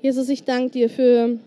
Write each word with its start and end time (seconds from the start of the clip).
Jesus, 0.00 0.28
ich 0.28 0.44
danke 0.44 0.70
dir 0.70 0.90
für 0.90 1.40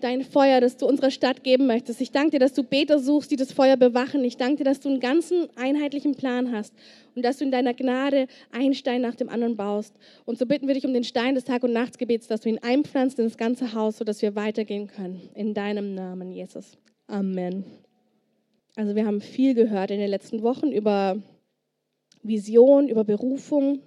dein 0.00 0.22
Feuer, 0.22 0.60
das 0.60 0.76
du 0.76 0.86
unserer 0.86 1.10
Stadt 1.10 1.42
geben 1.44 1.66
möchtest. 1.66 1.98
Ich 2.02 2.10
danke 2.10 2.32
dir, 2.32 2.38
dass 2.38 2.52
du 2.52 2.62
Beter 2.62 2.98
suchst, 2.98 3.30
die 3.30 3.36
das 3.36 3.52
Feuer 3.52 3.78
bewachen. 3.78 4.22
Ich 4.22 4.36
danke 4.36 4.56
dir, 4.56 4.64
dass 4.64 4.80
du 4.80 4.90
einen 4.90 5.00
ganzen 5.00 5.48
einheitlichen 5.56 6.14
Plan 6.14 6.52
hast 6.52 6.74
und 7.14 7.24
dass 7.24 7.38
du 7.38 7.44
in 7.44 7.50
deiner 7.50 7.72
Gnade 7.72 8.26
einen 8.52 8.74
Stein 8.74 9.00
nach 9.00 9.14
dem 9.14 9.30
anderen 9.30 9.56
baust. 9.56 9.94
Und 10.26 10.38
so 10.38 10.44
bitten 10.44 10.66
wir 10.66 10.74
dich 10.74 10.84
um 10.84 10.92
den 10.92 11.04
Stein 11.04 11.34
des 11.34 11.44
Tag- 11.44 11.62
und 11.62 11.72
Nachtsgebets, 11.72 12.26
dass 12.26 12.42
du 12.42 12.50
ihn 12.50 12.58
einpflanzt 12.58 13.18
in 13.18 13.24
das 13.24 13.38
ganze 13.38 13.72
Haus, 13.72 13.96
sodass 13.96 14.20
wir 14.20 14.36
weitergehen 14.36 14.88
können. 14.88 15.30
In 15.34 15.54
deinem 15.54 15.94
Namen, 15.94 16.32
Jesus. 16.32 16.76
Amen. 17.06 17.64
Also 18.76 18.94
wir 18.94 19.06
haben 19.06 19.22
viel 19.22 19.54
gehört 19.54 19.90
in 19.90 20.00
den 20.00 20.10
letzten 20.10 20.42
Wochen 20.42 20.70
über 20.70 21.16
Vision, 22.22 22.88
über 22.88 23.04
Berufung, 23.04 23.80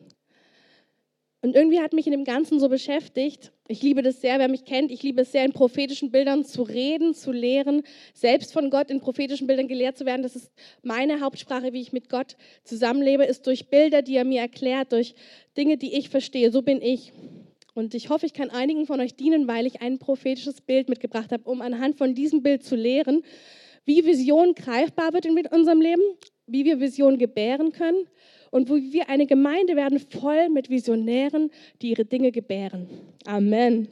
und 1.41 1.55
irgendwie 1.55 1.79
hat 1.79 1.93
mich 1.93 2.07
in 2.07 2.13
dem 2.13 2.23
Ganzen 2.23 2.59
so 2.59 2.67
beschäftigt. 2.67 3.51
Ich 3.67 3.83
liebe 3.83 4.01
das 4.01 4.21
sehr, 4.21 4.39
wer 4.39 4.47
mich 4.47 4.65
kennt. 4.65 4.91
Ich 4.91 5.03
liebe 5.03 5.21
es 5.21 5.31
sehr, 5.31 5.45
in 5.45 5.53
prophetischen 5.53 6.09
Bildern 6.09 6.45
zu 6.45 6.63
reden, 6.63 7.13
zu 7.13 7.31
lehren, 7.31 7.83
selbst 8.13 8.53
von 8.53 8.71
Gott 8.71 8.89
in 8.89 9.01
prophetischen 9.01 9.45
Bildern 9.45 9.67
gelehrt 9.67 9.97
zu 9.97 10.05
werden. 10.05 10.23
Das 10.23 10.35
ist 10.35 10.51
meine 10.81 11.21
Hauptsprache, 11.21 11.73
wie 11.73 11.81
ich 11.81 11.93
mit 11.93 12.09
Gott 12.09 12.37
zusammenlebe, 12.63 13.23
ist 13.23 13.45
durch 13.45 13.69
Bilder, 13.69 14.01
die 14.01 14.15
er 14.15 14.25
mir 14.25 14.41
erklärt, 14.41 14.93
durch 14.93 15.13
Dinge, 15.55 15.77
die 15.77 15.93
ich 15.95 16.09
verstehe. 16.09 16.51
So 16.51 16.63
bin 16.63 16.81
ich. 16.81 17.13
Und 17.75 17.93
ich 17.93 18.09
hoffe, 18.09 18.25
ich 18.25 18.33
kann 18.33 18.49
einigen 18.49 18.87
von 18.87 18.99
euch 18.99 19.15
dienen, 19.15 19.47
weil 19.47 19.67
ich 19.67 19.81
ein 19.81 19.99
prophetisches 19.99 20.61
Bild 20.61 20.89
mitgebracht 20.89 21.31
habe, 21.31 21.47
um 21.47 21.61
anhand 21.61 21.99
von 21.99 22.15
diesem 22.15 22.41
Bild 22.41 22.63
zu 22.63 22.75
lehren, 22.75 23.21
wie 23.85 24.03
Vision 24.03 24.55
greifbar 24.55 25.13
wird 25.13 25.27
in 25.27 25.37
unserem 25.45 25.81
Leben, 25.81 26.01
wie 26.47 26.65
wir 26.65 26.79
Vision 26.79 27.19
gebären 27.19 27.71
können 27.71 28.07
und 28.51 28.69
wo 28.69 28.75
wir 28.75 29.09
eine 29.09 29.25
Gemeinde 29.25 29.75
werden 29.75 29.99
voll 29.99 30.49
mit 30.49 30.69
Visionären, 30.69 31.51
die 31.81 31.89
ihre 31.89 32.05
Dinge 32.05 32.31
gebären. 32.31 32.87
Amen. 33.25 33.87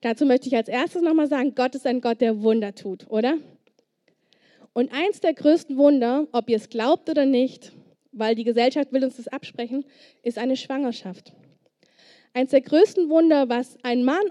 Dazu 0.00 0.24
möchte 0.24 0.48
ich 0.48 0.56
als 0.56 0.68
erstes 0.68 1.02
nochmal 1.02 1.28
sagen, 1.28 1.54
Gott 1.54 1.74
ist 1.74 1.86
ein 1.86 2.00
Gott, 2.00 2.20
der 2.20 2.42
Wunder 2.42 2.74
tut, 2.74 3.10
oder? 3.10 3.36
Und 4.72 4.92
eins 4.92 5.20
der 5.20 5.34
größten 5.34 5.76
Wunder, 5.76 6.26
ob 6.32 6.48
ihr 6.48 6.56
es 6.56 6.68
glaubt 6.68 7.10
oder 7.10 7.26
nicht, 7.26 7.72
weil 8.12 8.34
die 8.34 8.44
Gesellschaft 8.44 8.92
will 8.92 9.04
uns 9.04 9.16
das 9.16 9.28
absprechen, 9.28 9.84
ist 10.22 10.38
eine 10.38 10.56
Schwangerschaft. 10.56 11.32
Eins 12.32 12.50
der 12.50 12.60
größten 12.60 13.08
Wunder, 13.08 13.48
was 13.48 13.76
ein 13.82 14.04
Mann 14.04 14.22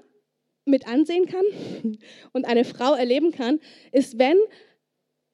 mit 0.66 0.88
ansehen 0.88 1.26
kann 1.26 1.46
und 2.34 2.46
eine 2.46 2.64
Frau 2.64 2.94
erleben 2.94 3.32
kann, 3.32 3.60
ist, 3.92 4.18
wenn 4.18 4.38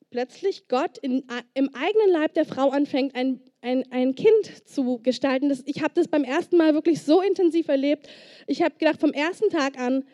plötzlich 0.09 0.67
Gott 0.67 0.98
in, 0.98 1.23
im 1.53 1.70
eigenen 1.75 2.09
Leib 2.09 2.33
der 2.33 2.45
Frau 2.45 2.70
anfängt, 2.70 3.16
ein, 3.16 3.42
ein, 3.66 3.83
ein 3.91 4.13
Kind 4.16 4.67
zu 4.67 4.99
gestalten. 4.99 5.49
Das, 5.49 5.63
ich 5.66 5.81
habe 5.81 5.94
das 5.95 6.08
beim 6.08 6.23
ersten 6.23 6.55
Mal 6.55 6.73
wirklich 6.75 7.02
so 7.02 7.21
intensiv 7.21 7.67
erlebt. 7.67 8.08
Ich 8.47 8.61
habe 8.61 8.75
gedacht, 8.77 8.99
vom 8.99 9.11
ersten 9.11 9.49
Tag 9.49 9.80
an, 9.80 10.05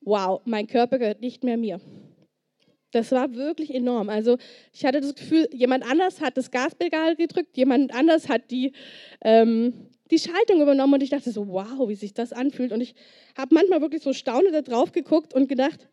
wow, 0.00 0.40
mein 0.44 0.68
Körper 0.68 0.98
gehört 0.98 1.20
nicht 1.20 1.42
mehr 1.42 1.56
mir. 1.56 1.80
Das 2.92 3.10
war 3.10 3.34
wirklich 3.34 3.74
enorm. 3.74 4.08
Also 4.08 4.38
ich 4.72 4.84
hatte 4.84 5.00
das 5.00 5.14
Gefühl, 5.14 5.48
jemand 5.52 5.84
anders 5.84 6.20
hat 6.20 6.36
das 6.36 6.50
Gaspedal 6.50 7.16
gedrückt, 7.16 7.56
jemand 7.56 7.92
anders 7.92 8.28
hat 8.28 8.50
die, 8.50 8.72
ähm, 9.22 9.88
die 10.10 10.18
Schaltung 10.18 10.60
übernommen 10.60 10.94
und 10.94 11.02
ich 11.02 11.10
dachte 11.10 11.32
so, 11.32 11.48
wow, 11.48 11.88
wie 11.88 11.94
sich 11.94 12.14
das 12.14 12.32
anfühlt. 12.32 12.70
Und 12.70 12.82
ich 12.82 12.94
habe 13.36 13.54
manchmal 13.54 13.80
wirklich 13.80 14.02
so 14.02 14.12
staunend 14.12 14.54
da 14.54 14.62
drauf 14.62 14.92
geguckt 14.92 15.34
und 15.34 15.48
gedacht, 15.48 15.88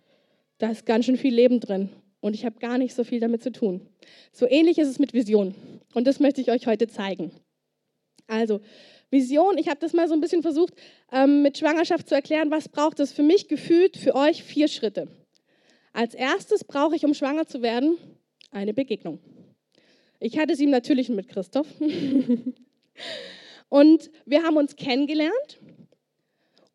da 0.57 0.69
ist 0.69 0.85
ganz 0.85 1.05
schön 1.05 1.17
viel 1.17 1.33
Leben 1.33 1.59
drin 1.59 1.89
und 2.21 2.33
ich 2.33 2.45
habe 2.45 2.59
gar 2.59 2.77
nicht 2.77 2.93
so 2.93 3.03
viel 3.03 3.19
damit 3.19 3.43
zu 3.43 3.51
tun. 3.51 3.87
So 4.31 4.47
ähnlich 4.47 4.77
ist 4.77 4.87
es 4.87 4.99
mit 4.99 5.13
Vision 5.13 5.55
und 5.93 6.05
das 6.05 6.19
möchte 6.19 6.41
ich 6.41 6.51
euch 6.51 6.67
heute 6.67 6.87
zeigen. 6.87 7.31
Also 8.27 8.61
Vision, 9.09 9.57
ich 9.57 9.69
habe 9.69 9.79
das 9.79 9.93
mal 9.93 10.07
so 10.07 10.13
ein 10.13 10.21
bisschen 10.21 10.43
versucht 10.43 10.73
ähm, 11.11 11.41
mit 11.41 11.57
Schwangerschaft 11.57 12.07
zu 12.07 12.15
erklären, 12.15 12.51
was 12.51 12.69
braucht 12.69 12.99
es 12.99 13.11
für 13.11 13.23
mich 13.23 13.47
gefühlt, 13.47 13.97
für 13.97 14.15
euch 14.15 14.43
vier 14.43 14.67
Schritte. 14.67 15.07
Als 15.93 16.13
erstes 16.13 16.63
brauche 16.63 16.95
ich, 16.95 17.05
um 17.05 17.13
schwanger 17.13 17.47
zu 17.47 17.61
werden, 17.61 17.97
eine 18.51 18.73
Begegnung. 18.73 19.19
Ich 20.19 20.37
hatte 20.37 20.55
sie 20.55 20.67
natürlich 20.67 21.09
mit 21.09 21.27
Christoph 21.27 21.67
und 23.69 24.11
wir 24.25 24.43
haben 24.43 24.57
uns 24.57 24.75
kennengelernt 24.75 25.59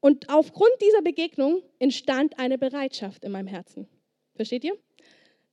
und 0.01 0.29
aufgrund 0.29 0.73
dieser 0.81 1.03
Begegnung 1.03 1.63
entstand 1.79 2.39
eine 2.39 2.59
Bereitschaft 2.59 3.25
in 3.25 3.33
meinem 3.33 3.47
Herzen. 3.47 3.87
Versteht 4.35 4.65
ihr? 4.65 4.77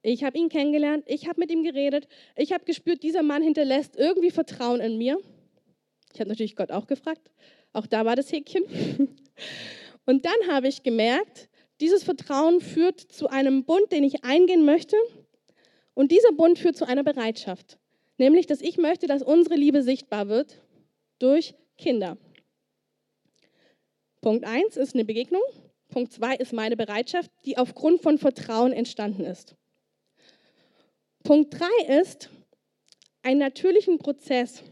Ich 0.04 0.24
habe 0.24 0.38
ihn 0.38 0.50
kennengelernt, 0.50 1.04
ich 1.08 1.28
habe 1.28 1.40
mit 1.40 1.52
ihm 1.52 1.64
geredet, 1.64 2.08
ich 2.36 2.54
habe 2.54 2.66
gespürt, 2.66 3.04
dieser 3.04 3.22
Mann 3.22 3.44
hinterlässt 3.44 3.96
irgendwie 3.96 4.32
Vertrauen 4.32 4.80
in 4.80 4.98
mir. 4.98 5.20
Ich 6.14 6.20
habe 6.20 6.30
natürlich 6.30 6.56
Gott 6.56 6.72
auch 6.72 6.88
gefragt, 6.88 7.32
auch 7.72 7.86
da 7.86 8.04
war 8.04 8.16
das 8.16 8.32
Häkchen. 8.32 8.64
Und 10.06 10.26
dann 10.26 10.48
habe 10.50 10.68
ich 10.68 10.82
gemerkt, 10.82 11.50
dieses 11.80 12.04
Vertrauen 12.04 12.62
führt 12.62 13.00
zu 13.00 13.28
einem 13.28 13.64
Bund, 13.64 13.92
den 13.92 14.04
ich 14.04 14.24
eingehen 14.24 14.66
möchte. 14.66 14.96
Und 15.94 16.12
dieser 16.12 16.32
Bund 16.32 16.58
führt 16.58 16.76
zu 16.76 16.88
einer 16.88 17.04
Bereitschaft, 17.04 17.78
nämlich 18.18 18.48
dass 18.48 18.62
ich 18.62 18.78
möchte, 18.78 19.08
dass 19.08 19.22
unsere 19.22 19.56
Liebe 19.56 19.84
sichtbar 19.84 20.28
wird 20.28 20.62
durch 21.20 21.54
Kinder. 21.78 22.18
Punkt 24.22 24.46
1 24.46 24.78
ist 24.78 24.96
eine 24.96 25.06
Begegnung. 25.06 25.42
Punkt 25.90 26.12
2 26.14 26.36
ist 26.36 26.54
meine 26.54 26.78
Bereitschaft, 26.78 27.32
die 27.46 27.58
aufgrund 27.58 28.02
von 28.02 28.18
Vertrauen 28.18 28.72
entstanden 28.72 29.26
ist. 29.26 29.56
Punkt 31.24 31.60
3 31.60 32.00
ist 32.00 32.30
einen 33.24 33.40
natürlichen 33.40 34.00
Prozess. 34.00 34.64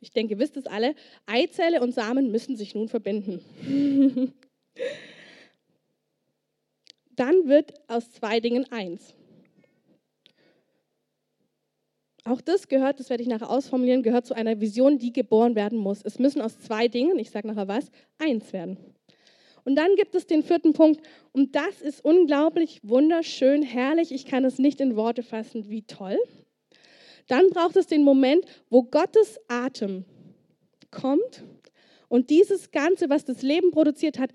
Ich 0.00 0.10
denke, 0.10 0.34
ihr 0.34 0.38
wisst 0.38 0.56
es 0.56 0.66
alle, 0.66 0.94
Eizelle 1.26 1.80
und 1.80 1.92
Samen 1.92 2.32
müssen 2.32 2.56
sich 2.56 2.74
nun 2.74 2.88
verbinden. 2.88 4.34
Dann 7.14 7.46
wird 7.46 7.74
aus 7.88 8.10
zwei 8.10 8.40
Dingen 8.40 8.70
eins. 8.72 9.14
Auch 12.24 12.40
das 12.40 12.68
gehört, 12.68 13.00
das 13.00 13.10
werde 13.10 13.22
ich 13.22 13.28
nachher 13.28 13.50
ausformulieren, 13.50 14.02
gehört 14.02 14.26
zu 14.26 14.34
einer 14.34 14.60
Vision, 14.60 14.98
die 14.98 15.12
geboren 15.12 15.56
werden 15.56 15.78
muss. 15.78 16.02
Es 16.02 16.18
müssen 16.18 16.40
aus 16.40 16.58
zwei 16.58 16.88
Dingen, 16.88 17.18
ich 17.18 17.30
sage 17.30 17.48
nachher 17.48 17.68
was, 17.68 17.90
eins 18.18 18.52
werden. 18.52 18.91
Und 19.64 19.76
dann 19.76 19.94
gibt 19.96 20.14
es 20.14 20.26
den 20.26 20.42
vierten 20.42 20.72
Punkt. 20.72 21.00
Und 21.32 21.54
das 21.54 21.80
ist 21.80 22.04
unglaublich 22.04 22.80
wunderschön, 22.82 23.62
herrlich. 23.62 24.12
Ich 24.12 24.26
kann 24.26 24.44
es 24.44 24.58
nicht 24.58 24.80
in 24.80 24.96
Worte 24.96 25.22
fassen, 25.22 25.68
wie 25.68 25.82
toll. 25.82 26.18
Dann 27.28 27.50
braucht 27.50 27.76
es 27.76 27.86
den 27.86 28.02
Moment, 28.02 28.44
wo 28.68 28.82
Gottes 28.82 29.38
Atem 29.48 30.04
kommt 30.90 31.44
und 32.08 32.30
dieses 32.30 32.70
Ganze, 32.70 33.08
was 33.08 33.24
das 33.24 33.42
Leben 33.42 33.70
produziert 33.70 34.18
hat, 34.18 34.32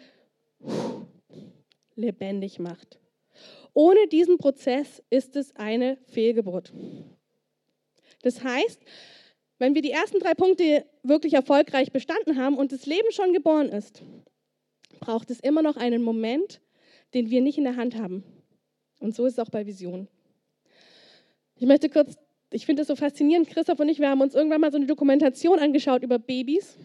lebendig 1.96 2.60
macht. 2.60 3.00
Ohne 3.74 4.08
diesen 4.08 4.38
Prozess 4.38 5.04
ist 5.10 5.36
es 5.36 5.56
eine 5.56 5.98
Fehlgeburt. 6.08 6.74
Das 8.24 8.44
heißt, 8.44 8.82
wenn 9.60 9.76
wir 9.76 9.82
die 9.82 9.92
ersten 9.92 10.20
drei 10.20 10.34
Punkte 10.34 10.86
wirklich 11.04 11.34
erfolgreich 11.34 11.92
bestanden 11.92 12.38
haben 12.38 12.58
und 12.58 12.72
das 12.72 12.86
Leben 12.86 13.12
schon 13.12 13.34
geboren 13.34 13.70
ist, 13.70 14.02
braucht 15.00 15.32
es 15.32 15.40
immer 15.40 15.62
noch 15.62 15.78
einen 15.78 16.04
Moment, 16.04 16.62
den 17.14 17.30
wir 17.30 17.42
nicht 17.42 17.58
in 17.58 17.64
der 17.64 17.76
Hand 17.76 17.96
haben. 17.96 18.24
Und 19.00 19.16
so 19.16 19.26
ist 19.26 19.34
es 19.34 19.40
auch 19.40 19.50
bei 19.50 19.66
Visionen. 19.66 20.08
Ich 21.56 21.68
möchte 21.68 21.90
kurz, 21.90 22.16
ich 22.52 22.66
finde 22.66 22.84
es 22.84 22.88
so 22.88 22.96
faszinierend, 22.96 23.50
Christoph 23.50 23.80
und 23.80 23.90
ich, 23.90 24.00
wir 24.00 24.10
haben 24.10 24.22
uns 24.22 24.36
irgendwann 24.36 24.62
mal 24.62 24.72
so 24.72 24.78
eine 24.78 24.86
Dokumentation 24.86 25.60
angeschaut 25.60 26.04
über 26.04 26.20
Babys. 26.20 26.78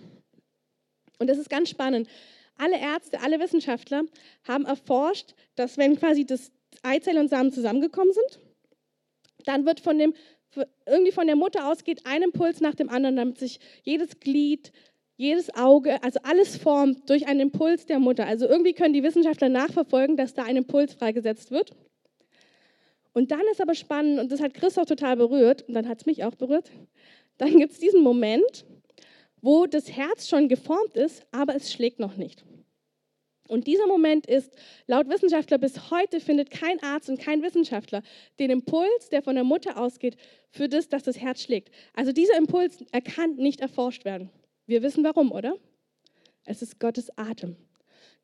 Und 1.18 1.28
das 1.28 1.38
ist 1.38 1.50
ganz 1.50 1.68
spannend. 1.68 2.08
Alle 2.56 2.78
Ärzte, 2.78 3.20
alle 3.20 3.40
Wissenschaftler 3.40 4.04
haben 4.44 4.64
erforscht, 4.64 5.34
dass 5.54 5.78
wenn 5.78 5.96
quasi 5.96 6.24
das 6.24 6.52
Eizelle 6.82 7.20
und 7.20 7.28
Samen 7.28 7.52
zusammengekommen 7.52 8.12
sind, 8.12 8.40
dann 9.44 9.66
wird 9.66 9.80
von 9.80 9.98
dem, 9.98 10.14
irgendwie 10.86 11.12
von 11.12 11.26
der 11.26 11.36
Mutter 11.36 11.66
ausgeht 11.68 12.02
ein 12.04 12.22
Impuls 12.22 12.60
nach 12.60 12.74
dem 12.74 12.88
anderen, 12.88 13.16
damit 13.16 13.38
sich 13.38 13.60
jedes 13.82 14.20
Glied, 14.20 14.72
jedes 15.22 15.54
Auge, 15.54 16.02
also 16.02 16.18
alles 16.24 16.56
formt 16.56 17.08
durch 17.08 17.28
einen 17.28 17.40
Impuls 17.40 17.86
der 17.86 18.00
Mutter. 18.00 18.26
Also 18.26 18.46
irgendwie 18.46 18.72
können 18.72 18.92
die 18.92 19.04
Wissenschaftler 19.04 19.48
nachverfolgen, 19.48 20.16
dass 20.16 20.34
da 20.34 20.42
ein 20.42 20.56
Impuls 20.56 20.94
freigesetzt 20.94 21.50
wird. 21.50 21.70
Und 23.14 23.30
dann 23.30 23.42
ist 23.52 23.60
aber 23.60 23.74
spannend, 23.74 24.18
und 24.18 24.32
das 24.32 24.40
hat 24.40 24.54
Christoph 24.54 24.86
total 24.86 25.16
berührt, 25.16 25.62
und 25.68 25.74
dann 25.74 25.88
hat 25.88 26.00
es 26.00 26.06
mich 26.06 26.24
auch 26.24 26.34
berührt, 26.34 26.70
dann 27.38 27.56
gibt 27.56 27.72
es 27.72 27.78
diesen 27.78 28.02
Moment, 28.02 28.64
wo 29.40 29.66
das 29.66 29.90
Herz 29.92 30.28
schon 30.28 30.48
geformt 30.48 30.96
ist, 30.96 31.24
aber 31.30 31.54
es 31.54 31.72
schlägt 31.72 32.00
noch 32.00 32.16
nicht. 32.16 32.44
Und 33.48 33.66
dieser 33.66 33.86
Moment 33.86 34.26
ist, 34.26 34.50
laut 34.86 35.08
Wissenschaftler 35.08 35.58
bis 35.58 35.90
heute 35.90 36.20
findet 36.20 36.50
kein 36.50 36.82
Arzt 36.82 37.10
und 37.10 37.20
kein 37.20 37.42
Wissenschaftler 37.42 38.02
den 38.38 38.50
Impuls, 38.50 39.10
der 39.10 39.22
von 39.22 39.34
der 39.34 39.44
Mutter 39.44 39.76
ausgeht, 39.76 40.16
für 40.50 40.68
das, 40.68 40.88
dass 40.88 41.02
das 41.02 41.20
Herz 41.20 41.42
schlägt. 41.42 41.70
Also 41.94 42.12
dieser 42.12 42.36
Impuls, 42.38 42.84
er 42.92 43.02
kann 43.02 43.36
nicht 43.36 43.60
erforscht 43.60 44.04
werden. 44.04 44.30
Wir 44.72 44.82
wissen 44.82 45.04
warum, 45.04 45.32
oder? 45.32 45.58
Es 46.46 46.62
ist 46.62 46.80
Gottes 46.80 47.10
Atem. 47.18 47.56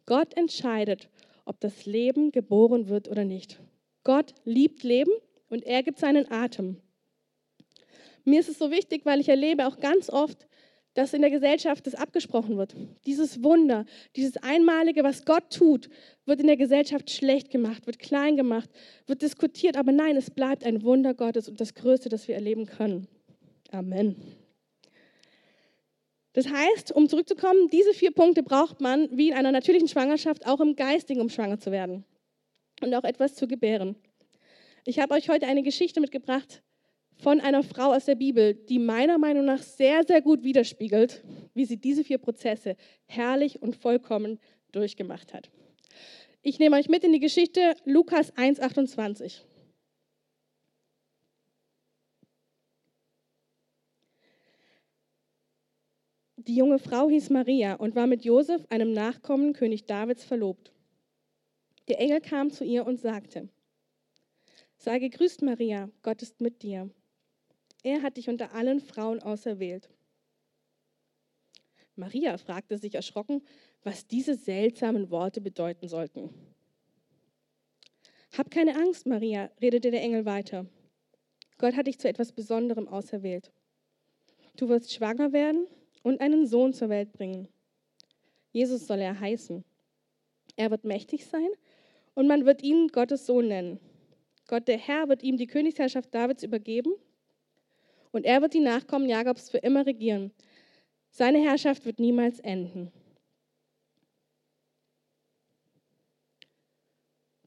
Gott 0.07 0.35
entscheidet, 0.35 1.11
ob 1.45 1.61
das 1.61 1.85
Leben 1.85 2.33
geboren 2.33 2.89
wird 2.89 3.07
oder 3.07 3.27
nicht. 3.27 3.61
Gott 4.03 4.33
liebt 4.47 4.83
Leben 4.83 5.11
und 5.51 5.63
er 5.67 5.83
gibt 5.83 5.99
seinen 5.99 6.33
Atem. 6.33 6.79
Mir 8.25 8.41
ist 8.41 8.49
es 8.49 8.57
so 8.57 8.71
wichtig, 8.71 9.05
weil 9.05 9.21
ich 9.21 9.29
erlebe 9.29 9.67
auch 9.67 9.79
ganz 9.79 10.09
oft, 10.09 10.49
dass 10.95 11.13
in 11.13 11.21
der 11.21 11.31
Gesellschaft 11.31 11.87
das 11.87 11.95
abgesprochen 11.95 12.57
wird. 12.57 12.75
Dieses 13.05 13.43
Wunder, 13.45 13.85
dieses 14.17 14.39
Einmalige, 14.39 15.05
was 15.05 15.27
Gott 15.27 15.53
tut, 15.53 15.91
wird 16.25 16.41
in 16.41 16.47
der 16.47 16.57
Gesellschaft 16.57 17.11
schlecht 17.11 17.51
gemacht, 17.51 17.87
wird 17.87 17.99
klein 17.99 18.39
gemacht, 18.39 18.71
wird 19.05 19.21
diskutiert. 19.21 19.77
Aber 19.77 19.93
nein, 19.93 20.17
es 20.17 20.31
bleibt 20.31 20.65
ein 20.65 20.83
Wunder 20.83 21.13
Gottes 21.13 21.47
und 21.47 21.61
das 21.61 21.75
Größte, 21.75 22.09
das 22.09 22.27
wir 22.27 22.37
erleben 22.37 22.65
können. 22.65 23.07
Amen. 23.71 24.17
Das 26.33 26.49
heißt, 26.49 26.93
um 26.93 27.09
zurückzukommen, 27.09 27.69
diese 27.71 27.95
vier 27.95 28.11
Punkte 28.13 28.43
braucht 28.43 28.81
man, 28.81 29.09
wie 29.17 29.29
in 29.29 29.35
einer 29.35 29.53
natürlichen 29.53 29.89
Schwangerschaft, 29.89 30.47
auch 30.47 30.61
im 30.61 30.77
Geistigen, 30.77 31.21
um 31.21 31.31
schwanger 31.31 31.59
zu 31.59 31.73
werden 31.73 32.05
und 32.83 32.95
auch 32.95 33.05
etwas 33.05 33.35
zu 33.35 33.49
gebären. 33.49 33.97
Ich 34.85 34.99
habe 34.99 35.15
euch 35.15 35.29
heute 35.29 35.47
eine 35.47 35.63
Geschichte 35.63 36.01
mitgebracht 36.01 36.63
von 37.17 37.41
einer 37.41 37.63
Frau 37.63 37.95
aus 37.95 38.05
der 38.05 38.15
Bibel, 38.15 38.55
die 38.55 38.79
meiner 38.79 39.19
Meinung 39.19 39.45
nach 39.45 39.63
sehr, 39.63 40.05
sehr 40.07 40.23
gut 40.23 40.45
widerspiegelt, 40.45 41.25
wie 41.55 41.65
sie 41.65 41.77
diese 41.77 42.05
vier 42.05 42.19
Prozesse 42.19 42.77
herrlich 43.07 43.61
und 43.61 43.77
vollkommen 43.77 44.39
durchgemacht 44.73 45.35
hat. 45.35 45.51
Ich 46.43 46.59
nehme 46.59 46.77
euch 46.77 46.89
mit 46.89 47.03
in 47.03 47.13
die 47.13 47.21
Geschichte 47.21 47.75
Lukas 47.85 48.33
1,28. 48.35 49.43
Die 56.49 56.55
junge 56.55 56.79
Frau 56.79 57.11
hieß 57.11 57.29
Maria 57.29 57.75
und 57.75 57.95
war 57.95 58.07
mit 58.07 58.25
Josef, 58.25 58.65
einem 58.71 58.95
Nachkommen 58.95 59.53
König 59.53 59.85
Davids, 59.85 60.25
verlobt. 60.25 60.73
Der 61.89 62.01
Engel 62.01 62.23
kam 62.23 62.51
zu 62.51 62.65
ihr 62.65 62.87
und 62.87 62.99
sagte, 62.99 63.51
Sei 64.79 64.99
gegrüßt, 64.99 65.43
Maria, 65.43 65.91
Gott 66.03 66.23
ist 66.23 66.41
mit 66.41 66.63
dir. 66.63 66.89
Er 67.83 68.01
hat 68.01 68.17
dich 68.17 68.31
unter 68.31 68.55
allen 68.55 68.81
Frauen 68.81 69.21
auserwählt. 69.21 69.91
Maria 71.97 72.39
fragte 72.39 72.79
sich 72.79 72.95
erschrocken, 72.95 73.43
was 73.83 74.07
diese 74.07 74.35
seltsamen 74.35 75.11
Worte 75.11 75.43
bedeuten 75.43 75.87
sollten. 75.87 76.31
Hab 78.39 78.51
keine 78.51 78.75
Angst, 78.75 79.07
Maria, 79.07 79.51
redete 79.61 79.91
der 79.91 80.01
Engel 80.01 80.25
weiter. 80.25 80.65
Gott 81.59 81.77
hat 81.77 81.89
dich 81.89 81.99
zu 81.99 82.09
etwas 82.09 82.33
Besonderem 82.33 82.89
auserwählt. 82.89 83.53
Du 84.57 84.71
wirst 84.71 84.95
schwanger 84.95 85.33
werden 85.35 85.67
und 86.09 86.21
einen 86.21 86.47
Sohn 86.47 86.73
zur 86.73 86.89
Welt 86.89 87.13
bringen. 87.13 87.49
Jesus 88.51 88.87
soll 88.87 88.99
er 89.01 89.21
heißen. 89.21 89.65
Er 90.57 90.71
wird 90.71 90.85
mächtig 90.85 91.27
sein 91.27 91.49
und 92.15 92.27
man 92.27 92.47
wird 92.47 92.63
ihn 92.63 92.89
Gottes 92.89 93.27
Sohn 93.27 93.49
nennen. 93.49 93.79
Gott 94.47 94.67
der 94.67 94.79
Herr 94.79 95.09
wird 95.09 95.23
ihm 95.23 95.37
die 95.37 95.47
Königsherrschaft 95.47 96.15
Davids 96.15 96.43
übergeben 96.43 96.95
und 98.11 98.25
er 98.25 98.41
wird 98.41 98.55
die 98.55 98.61
Nachkommen 98.61 99.09
Jakobs 99.09 99.51
für 99.51 99.59
immer 99.59 99.87
regieren. 99.87 100.33
Seine 101.11 101.39
Herrschaft 101.39 101.85
wird 101.85 102.01
niemals 102.01 102.41
enden. 102.41 102.91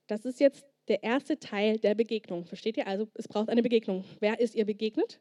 Das 0.07 0.25
ist 0.25 0.39
jetzt 0.39 0.65
der 0.87 1.03
erste 1.03 1.39
Teil 1.39 1.79
der 1.79 1.95
Begegnung. 1.95 2.45
Versteht 2.45 2.77
ihr? 2.77 2.85
Also 2.85 3.07
es 3.13 3.27
braucht 3.27 3.49
eine 3.49 3.63
Begegnung. 3.63 4.03
Wer 4.19 4.39
ist 4.39 4.55
ihr 4.55 4.65
begegnet? 4.65 5.19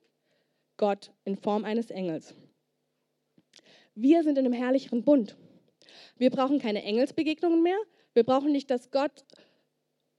Gott 0.77 1.13
in 1.25 1.37
Form 1.37 1.65
eines 1.65 1.91
Engels. 1.91 2.35
Wir 3.94 4.23
sind 4.23 4.38
in 4.38 4.47
einem 4.47 4.52
herrlicheren 4.52 5.02
Bund. 5.02 5.37
Wir 6.17 6.31
brauchen 6.31 6.58
keine 6.58 6.82
Engelsbegegnungen 6.82 7.62
mehr. 7.62 7.79
Wir 8.14 8.25
brauchen 8.25 8.52
nicht, 8.52 8.70
dass 8.70 8.91
Gott 8.91 9.25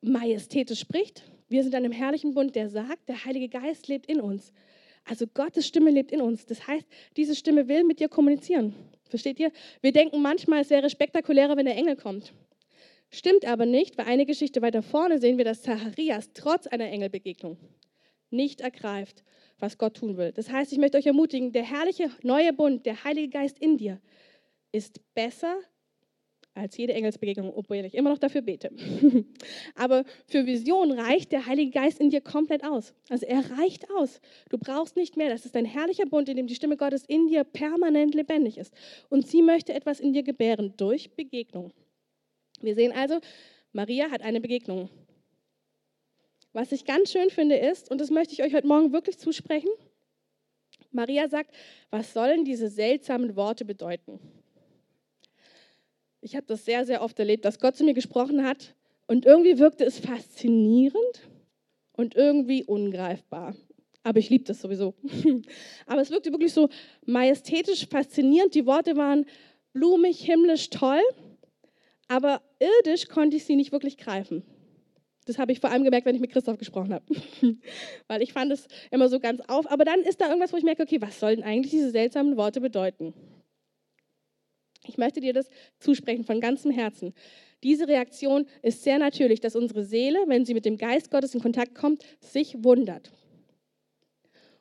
majestätisch 0.01 0.79
spricht. 0.79 1.23
Wir 1.49 1.63
sind 1.63 1.73
in 1.73 1.83
einem 1.83 1.91
herrlichen 1.91 2.33
Bund, 2.33 2.55
der 2.55 2.69
sagt, 2.69 3.09
der 3.09 3.25
Heilige 3.25 3.49
Geist 3.49 3.87
lebt 3.87 4.05
in 4.07 4.21
uns. 4.21 4.53
Also 5.03 5.25
Gottes 5.27 5.67
Stimme 5.67 5.89
lebt 5.89 6.11
in 6.11 6.21
uns. 6.21 6.45
Das 6.45 6.67
heißt, 6.67 6.85
diese 7.17 7.35
Stimme 7.35 7.67
will 7.67 7.83
mit 7.83 7.99
dir 7.99 8.09
kommunizieren. 8.09 8.73
Versteht 9.09 9.39
ihr? 9.39 9.51
Wir 9.81 9.91
denken 9.91 10.21
manchmal, 10.21 10.61
es 10.61 10.69
wäre 10.69 10.89
spektakulärer, 10.89 11.57
wenn 11.57 11.65
der 11.65 11.75
Engel 11.75 11.95
kommt. 11.95 12.33
Stimmt 13.09 13.45
aber 13.45 13.65
nicht, 13.65 13.97
weil 13.97 14.05
eine 14.05 14.25
Geschichte 14.25 14.61
weiter 14.61 14.81
vorne 14.81 15.19
sehen 15.19 15.37
wir, 15.37 15.43
dass 15.43 15.63
Zacharias 15.63 16.29
trotz 16.33 16.67
einer 16.67 16.85
Engelbegegnung 16.85 17.57
nicht 18.29 18.61
ergreift, 18.61 19.23
was 19.61 19.77
Gott 19.77 19.97
tun 19.97 20.17
will. 20.17 20.31
Das 20.31 20.49
heißt, 20.49 20.71
ich 20.71 20.79
möchte 20.79 20.97
euch 20.97 21.05
ermutigen, 21.05 21.51
der 21.51 21.63
herrliche 21.63 22.09
neue 22.23 22.53
Bund, 22.53 22.85
der 22.85 23.03
Heilige 23.03 23.29
Geist 23.29 23.59
in 23.59 23.77
dir, 23.77 24.01
ist 24.71 24.99
besser 25.13 25.59
als 26.53 26.75
jede 26.75 26.93
Engelsbegegnung, 26.93 27.53
obwohl 27.55 27.77
ich 27.77 27.93
immer 27.93 28.09
noch 28.09 28.17
dafür 28.17 28.41
bete. 28.41 28.71
Aber 29.75 30.03
für 30.27 30.45
Vision 30.45 30.91
reicht 30.91 31.31
der 31.31 31.45
Heilige 31.45 31.71
Geist 31.71 31.99
in 31.99 32.09
dir 32.09 32.21
komplett 32.21 32.63
aus. 32.63 32.93
Also 33.09 33.25
er 33.25 33.57
reicht 33.57 33.89
aus. 33.91 34.19
Du 34.49 34.57
brauchst 34.57 34.97
nicht 34.97 35.15
mehr. 35.15 35.29
Das 35.29 35.45
ist 35.45 35.55
ein 35.55 35.65
herrlicher 35.65 36.05
Bund, 36.05 36.27
in 36.27 36.35
dem 36.35 36.47
die 36.47 36.55
Stimme 36.55 36.75
Gottes 36.75 37.05
in 37.05 37.27
dir 37.27 37.43
permanent 37.45 38.13
lebendig 38.15 38.57
ist. 38.57 38.73
Und 39.09 39.27
sie 39.27 39.41
möchte 39.41 39.73
etwas 39.73 39.99
in 39.99 40.11
dir 40.11 40.23
gebären 40.23 40.73
durch 40.75 41.15
Begegnung. 41.15 41.71
Wir 42.59 42.75
sehen 42.75 42.91
also, 42.91 43.19
Maria 43.71 44.11
hat 44.11 44.21
eine 44.21 44.41
Begegnung. 44.41 44.89
Was 46.53 46.71
ich 46.71 46.83
ganz 46.85 47.11
schön 47.11 47.29
finde 47.29 47.55
ist, 47.55 47.89
und 47.89 48.01
das 48.01 48.09
möchte 48.09 48.33
ich 48.33 48.43
euch 48.43 48.53
heute 48.53 48.67
Morgen 48.67 48.91
wirklich 48.91 49.17
zusprechen, 49.17 49.69
Maria 50.91 51.29
sagt, 51.29 51.55
was 51.89 52.13
sollen 52.13 52.43
diese 52.43 52.67
seltsamen 52.67 53.37
Worte 53.37 53.63
bedeuten? 53.63 54.19
Ich 56.19 56.35
habe 56.35 56.45
das 56.47 56.65
sehr, 56.65 56.85
sehr 56.85 57.01
oft 57.01 57.17
erlebt, 57.17 57.45
dass 57.45 57.59
Gott 57.59 57.77
zu 57.77 57.85
mir 57.85 57.93
gesprochen 57.93 58.45
hat 58.45 58.75
und 59.07 59.25
irgendwie 59.25 59.59
wirkte 59.59 59.85
es 59.85 59.99
faszinierend 59.99 61.29
und 61.93 62.15
irgendwie 62.15 62.65
ungreifbar. 62.65 63.55
Aber 64.03 64.19
ich 64.19 64.29
liebe 64.29 64.43
das 64.43 64.61
sowieso. 64.61 64.93
Aber 65.85 66.01
es 66.01 66.09
wirkte 66.09 66.31
wirklich 66.31 66.53
so 66.53 66.69
majestätisch 67.05 67.87
faszinierend. 67.87 68.55
Die 68.55 68.65
Worte 68.65 68.97
waren 68.97 69.25
blumig, 69.73 70.19
himmlisch, 70.19 70.69
toll. 70.69 71.01
Aber 72.07 72.41
irdisch 72.59 73.07
konnte 73.07 73.37
ich 73.37 73.45
sie 73.45 73.55
nicht 73.55 73.71
wirklich 73.71 73.97
greifen. 73.97 74.43
Das 75.31 75.39
habe 75.39 75.53
ich 75.53 75.61
vor 75.61 75.71
allem 75.71 75.85
gemerkt, 75.85 76.05
wenn 76.05 76.15
ich 76.15 76.19
mit 76.19 76.31
Christoph 76.31 76.57
gesprochen 76.57 76.93
habe. 76.93 77.05
Weil 78.07 78.21
ich 78.21 78.33
fand 78.33 78.51
es 78.51 78.67
immer 78.91 79.07
so 79.07 79.17
ganz 79.17 79.39
auf. 79.47 79.71
Aber 79.71 79.85
dann 79.85 80.01
ist 80.01 80.19
da 80.19 80.27
irgendwas, 80.27 80.51
wo 80.51 80.57
ich 80.57 80.63
merke, 80.63 80.83
okay, 80.83 81.01
was 81.01 81.21
sollen 81.21 81.41
eigentlich 81.41 81.71
diese 81.71 81.89
seltsamen 81.89 82.35
Worte 82.35 82.59
bedeuten? 82.59 83.13
Ich 84.85 84.97
möchte 84.97 85.21
dir 85.21 85.31
das 85.31 85.47
zusprechen 85.79 86.25
von 86.25 86.41
ganzem 86.41 86.71
Herzen. 86.71 87.13
Diese 87.63 87.87
Reaktion 87.87 88.45
ist 88.61 88.83
sehr 88.83 88.99
natürlich, 88.99 89.39
dass 89.39 89.55
unsere 89.55 89.85
Seele, 89.85 90.19
wenn 90.27 90.43
sie 90.43 90.53
mit 90.53 90.65
dem 90.65 90.77
Geist 90.77 91.11
Gottes 91.11 91.33
in 91.33 91.41
Kontakt 91.41 91.75
kommt, 91.75 92.03
sich 92.19 92.61
wundert. 92.61 93.09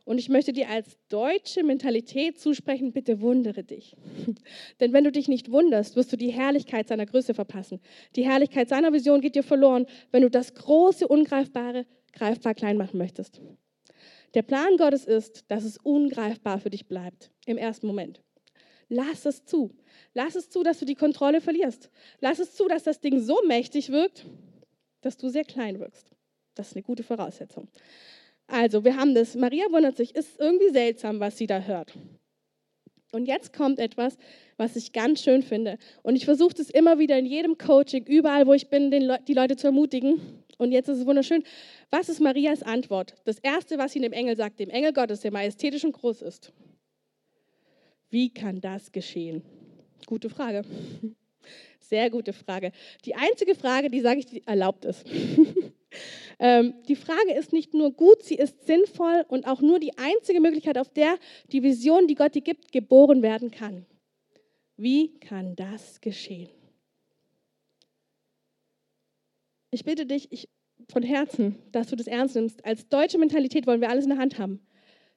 Und 0.05 0.19
ich 0.19 0.29
möchte 0.29 0.53
dir 0.53 0.69
als 0.69 0.99
deutsche 1.09 1.63
Mentalität 1.63 2.39
zusprechen, 2.41 2.93
bitte 2.93 3.21
wundere 3.21 3.63
dich. 3.63 3.97
Denn 4.81 4.93
wenn 4.93 5.05
du 5.05 5.13
dich 5.13 5.29
nicht 5.29 5.51
wunderst, 5.51 5.97
wirst 5.97 6.13
du 6.13 6.17
die 6.17 6.31
Herrlichkeit 6.31 6.89
seiner 6.89 7.07
Größe 7.07 7.35
verpassen. 7.35 7.81
Die 8.17 8.25
Herrlichkeit 8.25 8.69
seiner 8.69 8.93
Vision 8.93 9.21
geht 9.21 9.35
dir 9.35 9.43
verloren, 9.43 9.87
wenn 10.11 10.23
du 10.23 10.31
das 10.31 10.55
große, 10.55 11.07
ungreifbare 11.07 11.87
greifbar 12.13 12.55
klein 12.55 12.77
machen 12.77 12.99
möchtest. 12.99 13.41
Der 14.35 14.43
Plan 14.43 14.77
Gottes 14.77 15.05
ist, 15.05 15.45
dass 15.49 15.65
es 15.65 15.77
ungreifbar 15.79 16.61
für 16.61 16.71
dich 16.71 16.87
bleibt 16.87 17.31
im 17.47 17.59
ersten 17.59 17.87
Moment. 17.87 18.23
Lass 18.89 19.25
es 19.25 19.45
zu. 19.45 19.77
Lass 20.15 20.35
es 20.35 20.51
zu, 20.51 20.63
dass 20.63 20.79
du 20.81 20.85
die 20.85 20.95
Kontrolle 20.95 21.41
verlierst. 21.41 21.91
Lass 22.21 22.39
es 22.39 22.55
zu, 22.55 22.67
dass 22.67 22.83
das 22.83 23.01
Ding 23.01 23.21
so 23.21 23.39
mächtig 23.47 23.91
wirkt, 23.91 24.27
dass 25.01 25.17
du 25.17 25.29
sehr 25.29 25.45
klein 25.45 25.79
wirkst. 25.79 26.11
Das 26.55 26.69
ist 26.69 26.77
eine 26.77 26.83
gute 26.83 27.03
Voraussetzung. 27.03 27.69
Also, 28.51 28.85
wir 28.85 28.97
haben 28.97 29.15
das. 29.15 29.35
Maria 29.35 29.65
wundert 29.71 29.97
sich, 29.97 30.15
ist 30.15 30.39
irgendwie 30.41 30.71
seltsam, 30.71 31.21
was 31.21 31.39
sie 31.39 31.47
da 31.47 31.61
hört. 31.61 31.93
Und 33.13 33.27
jetzt 33.27 33.53
kommt 33.53 33.79
etwas, 33.79 34.17
was 34.57 34.77
ich 34.77 34.93
ganz 34.93 35.23
schön 35.23 35.43
finde. 35.43 35.79
Und 36.03 36.17
ich 36.17 36.25
versuche 36.25 36.55
das 36.55 36.71
immer 36.71 36.99
wieder 36.99 37.19
in 37.19 37.27
jedem 37.27 37.59
Coaching, 37.59 38.05
überall, 38.07 38.47
wo 38.47 38.53
ich 38.53 38.69
bin, 38.69 38.91
Le 38.91 39.19
die 39.27 39.35
Leute 39.35 39.57
zu 39.57 39.69
ermutigen. 39.69 40.45
Und 40.59 40.73
jetzt 40.73 40.89
ist 40.89 40.99
es 40.99 41.07
wunderschön. 41.07 41.43
Was 41.91 42.09
ist 42.09 42.21
Marias 42.21 42.63
Antwort? 42.63 43.15
Das 43.25 43.39
Erste, 43.39 43.79
was 43.79 43.93
sie 43.93 44.01
dem 44.01 44.13
Engel 44.13 44.37
sagt, 44.37 44.61
dem 44.61 44.71
Engel 44.71 44.93
Gottes, 44.93 45.21
der 45.21 45.33
majestätisch 45.33 45.85
und 45.85 45.93
groß 45.93 46.23
ist. 46.23 46.53
Wie 48.11 48.29
kann 48.33 48.61
das 48.61 48.93
geschehen? 48.93 49.43
Gute 50.07 50.29
Frage. 50.29 50.65
Sehr 51.81 52.11
gute 52.11 52.33
Frage. 52.33 52.73
Die 53.05 53.15
einzige 53.15 53.55
Frage, 53.55 53.91
die 53.91 54.01
sage 54.01 54.21
ich, 54.21 54.27
die 54.27 54.47
erlaubt 54.47 54.85
ist. 54.85 55.05
ähm, 56.41 56.75
die 56.89 56.97
Frage 56.97 57.35
ist 57.35 57.53
nicht 57.53 57.75
nur 57.75 57.93
gut, 57.93 58.23
sie 58.23 58.35
ist 58.35 58.67
sinnvoll 58.67 59.27
und 59.29 59.47
auch 59.47 59.61
nur 59.61 59.79
die 59.79 59.99
einzige 59.99 60.41
Möglichkeit, 60.41 60.79
auf 60.79 60.89
der 60.89 61.19
die 61.53 61.63
Vision, 61.63 62.09
die 62.09 62.15
Gott 62.15 62.35
dir 62.35 62.41
gibt, 62.41 62.73
geboren 62.73 63.21
werden 63.21 63.51
kann. 63.51 63.85
Wie 64.79 65.21
kann 65.21 65.55
das 65.55 66.01
geschehen? 66.01 66.49
Ich 69.71 69.85
bitte 69.85 70.07
dich 70.07 70.33
ich, 70.33 70.49
von 70.91 71.03
Herzen, 71.03 71.57
dass 71.73 71.89
du 71.89 71.97
das 71.97 72.07
ernst 72.07 72.37
nimmst. 72.37 72.65
Als 72.65 72.89
deutsche 72.89 73.19
Mentalität 73.19 73.67
wollen 73.67 73.83
wir 73.83 73.91
alles 73.91 74.05
in 74.05 74.11
der 74.11 74.19
Hand 74.19 74.39
haben. 74.39 74.67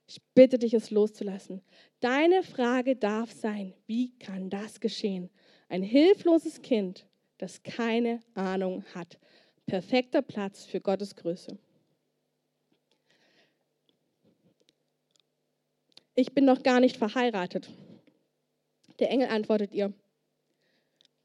Ich 0.06 0.22
bitte 0.36 0.60
dich, 0.60 0.74
es 0.74 0.92
loszulassen. 0.92 1.62
Deine 2.02 2.44
Frage 2.44 2.98
darf 2.98 3.32
sein, 3.32 3.74
wie 3.88 4.12
kann 4.20 4.50
das 4.50 4.82
geschehen? 4.82 5.30
Ein 5.70 5.84
hilfloses 5.84 6.62
Kind, 6.62 7.08
das 7.38 7.64
keine 7.64 8.20
Ahnung 8.34 8.84
hat. 8.94 9.18
Perfekter 9.66 10.22
Platz 10.22 10.66
für 10.66 10.82
Gottes 10.82 11.16
Größe. 11.16 11.58
Ich 16.16 16.34
bin 16.34 16.46
noch 16.46 16.62
gar 16.62 16.80
nicht 16.80 16.98
verheiratet. 16.98 17.70
Der 19.00 19.10
Engel 19.10 19.30
antwortet 19.30 19.74
ihr, 19.74 19.94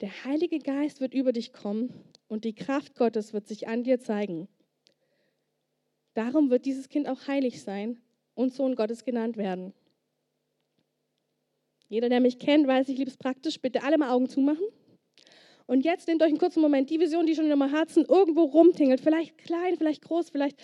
der 0.00 0.25
Heilige 0.25 0.61
Geist 0.61 1.00
wird 1.00 1.12
über 1.12 1.33
dich 1.33 1.52
kommen 1.52 1.92
und 2.28 2.45
die 2.45 2.54
Kraft 2.54 2.95
Gottes 2.95 3.33
wird 3.33 3.49
sich 3.49 3.68
an 3.68 3.83
dir 3.83 3.99
zeigen. 4.00 4.49
Darum 6.14 6.50
wird 6.50 6.64
dieses 6.64 6.88
Kind 6.88 7.09
auch 7.09 7.26
heilig 7.26 7.62
sein 7.62 8.00
und 8.35 8.54
Sohn 8.54 8.76
Gottes 8.76 9.04
genannt 9.04 9.37
werden. 9.37 9.75
Jeder, 11.88 12.09
der 12.09 12.21
mich 12.21 12.38
kennt, 12.38 12.66
weiß, 12.66 12.88
ich 12.88 12.99
liebe 12.99 13.11
es 13.11 13.16
praktisch. 13.16 13.61
Bitte 13.61 13.83
alle 13.83 13.99
mal 13.99 14.11
Augen 14.11 14.28
zumachen. 14.28 14.66
Und 15.68 15.84
jetzt 15.84 16.08
nehmt 16.08 16.22
euch 16.22 16.30
einen 16.30 16.38
kurzen 16.38 16.62
Moment 16.62 16.88
die 16.88 16.98
Vision, 16.98 17.26
die 17.26 17.34
schon 17.34 17.44
in 17.44 17.52
eurem 17.52 17.70
Herzen 17.70 18.06
irgendwo 18.06 18.44
rumtingelt. 18.44 19.02
Vielleicht 19.02 19.37
klein, 19.37 19.76
vielleicht 19.76 20.02
groß, 20.02 20.30
vielleicht. 20.30 20.58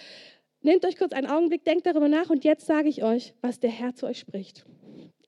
Nehmt 0.63 0.87
euch 0.87 0.97
kurz 0.97 1.13
einen 1.13 1.27
Augenblick, 1.27 1.63
denkt 1.63 1.85
darüber 1.85 2.09
nach 2.09 2.31
und 2.31 2.43
jetzt 2.43 2.65
sage 2.65 2.89
ich 2.89 3.05
euch, 3.05 3.35
was 3.43 3.61
der 3.61 3.69
Herr 3.69 3.95
zu 3.95 4.07
euch 4.07 4.19
spricht. 4.19 4.65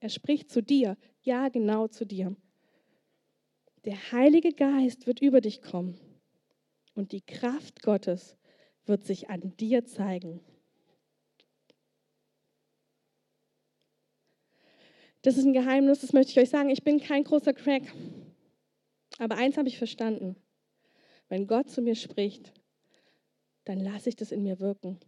Er 0.01 0.09
spricht 0.09 0.51
zu 0.51 0.63
dir. 0.63 0.97
Ja, 1.21 1.51
genau 1.51 1.89
zu 1.89 2.07
dir. 2.07 2.35
Der 3.85 4.13
Heilige 4.13 4.55
Geist 4.55 5.07
wird 5.07 5.21
über 5.21 5.43
dich 5.43 5.61
kommen 5.61 6.01
und 6.95 7.13
die 7.13 7.21
Kraft 7.21 7.83
Gottes 7.83 8.39
wird 8.87 9.05
sich 9.05 9.29
an 9.29 9.53
dir 9.59 9.85
zeigen. 9.85 10.41
Das 15.21 15.37
ist 15.37 15.45
ein 15.45 15.53
Geheimnis, 15.53 16.01
das 16.01 16.15
möchte 16.15 16.33
ich 16.33 16.39
euch 16.39 16.49
sagen. 16.49 16.71
Ich 16.71 16.83
bin 16.83 16.99
kein 16.99 17.25
großer 17.25 17.53
Crack. 17.53 17.93
Aber 19.19 19.37
eins 19.37 19.57
habe 19.57 19.69
ich 19.69 19.79
verstanden. 19.79 20.37
Wenn 21.29 21.47
Gott 21.47 21.71
zu 21.71 21.83
mir 21.83 21.95
spricht, 21.95 22.53
dann 23.65 23.81
lasse 23.81 24.09
ich 24.09 24.17
das 24.17 24.33
in 24.33 24.43
mir 24.43 24.61
wirken. 24.61 24.99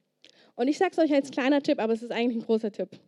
Und 0.55 0.69
ich 0.69 0.79
sage 0.79 0.91
es 0.93 0.99
euch 0.99 1.12
als 1.12 1.31
kleiner 1.31 1.62
Tipp, 1.62 1.79
aber 1.79 1.93
es 1.93 2.03
ist 2.03 2.11
eigentlich 2.11 2.38
ein 2.38 2.47
großer 2.47 2.73
Tipp. 2.73 2.99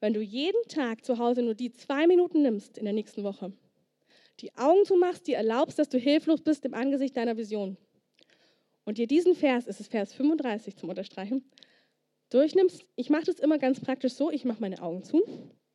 Wenn 0.00 0.14
du 0.14 0.20
jeden 0.20 0.62
Tag 0.68 1.04
zu 1.04 1.18
Hause 1.18 1.42
nur 1.42 1.54
die 1.54 1.72
zwei 1.72 2.06
Minuten 2.06 2.42
nimmst 2.42 2.78
in 2.78 2.84
der 2.84 2.92
nächsten 2.92 3.24
Woche, 3.24 3.52
die 4.40 4.54
Augen 4.56 4.84
zumachst, 4.84 5.26
dir 5.26 5.36
erlaubst, 5.36 5.78
dass 5.78 5.88
du 5.88 5.98
hilflos 5.98 6.42
bist 6.42 6.64
im 6.64 6.74
Angesicht 6.74 7.16
deiner 7.16 7.36
Vision 7.36 7.76
und 8.84 8.98
dir 8.98 9.06
diesen 9.06 9.34
Vers, 9.34 9.66
es 9.66 9.80
ist 9.80 9.90
Vers 9.90 10.12
35 10.14 10.76
zum 10.76 10.88
Unterstreichen, 10.88 11.44
durchnimmst, 12.30 12.84
ich 12.94 13.10
mache 13.10 13.24
das 13.24 13.40
immer 13.40 13.58
ganz 13.58 13.80
praktisch 13.80 14.14
so, 14.14 14.30
ich 14.30 14.44
mache 14.44 14.60
meine 14.60 14.82
Augen 14.82 15.02
zu, 15.02 15.22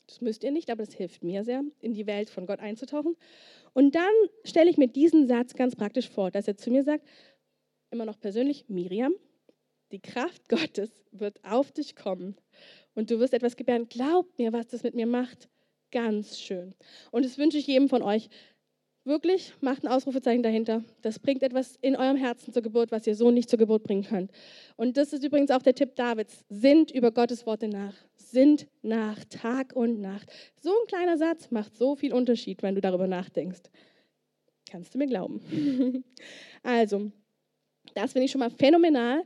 das 0.08 0.22
müsst 0.22 0.44
ihr 0.44 0.52
nicht, 0.52 0.70
aber 0.70 0.84
das 0.84 0.94
hilft 0.94 1.24
mir 1.24 1.44
sehr, 1.44 1.64
in 1.80 1.94
die 1.94 2.08
Welt 2.08 2.30
von 2.30 2.46
Gott 2.46 2.60
einzutauchen. 2.60 3.16
Und 3.74 3.96
dann 3.96 4.14
stelle 4.44 4.70
ich 4.70 4.78
mir 4.78 4.88
diesen 4.88 5.28
Satz 5.28 5.54
ganz 5.54 5.76
praktisch 5.76 6.10
vor, 6.10 6.32
dass 6.32 6.48
er 6.48 6.58
zu 6.58 6.70
mir 6.72 6.84
sagt, 6.84 7.06
immer 7.92 8.06
noch 8.06 8.20
persönlich, 8.20 8.66
Miriam, 8.68 9.14
die 9.92 10.00
Kraft 10.02 10.50
Gottes 10.50 10.90
wird 11.12 11.44
auf 11.44 11.72
dich 11.72 11.96
kommen 11.96 12.36
und 12.96 13.12
du 13.12 13.20
wirst 13.20 13.34
etwas 13.34 13.56
gebären. 13.56 13.88
Glaubt 13.88 14.38
mir, 14.40 14.52
was 14.52 14.68
das 14.68 14.84
mit 14.84 14.96
mir 14.96 15.08
macht. 15.08 15.50
Ganz 15.92 16.40
schön. 16.40 16.74
Und 17.12 17.24
das 17.24 17.38
wünsche 17.38 17.60
ich 17.60 17.68
jedem 17.68 17.88
von 17.88 18.02
euch, 18.02 18.30
Wirklich, 19.06 19.54
macht 19.60 19.84
ein 19.84 19.90
Ausrufezeichen 19.90 20.44
dahinter. 20.44 20.82
Das 21.02 21.20
bringt 21.20 21.44
etwas 21.44 21.76
in 21.82 21.98
eurem 21.98 22.16
Herzen 22.16 22.54
zur 22.54 22.62
Geburt, 22.62 22.90
was 22.94 23.06
ihr 23.06 23.16
so 23.16 23.32
nicht 23.32 23.50
zur 23.50 23.60
Geburt 23.60 23.84
bringen 23.84 24.04
könnt. 24.04 24.32
Und 24.78 24.96
das 24.96 25.12
ist 25.12 25.26
übrigens 25.26 25.52
auch 25.52 25.62
der 25.62 25.76
Tipp 25.76 25.94
Davids. 25.96 26.46
Sind 26.48 26.90
über 26.90 27.12
Gottes 27.12 27.46
Worte 27.46 27.68
nach. 27.68 27.94
Sind 28.34 28.68
nach, 28.82 29.24
Tag 29.26 29.76
und 29.76 30.02
Nacht. 30.02 30.28
So 30.60 30.72
ein 30.72 30.88
kleiner 30.88 31.20
Satz 31.20 31.52
macht 31.52 31.78
so 31.78 31.96
viel 31.96 32.12
Unterschied, 32.12 32.64
wenn 32.64 32.74
du 32.74 32.82
darüber 32.82 33.06
nachdenkst. 33.06 33.62
Kannst 34.72 34.96
du 34.96 34.98
mir 34.98 35.06
glauben. 35.06 35.40
also, 36.64 37.12
das 37.94 38.14
finde 38.14 38.26
ich 38.26 38.32
schon 38.32 38.40
mal 38.40 38.50
phänomenal. 38.50 39.24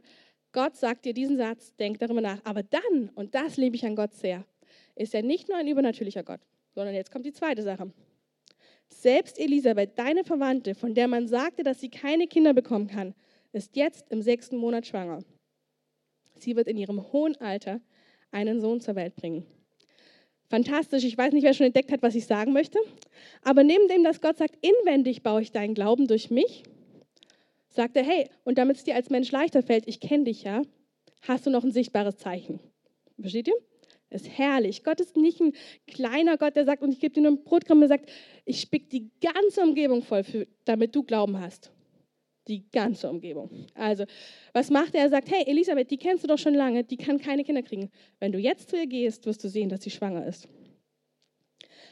Gott 0.52 0.76
sagt 0.76 1.06
dir 1.06 1.14
diesen 1.14 1.38
Satz, 1.38 1.74
denk 1.78 2.00
darüber 2.00 2.20
nach. 2.20 2.44
Aber 2.44 2.64
dann, 2.64 3.08
und 3.16 3.34
das 3.34 3.56
liebe 3.56 3.78
ich 3.78 3.86
an 3.86 3.96
Gott 3.96 4.14
sehr, 4.14 4.44
ist 4.96 5.16
er 5.16 5.24
nicht 5.24 5.48
nur 5.48 5.58
ein 5.58 5.70
übernatürlicher 5.70 6.24
Gott, 6.24 6.42
sondern 6.76 6.94
jetzt 6.94 7.10
kommt 7.10 7.26
die 7.26 7.32
zweite 7.32 7.64
Sache. 7.64 7.90
Selbst 8.90 9.40
Elisabeth, 9.40 9.98
deine 9.98 10.26
Verwandte, 10.26 10.76
von 10.76 10.94
der 10.94 11.08
man 11.08 11.30
sagte, 11.30 11.64
dass 11.64 11.80
sie 11.80 11.90
keine 11.90 12.28
Kinder 12.28 12.54
bekommen 12.54 12.88
kann, 12.88 13.16
ist 13.54 13.78
jetzt 13.78 14.12
im 14.12 14.22
sechsten 14.22 14.58
Monat 14.58 14.86
schwanger. 14.86 15.24
Sie 16.36 16.58
wird 16.58 16.68
in 16.68 16.76
ihrem 16.76 17.10
hohen 17.14 17.38
Alter 17.38 17.80
einen 18.32 18.62
Sohn 18.62 18.82
zur 18.82 18.96
Welt 18.96 19.16
bringen. 19.16 19.46
Fantastisch, 20.50 21.04
ich 21.04 21.18
weiß 21.18 21.34
nicht, 21.34 21.44
wer 21.44 21.54
schon 21.54 21.66
entdeckt 21.66 21.92
hat, 21.92 22.02
was 22.02 22.16
ich 22.16 22.26
sagen 22.26 22.54
möchte, 22.54 22.80
aber 23.44 23.64
neben 23.64 23.88
dem, 23.90 24.04
dass 24.04 24.22
Gott 24.22 24.38
sagt, 24.38 24.56
inwendig 24.62 25.22
baue 25.22 25.42
ich 25.42 25.52
deinen 25.52 25.74
Glauben 25.74 26.08
durch 26.08 26.30
mich, 26.30 26.64
sagt 27.70 27.98
er, 27.98 28.04
hey, 28.04 28.30
und 28.46 28.58
damit 28.58 28.78
es 28.78 28.84
dir 28.84 28.96
als 28.96 29.10
Mensch 29.10 29.32
leichter 29.32 29.62
fällt, 29.62 29.88
ich 29.88 30.00
kenne 30.00 30.24
dich 30.24 30.44
ja, 30.44 30.62
hast 31.28 31.46
du 31.46 31.50
noch 31.50 31.64
ein 31.64 31.72
sichtbares 31.72 32.18
Zeichen. 32.18 32.60
Versteht 33.20 33.50
ihr? 33.50 33.56
ist 34.10 34.30
herrlich. 34.38 34.84
Gott 34.84 35.00
ist 35.00 35.18
nicht 35.18 35.40
ein 35.42 35.54
kleiner 35.88 36.38
Gott, 36.38 36.56
der 36.56 36.66
sagt, 36.66 36.84
und 36.84 36.92
ich 36.92 37.00
gebe 37.00 37.14
dir 37.14 37.22
nur 37.22 37.32
ein 37.32 37.44
Brotkrumm, 37.44 37.80
der 37.80 37.90
sagt, 37.90 38.10
ich 38.46 38.62
spick 38.62 38.90
die 38.90 39.10
ganze 39.22 39.62
Umgebung 39.62 40.02
voll, 40.02 40.24
für, 40.24 40.48
damit 40.66 40.96
du 40.96 41.04
Glauben 41.04 41.40
hast. 41.40 41.72
Die 42.48 42.64
ganze 42.72 43.10
Umgebung. 43.10 43.50
Also, 43.74 44.06
was 44.54 44.70
macht 44.70 44.96
er? 44.96 45.02
Er 45.02 45.10
sagt, 45.10 45.30
hey, 45.30 45.44
Elisabeth, 45.48 45.92
die 45.92 45.98
kennst 45.98 46.24
du 46.24 46.28
doch 46.28 46.38
schon 46.38 46.54
lange, 46.54 46.84
die 46.84 46.98
kann 46.98 47.20
keine 47.20 47.44
Kinder 47.44 47.62
kriegen. 47.62 47.90
Wenn 48.20 48.32
du 48.32 48.40
jetzt 48.40 48.70
zu 48.70 48.78
ihr 48.78 48.88
gehst, 48.88 49.26
wirst 49.26 49.44
du 49.44 49.50
sehen, 49.50 49.70
dass 49.70 49.84
sie 49.84 49.90
schwanger 49.90 50.26
ist. 50.26 50.48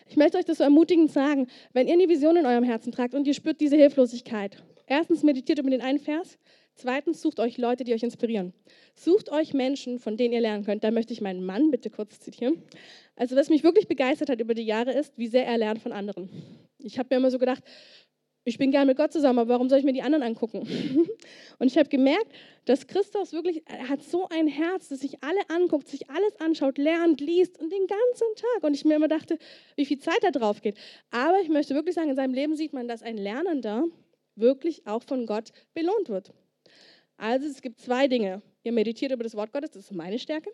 Ich 0.07 0.17
möchte 0.17 0.37
euch 0.37 0.45
das 0.45 0.59
so 0.59 0.63
ermutigend 0.63 1.11
sagen, 1.11 1.47
wenn 1.73 1.87
ihr 1.87 1.93
eine 1.93 2.07
Vision 2.07 2.37
in 2.37 2.45
eurem 2.45 2.63
Herzen 2.63 2.91
tragt 2.91 3.15
und 3.15 3.27
ihr 3.27 3.33
spürt 3.33 3.59
diese 3.59 3.75
Hilflosigkeit. 3.75 4.63
Erstens 4.87 5.23
meditiert 5.23 5.59
über 5.59 5.71
den 5.71 5.81
einen 5.81 5.99
Vers, 5.99 6.37
Zweitens, 6.77 7.21
sucht 7.21 7.39
euch 7.39 7.57
Leute, 7.57 7.85
die 7.85 7.93
euch 7.93 8.03
inspirieren. 8.03 8.53
Sucht 8.95 9.31
euch 9.31 9.53
Menschen, 9.53 9.97
von 9.97 10.17
denen 10.17 10.33
ihr 10.33 10.41
lernen 10.41 10.65
könnt. 10.65 10.83
Da 10.83 10.91
möchte 10.91 11.13
ich 11.13 11.21
meinen 11.21 11.45
Mann 11.45 11.71
bitte 11.71 11.89
kurz 11.89 12.19
zitieren. 12.19 12.61
Also 13.15 13.37
was 13.37 13.49
mich 13.49 13.63
wirklich 13.63 13.87
begeistert 13.87 14.29
hat 14.29 14.41
über 14.41 14.53
die 14.53 14.65
Jahre 14.65 14.91
ist, 14.91 15.17
wie 15.17 15.27
sehr 15.27 15.45
er 15.45 15.57
lernt 15.57 15.81
von 15.81 15.93
anderen. 15.93 16.29
Ich 16.79 16.99
habe 16.99 17.07
mir 17.11 17.19
immer 17.19 17.31
so 17.31 17.39
gedacht, 17.39 17.63
ich 18.45 18.59
bin 18.59 18.69
gern 18.69 18.85
mit 18.85 18.95
Gott 18.95 19.11
zusammen, 19.11 19.39
aber 19.39 19.49
warum 19.49 19.69
soll 19.69 19.79
ich 19.79 19.85
mir 19.85 19.91
die 19.91 20.03
anderen 20.03 20.23
angucken? 20.23 20.67
Und 21.59 21.67
ich 21.67 21.77
habe 21.77 21.89
gemerkt, 21.89 22.31
dass 22.65 22.85
Christus 22.85 23.33
wirklich, 23.33 23.63
er 23.67 23.89
hat 23.89 24.03
so 24.03 24.29
ein 24.29 24.47
Herz, 24.47 24.89
das 24.89 24.99
sich 24.99 25.23
alle 25.23 25.41
anguckt, 25.49 25.87
sich 25.87 26.09
alles 26.11 26.39
anschaut, 26.39 26.77
lernt, 26.77 27.19
liest 27.19 27.59
und 27.59 27.71
den 27.71 27.87
ganzen 27.87 28.27
Tag. 28.35 28.63
Und 28.63 28.75
ich 28.75 28.85
mir 28.85 28.95
immer 28.95 29.07
dachte, 29.07 29.39
wie 29.75 29.85
viel 29.85 29.99
Zeit 29.99 30.19
da 30.21 30.31
drauf 30.31 30.61
geht. 30.61 30.77
Aber 31.09 31.39
ich 31.41 31.49
möchte 31.49 31.73
wirklich 31.73 31.95
sagen, 31.95 32.09
in 32.09 32.15
seinem 32.15 32.33
Leben 32.33 32.55
sieht 32.55 32.73
man, 32.73 32.87
dass 32.87 33.01
ein 33.01 33.17
Lernender 33.17 33.85
wirklich 34.35 34.85
auch 34.85 35.03
von 35.03 35.25
Gott 35.25 35.51
belohnt 35.73 36.09
wird. 36.09 36.31
Also 37.17 37.47
es 37.47 37.61
gibt 37.61 37.79
zwei 37.79 38.07
Dinge. 38.07 38.41
Ihr 38.65 38.71
meditiert 38.71 39.11
über 39.11 39.23
das 39.23 39.35
Wort 39.35 39.53
Gottes, 39.53 39.71
das 39.71 39.83
ist 39.83 39.93
meine 39.93 40.17
Stärke. 40.17 40.49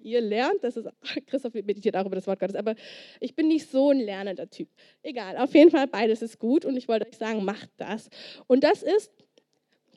Ihr 0.00 0.20
lernt, 0.20 0.62
das 0.62 0.76
ist, 0.76 0.88
Christoph 1.26 1.52
meditiert 1.52 1.96
auch 1.96 2.06
über 2.06 2.14
das 2.14 2.28
Wort 2.28 2.38
Gottes, 2.38 2.54
aber 2.54 2.76
ich 3.18 3.34
bin 3.34 3.48
nicht 3.48 3.68
so 3.68 3.90
ein 3.90 3.98
lernender 3.98 4.48
Typ. 4.48 4.68
Egal, 5.02 5.36
auf 5.36 5.52
jeden 5.52 5.72
Fall, 5.72 5.88
beides 5.88 6.22
ist 6.22 6.38
gut 6.38 6.64
und 6.64 6.76
ich 6.76 6.86
wollte 6.86 7.08
euch 7.08 7.16
sagen, 7.16 7.44
macht 7.44 7.68
das. 7.76 8.08
Und 8.46 8.62
das 8.62 8.84
ist, 8.84 9.10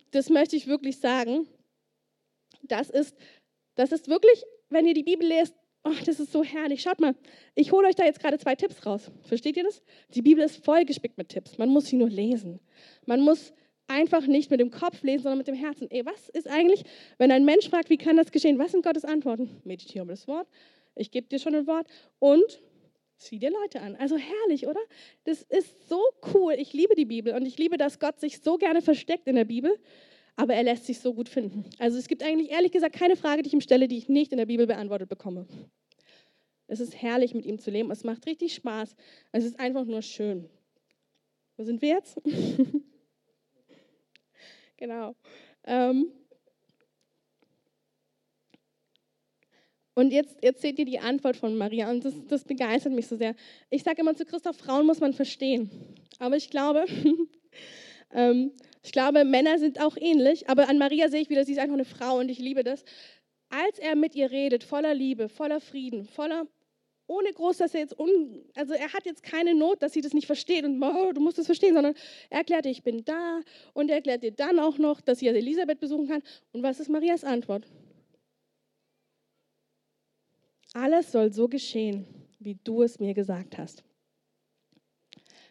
das 0.09 0.31
möchte 0.31 0.55
ich 0.55 0.65
wirklich 0.65 0.97
sagen, 0.97 1.47
das 2.63 2.89
ist, 2.89 3.15
das 3.75 3.91
ist 3.91 4.07
wirklich, 4.07 4.43
wenn 4.69 4.87
ihr 4.87 4.95
die 4.95 5.03
Bibel 5.03 5.27
lest, 5.27 5.53
oh, 5.83 5.93
das 6.07 6.19
ist 6.19 6.31
so 6.31 6.43
herrlich. 6.43 6.81
Schaut 6.81 6.99
mal, 6.99 7.13
ich 7.53 7.71
hole 7.71 7.87
euch 7.87 7.95
da 7.95 8.03
jetzt 8.03 8.19
gerade 8.19 8.39
zwei 8.39 8.55
Tipps 8.55 8.83
raus. 8.83 9.11
Versteht 9.21 9.57
ihr 9.57 9.63
das? 9.63 9.83
Die 10.09 10.23
Bibel 10.23 10.43
ist 10.43 10.65
vollgespickt 10.65 11.19
mit 11.19 11.29
Tipps. 11.29 11.59
Man 11.59 11.69
muss 11.69 11.85
sie 11.85 11.97
nur 11.97 12.09
lesen. 12.09 12.59
Man 13.05 13.21
muss 13.21 13.53
einfach 13.87 14.25
nicht 14.27 14.49
mit 14.49 14.59
dem 14.59 14.71
Kopf 14.71 15.03
lesen, 15.03 15.23
sondern 15.23 15.37
mit 15.39 15.47
dem 15.47 15.55
Herzen. 15.55 15.89
Ey, 15.91 16.05
was 16.05 16.29
ist 16.29 16.47
eigentlich, 16.47 16.83
wenn 17.17 17.31
ein 17.31 17.45
Mensch 17.45 17.69
fragt, 17.69 17.89
wie 17.89 17.97
kann 17.97 18.17
das 18.17 18.31
geschehen? 18.31 18.59
Was 18.59 18.71
sind 18.71 18.83
Gottes 18.83 19.05
Antworten? 19.05 19.61
Meditiere 19.63 20.03
über 20.03 20.13
das 20.13 20.27
Wort. 20.27 20.47
Ich 20.95 21.11
gebe 21.11 21.27
dir 21.27 21.39
schon 21.39 21.55
ein 21.55 21.67
Wort 21.67 21.87
und 22.19 22.61
zieh 23.17 23.39
dir 23.39 23.51
Leute 23.51 23.81
an. 23.81 23.95
Also 23.95 24.17
herrlich, 24.17 24.67
oder? 24.67 24.79
Das 25.23 25.41
ist 25.43 25.87
so 25.87 26.01
cool. 26.33 26.53
Ich 26.57 26.73
liebe 26.73 26.95
die 26.95 27.05
Bibel 27.05 27.33
und 27.33 27.45
ich 27.45 27.57
liebe, 27.57 27.77
dass 27.77 27.99
Gott 27.99 28.19
sich 28.19 28.39
so 28.39 28.57
gerne 28.57 28.81
versteckt 28.81 29.27
in 29.27 29.35
der 29.35 29.45
Bibel, 29.45 29.77
aber 30.35 30.53
er 30.53 30.63
lässt 30.63 30.85
sich 30.85 30.99
so 30.99 31.13
gut 31.13 31.29
finden. 31.29 31.65
Also 31.79 31.97
es 31.97 32.07
gibt 32.07 32.23
eigentlich 32.23 32.51
ehrlich 32.51 32.71
gesagt 32.71 32.95
keine 32.95 33.15
Frage, 33.15 33.43
die 33.43 33.47
ich 33.47 33.53
ihm 33.53 33.61
stelle, 33.61 33.87
die 33.87 33.97
ich 33.97 34.09
nicht 34.09 34.31
in 34.31 34.37
der 34.37 34.45
Bibel 34.45 34.67
beantwortet 34.67 35.09
bekomme. 35.09 35.47
Es 36.67 36.79
ist 36.79 37.01
herrlich, 37.01 37.33
mit 37.33 37.45
ihm 37.45 37.59
zu 37.59 37.69
leben. 37.71 37.91
Es 37.91 38.03
macht 38.03 38.25
richtig 38.25 38.55
Spaß. 38.55 38.95
Es 39.31 39.45
ist 39.45 39.59
einfach 39.59 39.85
nur 39.85 40.01
schön. 40.01 40.49
Wo 41.55 41.63
sind 41.63 41.81
wir 41.81 41.89
jetzt? 41.89 42.19
Genau. 44.83 45.15
Ähm 45.63 46.11
und 49.95 50.11
jetzt, 50.11 50.35
jetzt 50.43 50.61
seht 50.61 50.77
ihr 50.77 50.83
die 50.83 50.99
Antwort 50.99 51.37
von 51.37 51.55
Maria 51.55 51.89
und 51.89 52.03
das, 52.03 52.13
das 52.27 52.43
begeistert 52.43 52.91
mich 52.91 53.07
so 53.07 53.15
sehr. 53.15 53.33
Ich 53.69 53.83
sage 53.83 54.01
immer 54.01 54.13
zu 54.13 54.25
Christoph, 54.25 54.57
Frauen 54.57 54.85
muss 54.85 54.99
man 54.99 55.13
verstehen. 55.13 55.71
Aber 56.19 56.35
ich 56.35 56.49
glaube, 56.49 56.83
ähm, 58.13 58.51
ich 58.83 58.91
glaube, 58.91 59.23
Männer 59.23 59.57
sind 59.57 59.79
auch 59.79 59.95
ähnlich. 59.95 60.49
Aber 60.49 60.67
an 60.67 60.77
Maria 60.77 61.07
sehe 61.07 61.21
ich 61.21 61.29
wieder, 61.29 61.45
sie 61.45 61.53
ist 61.53 61.59
einfach 61.59 61.75
eine 61.75 61.85
Frau 61.85 62.17
und 62.19 62.27
ich 62.27 62.39
liebe 62.39 62.65
das. 62.65 62.83
Als 63.47 63.79
er 63.79 63.95
mit 63.95 64.15
ihr 64.15 64.31
redet, 64.31 64.65
voller 64.65 64.93
Liebe, 64.93 65.29
voller 65.29 65.61
Frieden, 65.61 66.03
voller 66.03 66.45
ohne 67.07 67.31
groß, 67.33 67.57
dass 67.57 67.73
er 67.73 67.81
jetzt, 67.81 67.99
un, 67.99 68.45
also 68.55 68.73
er 68.73 68.93
hat 68.93 69.05
jetzt 69.05 69.23
keine 69.23 69.53
Not, 69.53 69.81
dass 69.83 69.93
sie 69.93 70.01
das 70.01 70.13
nicht 70.13 70.27
versteht 70.27 70.63
und 70.63 70.81
oh, 70.81 71.11
du 71.11 71.21
musst 71.21 71.37
es 71.37 71.45
verstehen, 71.45 71.73
sondern 71.73 71.95
er 72.29 72.39
erklärt 72.39 72.65
dir, 72.65 72.69
ich 72.69 72.83
bin 72.83 73.03
da 73.03 73.41
und 73.73 73.89
er 73.89 73.97
erklärt 73.97 74.23
dir 74.23 74.31
dann 74.31 74.59
auch 74.59 74.77
noch, 74.77 75.01
dass 75.01 75.19
sie 75.19 75.27
Elisabeth 75.27 75.79
besuchen 75.79 76.07
kann. 76.07 76.23
Und 76.53 76.63
was 76.63 76.79
ist 76.79 76.89
Marias 76.89 77.23
Antwort? 77.23 77.67
Alles 80.73 81.11
soll 81.11 81.31
so 81.31 81.47
geschehen, 81.47 82.07
wie 82.39 82.57
du 82.63 82.81
es 82.81 82.99
mir 82.99 83.13
gesagt 83.13 83.57
hast. 83.57 83.83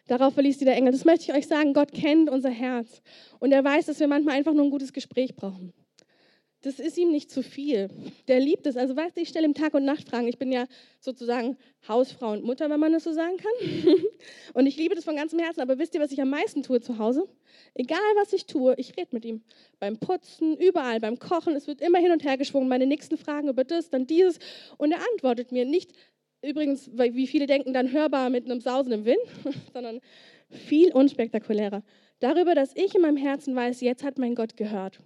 Darauf 0.07 0.33
verließ 0.33 0.59
sie 0.59 0.65
der 0.65 0.75
Engel. 0.75 0.91
Das 0.91 1.05
möchte 1.05 1.31
ich 1.31 1.37
euch 1.37 1.47
sagen. 1.47 1.73
Gott 1.73 1.93
kennt 1.93 2.29
unser 2.29 2.49
Herz. 2.49 3.01
Und 3.39 3.53
er 3.53 3.63
weiß, 3.63 3.85
dass 3.85 4.01
wir 4.01 4.07
manchmal 4.07 4.35
einfach 4.35 4.53
nur 4.53 4.65
ein 4.65 4.69
gutes 4.69 4.91
Gespräch 4.91 5.33
brauchen. 5.35 5.73
Das 6.63 6.79
ist 6.79 6.97
ihm 6.97 7.11
nicht 7.11 7.29
zu 7.29 7.43
viel. 7.43 7.89
Der 8.29 8.39
liebt 8.39 8.65
es. 8.65 8.77
Also 8.77 8.95
weißt 8.95 9.17
du, 9.17 9.21
ich 9.21 9.27
stelle 9.27 9.45
ihm 9.45 9.53
Tag 9.53 9.73
und 9.73 9.83
Nacht 9.83 10.07
Fragen. 10.07 10.29
Ich 10.29 10.37
bin 10.37 10.49
ja 10.49 10.65
sozusagen 11.01 11.57
Hausfrau 11.89 12.31
und 12.31 12.45
Mutter, 12.45 12.69
wenn 12.69 12.79
man 12.79 12.93
das 12.93 13.03
so 13.03 13.11
sagen 13.11 13.35
kann. 13.35 13.95
Und 14.53 14.65
ich 14.65 14.77
liebe 14.77 14.95
das 14.95 15.03
von 15.03 15.17
ganzem 15.17 15.39
Herzen. 15.39 15.59
Aber 15.59 15.77
wisst 15.77 15.93
ihr, 15.93 15.99
was 15.99 16.13
ich 16.13 16.21
am 16.21 16.29
meisten 16.29 16.63
tue 16.63 16.79
zu 16.79 16.99
Hause? 16.99 17.27
Egal, 17.73 17.99
was 18.15 18.31
ich 18.31 18.45
tue, 18.45 18.75
ich 18.77 18.95
rede 18.97 19.09
mit 19.11 19.25
ihm. 19.25 19.41
Beim 19.79 19.97
Putzen, 19.97 20.55
überall, 20.55 21.01
beim 21.01 21.19
Kochen. 21.19 21.53
Es 21.57 21.67
wird 21.67 21.81
immer 21.81 21.99
hin 21.99 22.11
und 22.11 22.23
her 22.23 22.37
geschwungen. 22.37 22.69
Meine 22.69 22.85
nächsten 22.85 23.17
Fragen 23.17 23.49
über 23.49 23.65
das, 23.65 23.89
dann 23.89 24.07
dieses. 24.07 24.39
Und 24.77 24.93
er 24.93 24.99
antwortet 25.11 25.51
mir 25.51 25.65
nicht, 25.65 25.91
übrigens, 26.41 26.89
wie 26.93 27.27
viele 27.27 27.45
denken, 27.45 27.73
dann 27.73 27.91
hörbar 27.91 28.29
mit 28.29 28.45
einem 28.45 28.61
sausenden 28.61 29.03
Wind, 29.03 29.19
sondern 29.73 29.99
viel 30.49 30.93
unspektakulärer. 30.93 31.83
Darüber, 32.19 32.55
dass 32.55 32.73
ich 32.75 32.95
in 32.95 33.01
meinem 33.01 33.17
Herzen 33.17 33.53
weiß, 33.53 33.81
jetzt 33.81 34.05
hat 34.05 34.17
mein 34.17 34.35
Gott 34.35 34.55
gehört. 34.55 34.99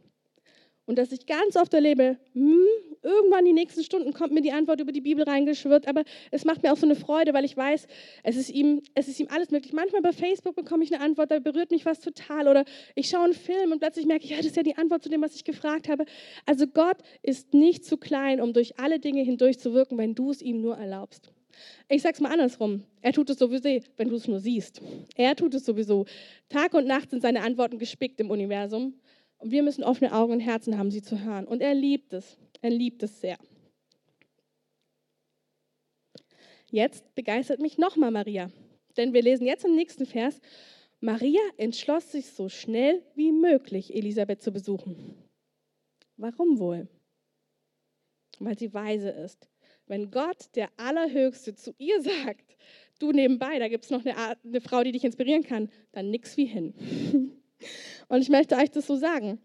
Und 0.88 0.98
dass 0.98 1.12
ich 1.12 1.26
ganz 1.26 1.58
oft 1.58 1.74
erlebe, 1.74 2.18
hm, 2.32 2.66
irgendwann 3.04 3.44
die 3.44 3.52
nächsten 3.52 3.84
Stunden 3.84 4.14
kommt 4.14 4.34
mir 4.34 4.42
die 4.42 4.54
Antwort 4.54 4.80
über 4.80 4.94
die 4.94 5.02
Bibel 5.02 5.26
reingeschwirrt, 5.26 5.86
aber 5.86 6.04
es 6.32 6.46
macht 6.46 6.64
mir 6.64 6.72
auch 6.72 6.78
so 6.78 6.86
eine 6.86 6.96
Freude, 6.96 7.34
weil 7.34 7.44
ich 7.44 7.58
weiß, 7.58 7.88
es 8.24 8.38
ist 8.38 8.50
ihm, 8.50 8.82
es 8.96 9.10
ist 9.10 9.20
ihm 9.20 9.28
alles 9.30 9.52
möglich. 9.52 9.74
Manchmal 9.74 10.02
bei 10.02 10.14
Facebook 10.14 10.56
bekomme 10.56 10.86
ich 10.86 10.94
eine 10.94 11.04
Antwort, 11.04 11.30
da 11.30 11.40
berührt 11.40 11.72
mich 11.72 11.86
was 11.86 12.00
total 12.00 12.48
oder 12.48 12.64
ich 12.96 13.10
schaue 13.10 13.26
einen 13.26 13.34
Film 13.34 13.74
und 13.74 13.80
plötzlich 13.80 14.06
merke 14.06 14.24
ich, 14.24 14.32
ja, 14.32 14.38
das 14.38 14.46
ist 14.46 14.56
ja 14.56 14.64
die 14.64 14.78
Antwort 14.78 15.04
zu 15.04 15.10
dem, 15.10 15.22
was 15.22 15.36
ich 15.36 15.44
gefragt 15.44 15.90
habe. 15.90 16.06
Also 16.46 16.68
Gott 16.68 16.98
ist 17.22 17.54
nicht 17.54 17.84
zu 17.84 17.98
klein, 17.98 18.40
um 18.40 18.54
durch 18.54 18.80
alle 18.80 19.00
Dinge 19.00 19.22
hindurch 19.24 19.60
zu 19.60 19.74
wirken, 19.74 19.98
wenn 19.98 20.16
du 20.16 20.32
es 20.32 20.42
ihm 20.42 20.62
nur 20.62 20.78
erlaubst. 20.78 21.32
Ich 21.90 22.02
sage 22.02 22.14
es 22.14 22.22
mal 22.22 22.32
andersrum. 22.32 22.84
Er 23.02 23.14
tut 23.14 23.30
es 23.30 23.40
sowieso, 23.40 23.84
wenn 23.98 24.10
du 24.10 24.16
es 24.16 24.28
nur 24.28 24.40
siehst. 24.40 24.82
Er 25.16 25.36
tut 25.36 25.54
es 25.54 25.66
sowieso. 25.66 26.06
Tag 26.50 26.74
und 26.74 26.88
Nacht 26.88 27.10
sind 27.10 27.22
seine 27.22 27.42
Antworten 27.42 27.78
gespickt 27.78 28.20
im 28.20 28.30
Universum. 28.30 28.94
Und 29.40 29.52
wir 29.52 29.64
müssen 29.64 29.84
offene 29.84 30.14
Augen 30.14 30.34
und 30.34 30.40
Herzen 30.40 30.78
haben, 30.78 30.92
sie 30.92 31.02
zu 31.02 31.24
hören. 31.24 31.48
Und 31.48 31.62
er 31.62 31.74
liebt 31.74 32.14
es. 32.14 32.38
Er 32.62 32.72
liebt 32.72 33.04
es 33.04 33.22
sehr. 33.22 33.38
Jetzt 36.70 37.16
begeistert 37.16 37.60
mich 37.60 37.78
nochmal 37.78 38.12
Maria. 38.12 38.52
Denn 38.98 39.14
wir 39.14 39.22
lesen 39.22 39.46
jetzt 39.46 39.64
im 39.64 39.76
nächsten 39.76 40.06
Vers, 40.06 40.42
Maria 41.00 41.42
entschloss 41.58 42.12
sich 42.12 42.32
so 42.32 42.50
schnell 42.50 43.04
wie 43.16 43.32
möglich, 43.32 43.94
Elisabeth 43.96 44.42
zu 44.42 44.52
besuchen. 44.52 45.16
Warum 46.18 46.58
wohl? 46.58 46.88
Weil 48.40 48.58
sie 48.58 48.74
weise 48.74 49.10
ist. 49.10 49.48
Wenn 49.86 50.12
Gott, 50.12 50.56
der 50.56 50.70
Allerhöchste, 50.78 51.54
zu 51.54 51.74
ihr 51.78 52.02
sagt, 52.02 52.58
du 53.00 53.12
nebenbei, 53.12 53.60
da 53.60 53.68
gibt 53.68 53.86
es 53.86 53.92
noch 53.92 54.04
eine, 54.04 54.18
Art, 54.18 54.40
eine 54.44 54.60
Frau, 54.60 54.84
die 54.84 54.92
dich 54.92 55.06
inspirieren 55.06 55.44
kann, 55.44 55.70
dann 55.92 56.10
nix 56.10 56.36
wie 56.36 56.46
hin. 56.46 56.74
Und 58.08 58.22
ich 58.22 58.30
möchte 58.30 58.56
euch 58.56 58.72
das 58.72 58.88
so 58.88 58.96
sagen. 58.96 59.40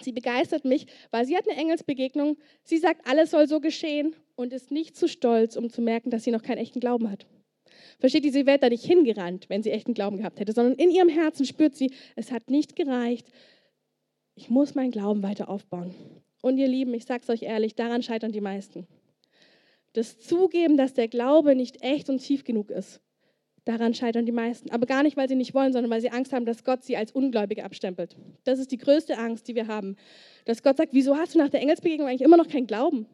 Sie 0.00 0.12
begeistert 0.12 0.64
mich, 0.64 0.86
weil 1.10 1.26
sie 1.26 1.36
hat 1.36 1.48
eine 1.48 1.58
Engelsbegegnung. 1.58 2.38
Sie 2.64 2.78
sagt, 2.78 3.06
alles 3.06 3.30
soll 3.30 3.46
so 3.46 3.60
geschehen 3.60 4.16
und 4.36 4.52
ist 4.52 4.70
nicht 4.70 4.96
zu 4.96 5.06
stolz, 5.08 5.56
um 5.56 5.70
zu 5.70 5.82
merken, 5.82 6.10
dass 6.10 6.24
sie 6.24 6.30
noch 6.30 6.42
keinen 6.42 6.58
echten 6.58 6.80
Glauben 6.80 7.10
hat. 7.10 7.26
Versteht 7.98 8.24
ihr, 8.24 8.32
sie 8.32 8.46
wäre 8.46 8.58
da 8.58 8.68
nicht 8.68 8.84
hingerannt, 8.84 9.48
wenn 9.48 9.62
sie 9.62 9.70
echten 9.70 9.94
Glauben 9.94 10.18
gehabt 10.18 10.40
hätte, 10.40 10.52
sondern 10.52 10.74
in 10.74 10.90
ihrem 10.90 11.08
Herzen 11.08 11.44
spürt 11.46 11.76
sie, 11.76 11.92
es 12.16 12.32
hat 12.32 12.50
nicht 12.50 12.74
gereicht. 12.74 13.30
Ich 14.34 14.50
muss 14.50 14.74
meinen 14.74 14.90
Glauben 14.90 15.22
weiter 15.22 15.48
aufbauen. 15.48 15.94
Und 16.40 16.58
ihr 16.58 16.68
Lieben, 16.68 16.94
ich 16.94 17.04
sage 17.04 17.22
es 17.22 17.30
euch 17.30 17.42
ehrlich, 17.42 17.74
daran 17.74 18.02
scheitern 18.02 18.32
die 18.32 18.40
meisten. 18.40 18.86
Das 19.92 20.18
Zugeben, 20.18 20.76
dass 20.76 20.94
der 20.94 21.08
Glaube 21.08 21.54
nicht 21.54 21.82
echt 21.82 22.08
und 22.08 22.18
tief 22.18 22.44
genug 22.44 22.70
ist, 22.70 23.00
Daran 23.64 23.94
scheitern 23.94 24.26
die 24.26 24.32
meisten. 24.32 24.70
Aber 24.70 24.86
gar 24.86 25.04
nicht, 25.04 25.16
weil 25.16 25.28
sie 25.28 25.36
nicht 25.36 25.54
wollen, 25.54 25.72
sondern 25.72 25.90
weil 25.90 26.00
sie 26.00 26.10
Angst 26.10 26.32
haben, 26.32 26.44
dass 26.44 26.64
Gott 26.64 26.82
sie 26.82 26.96
als 26.96 27.12
Ungläubige 27.12 27.64
abstempelt. 27.64 28.16
Das 28.44 28.58
ist 28.58 28.72
die 28.72 28.78
größte 28.78 29.18
Angst, 29.18 29.46
die 29.46 29.54
wir 29.54 29.68
haben. 29.68 29.96
Dass 30.44 30.62
Gott 30.62 30.76
sagt, 30.76 30.92
wieso 30.92 31.16
hast 31.16 31.34
du 31.34 31.38
nach 31.38 31.48
der 31.48 31.60
Engelsbegegnung 31.60 32.08
eigentlich 32.08 32.22
immer 32.22 32.36
noch 32.36 32.48
keinen 32.48 32.66
Glauben? 32.66 33.06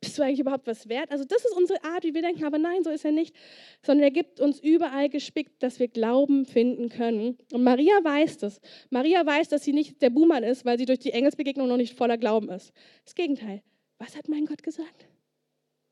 Bist 0.00 0.16
du 0.16 0.22
eigentlich 0.22 0.40
überhaupt 0.40 0.66
was 0.66 0.88
wert? 0.88 1.10
Also 1.10 1.24
das 1.24 1.44
ist 1.44 1.54
unsere 1.54 1.82
Art, 1.84 2.04
wie 2.04 2.14
wir 2.14 2.22
denken. 2.22 2.44
Aber 2.44 2.58
nein, 2.58 2.82
so 2.84 2.90
ist 2.90 3.04
er 3.04 3.12
nicht. 3.12 3.34
Sondern 3.82 4.04
er 4.04 4.10
gibt 4.10 4.40
uns 4.40 4.58
überall 4.60 5.10
gespickt, 5.10 5.62
dass 5.62 5.78
wir 5.78 5.88
Glauben 5.88 6.46
finden 6.46 6.88
können. 6.88 7.36
Und 7.52 7.64
Maria 7.64 7.92
weiß 8.02 8.38
das. 8.38 8.60
Maria 8.88 9.26
weiß, 9.26 9.48
dass 9.48 9.64
sie 9.64 9.74
nicht 9.74 10.00
der 10.00 10.10
Buhmann 10.10 10.42
ist, 10.42 10.64
weil 10.64 10.78
sie 10.78 10.86
durch 10.86 11.00
die 11.00 11.12
Engelsbegegnung 11.12 11.68
noch 11.68 11.76
nicht 11.76 11.98
voller 11.98 12.16
Glauben 12.16 12.48
ist. 12.48 12.72
Das 13.04 13.14
Gegenteil. 13.14 13.62
Was 13.98 14.16
hat 14.16 14.28
mein 14.28 14.46
Gott 14.46 14.62
gesagt? 14.62 15.09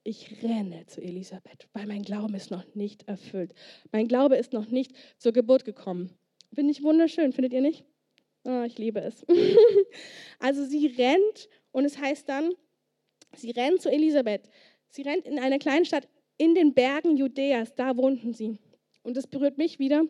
Ich 0.09 0.43
renne 0.43 0.87
zu 0.87 1.03
Elisabeth, 1.03 1.69
weil 1.75 1.87
mein 1.87 2.01
Glauben 2.01 2.35
ist 2.35 2.51
noch 2.51 2.65
nicht 2.75 3.07
erfüllt. 3.07 3.53
Mein 3.93 4.09
Glaube 4.09 4.37
ist 4.37 4.55
noch 4.55 4.69
nicht 4.69 4.93
zur 5.19 5.33
Geburt 5.33 5.67
gekommen. 5.67 6.11
Finde 6.55 6.73
ich 6.73 6.83
wunderschön, 6.83 7.33
findet 7.33 7.53
ihr 7.53 7.61
nicht? 7.61 7.85
Oh, 8.45 8.63
ich 8.63 8.79
liebe 8.79 9.01
es. 9.01 9.27
also 10.39 10.65
sie 10.65 10.87
rennt 10.87 11.51
und 11.73 11.85
es 11.85 11.99
heißt 11.99 12.27
dann, 12.27 12.55
sie 13.37 13.51
rennt 13.51 13.83
zu 13.83 13.91
Elisabeth. 13.91 14.49
Sie 14.89 15.03
rennt 15.03 15.27
in 15.27 15.39
eine 15.39 15.59
kleine 15.59 15.85
Stadt 15.85 16.09
in 16.39 16.55
den 16.55 16.73
Bergen 16.73 17.19
Judäas, 17.19 17.75
da 17.75 17.95
wohnten 17.99 18.33
sie. 18.33 18.57
Und 19.03 19.15
das 19.15 19.27
berührt 19.27 19.59
mich 19.59 19.79
wieder, 19.79 20.05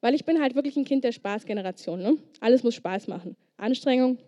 weil 0.00 0.14
ich 0.14 0.24
bin 0.24 0.40
halt 0.40 0.54
wirklich 0.54 0.76
ein 0.76 0.84
Kind 0.84 1.02
der 1.02 1.12
Spaßgeneration. 1.12 2.00
Ne? 2.00 2.18
Alles 2.38 2.62
muss 2.62 2.76
Spaß 2.76 3.08
machen. 3.08 3.36
Anstrengung, 3.56 4.18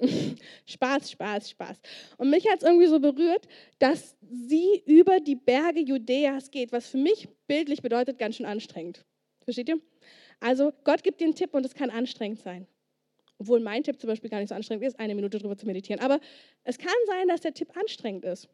Spaß, 0.66 1.10
Spaß, 1.12 1.50
Spaß. 1.50 1.80
Und 2.16 2.30
mich 2.30 2.48
hat 2.48 2.58
es 2.58 2.62
irgendwie 2.64 2.86
so 2.86 3.00
berührt, 3.00 3.46
dass 3.78 4.16
sie 4.30 4.82
über 4.86 5.20
die 5.20 5.36
Berge 5.36 5.80
Judäas 5.80 6.50
geht, 6.50 6.72
was 6.72 6.88
für 6.88 6.98
mich 6.98 7.28
bildlich 7.46 7.82
bedeutet 7.82 8.18
ganz 8.18 8.36
schön 8.36 8.46
anstrengend. 8.46 9.04
Versteht 9.44 9.68
ihr? 9.68 9.80
Also 10.40 10.72
Gott 10.84 11.02
gibt 11.02 11.20
dir 11.20 11.24
einen 11.24 11.34
Tipp 11.34 11.54
und 11.54 11.64
es 11.66 11.74
kann 11.74 11.90
anstrengend 11.90 12.40
sein. 12.40 12.66
Obwohl 13.38 13.60
mein 13.60 13.82
Tipp 13.82 14.00
zum 14.00 14.08
Beispiel 14.08 14.30
gar 14.30 14.38
nicht 14.38 14.50
so 14.50 14.54
anstrengend 14.54 14.84
ist, 14.84 14.98
eine 15.00 15.14
Minute 15.14 15.38
drüber 15.38 15.56
zu 15.56 15.66
meditieren. 15.66 16.00
Aber 16.02 16.20
es 16.64 16.78
kann 16.78 16.92
sein, 17.06 17.28
dass 17.28 17.40
der 17.40 17.54
Tipp 17.54 17.76
anstrengend 17.76 18.24
ist. 18.24 18.48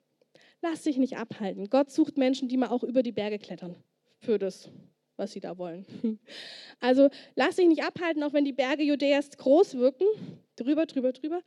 Lass 0.62 0.82
dich 0.82 0.96
nicht 0.96 1.16
abhalten. 1.16 1.68
Gott 1.68 1.90
sucht 1.90 2.16
Menschen, 2.16 2.48
die 2.48 2.56
mal 2.56 2.68
auch 2.68 2.82
über 2.82 3.02
die 3.02 3.12
Berge 3.12 3.38
klettern. 3.38 3.76
Für 4.18 4.38
das 4.38 4.70
was 5.16 5.32
sie 5.32 5.40
da 5.40 5.58
wollen. 5.58 5.86
Also 6.78 7.08
lass 7.36 7.56
dich 7.56 7.66
nicht 7.66 7.82
abhalten, 7.82 8.22
auch 8.22 8.34
wenn 8.34 8.44
die 8.44 8.52
Berge 8.52 8.82
Judäas 8.82 9.30
groß 9.30 9.78
wirken. 9.78 10.04
Drüber, 10.56 10.84
drüber, 10.84 11.12
drüber. 11.12 11.40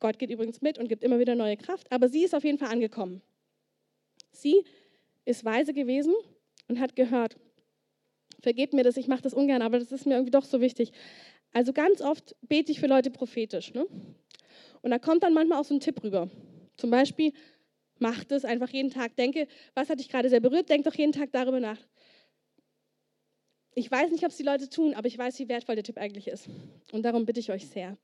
Gott 0.00 0.18
geht 0.18 0.30
übrigens 0.30 0.62
mit 0.62 0.78
und 0.78 0.88
gibt 0.88 1.04
immer 1.04 1.18
wieder 1.18 1.34
neue 1.34 1.58
Kraft, 1.58 1.92
aber 1.92 2.08
sie 2.08 2.24
ist 2.24 2.34
auf 2.34 2.44
jeden 2.44 2.56
Fall 2.56 2.70
angekommen. 2.70 3.20
Sie 4.32 4.64
ist 5.26 5.44
weise 5.44 5.74
gewesen 5.74 6.14
und 6.68 6.80
hat 6.80 6.96
gehört. 6.96 7.36
Vergebt 8.40 8.72
mir 8.72 8.84
das, 8.84 8.96
ich 8.96 9.06
mache 9.08 9.22
das 9.22 9.34
ungern, 9.34 9.62
aber 9.62 9.78
das 9.78 9.92
ist 9.92 10.06
mir 10.06 10.14
irgendwie 10.14 10.30
doch 10.30 10.44
so 10.44 10.60
wichtig. 10.60 10.92
Also 11.52 11.72
ganz 11.72 12.00
oft 12.00 12.34
bete 12.42 12.72
ich 12.72 12.80
für 12.80 12.86
Leute 12.86 13.10
prophetisch. 13.10 13.72
Ne? 13.74 13.86
Und 14.82 14.90
da 14.90 14.98
kommt 14.98 15.22
dann 15.22 15.32
manchmal 15.32 15.60
auch 15.60 15.64
so 15.64 15.74
ein 15.74 15.80
Tipp 15.80 16.02
rüber. 16.02 16.28
Zum 16.76 16.90
Beispiel, 16.90 17.32
mach 17.98 18.24
das 18.24 18.44
einfach 18.44 18.68
jeden 18.70 18.90
Tag. 18.90 19.16
Denke, 19.16 19.46
was 19.74 19.88
hat 19.88 20.00
dich 20.00 20.08
gerade 20.08 20.28
sehr 20.28 20.40
berührt? 20.40 20.68
Denk 20.68 20.84
doch 20.84 20.94
jeden 20.94 21.12
Tag 21.12 21.30
darüber 21.32 21.60
nach. 21.60 21.78
Ich 23.74 23.90
weiß 23.90 24.10
nicht, 24.12 24.24
ob 24.24 24.30
es 24.30 24.36
die 24.36 24.44
Leute 24.44 24.68
tun, 24.68 24.94
aber 24.94 25.08
ich 25.08 25.18
weiß, 25.18 25.38
wie 25.40 25.48
wertvoll 25.48 25.74
der 25.74 25.84
Tipp 25.84 25.98
eigentlich 25.98 26.28
ist. 26.28 26.48
Und 26.92 27.02
darum 27.02 27.26
bitte 27.26 27.40
ich 27.40 27.50
euch 27.50 27.66
sehr. 27.66 27.96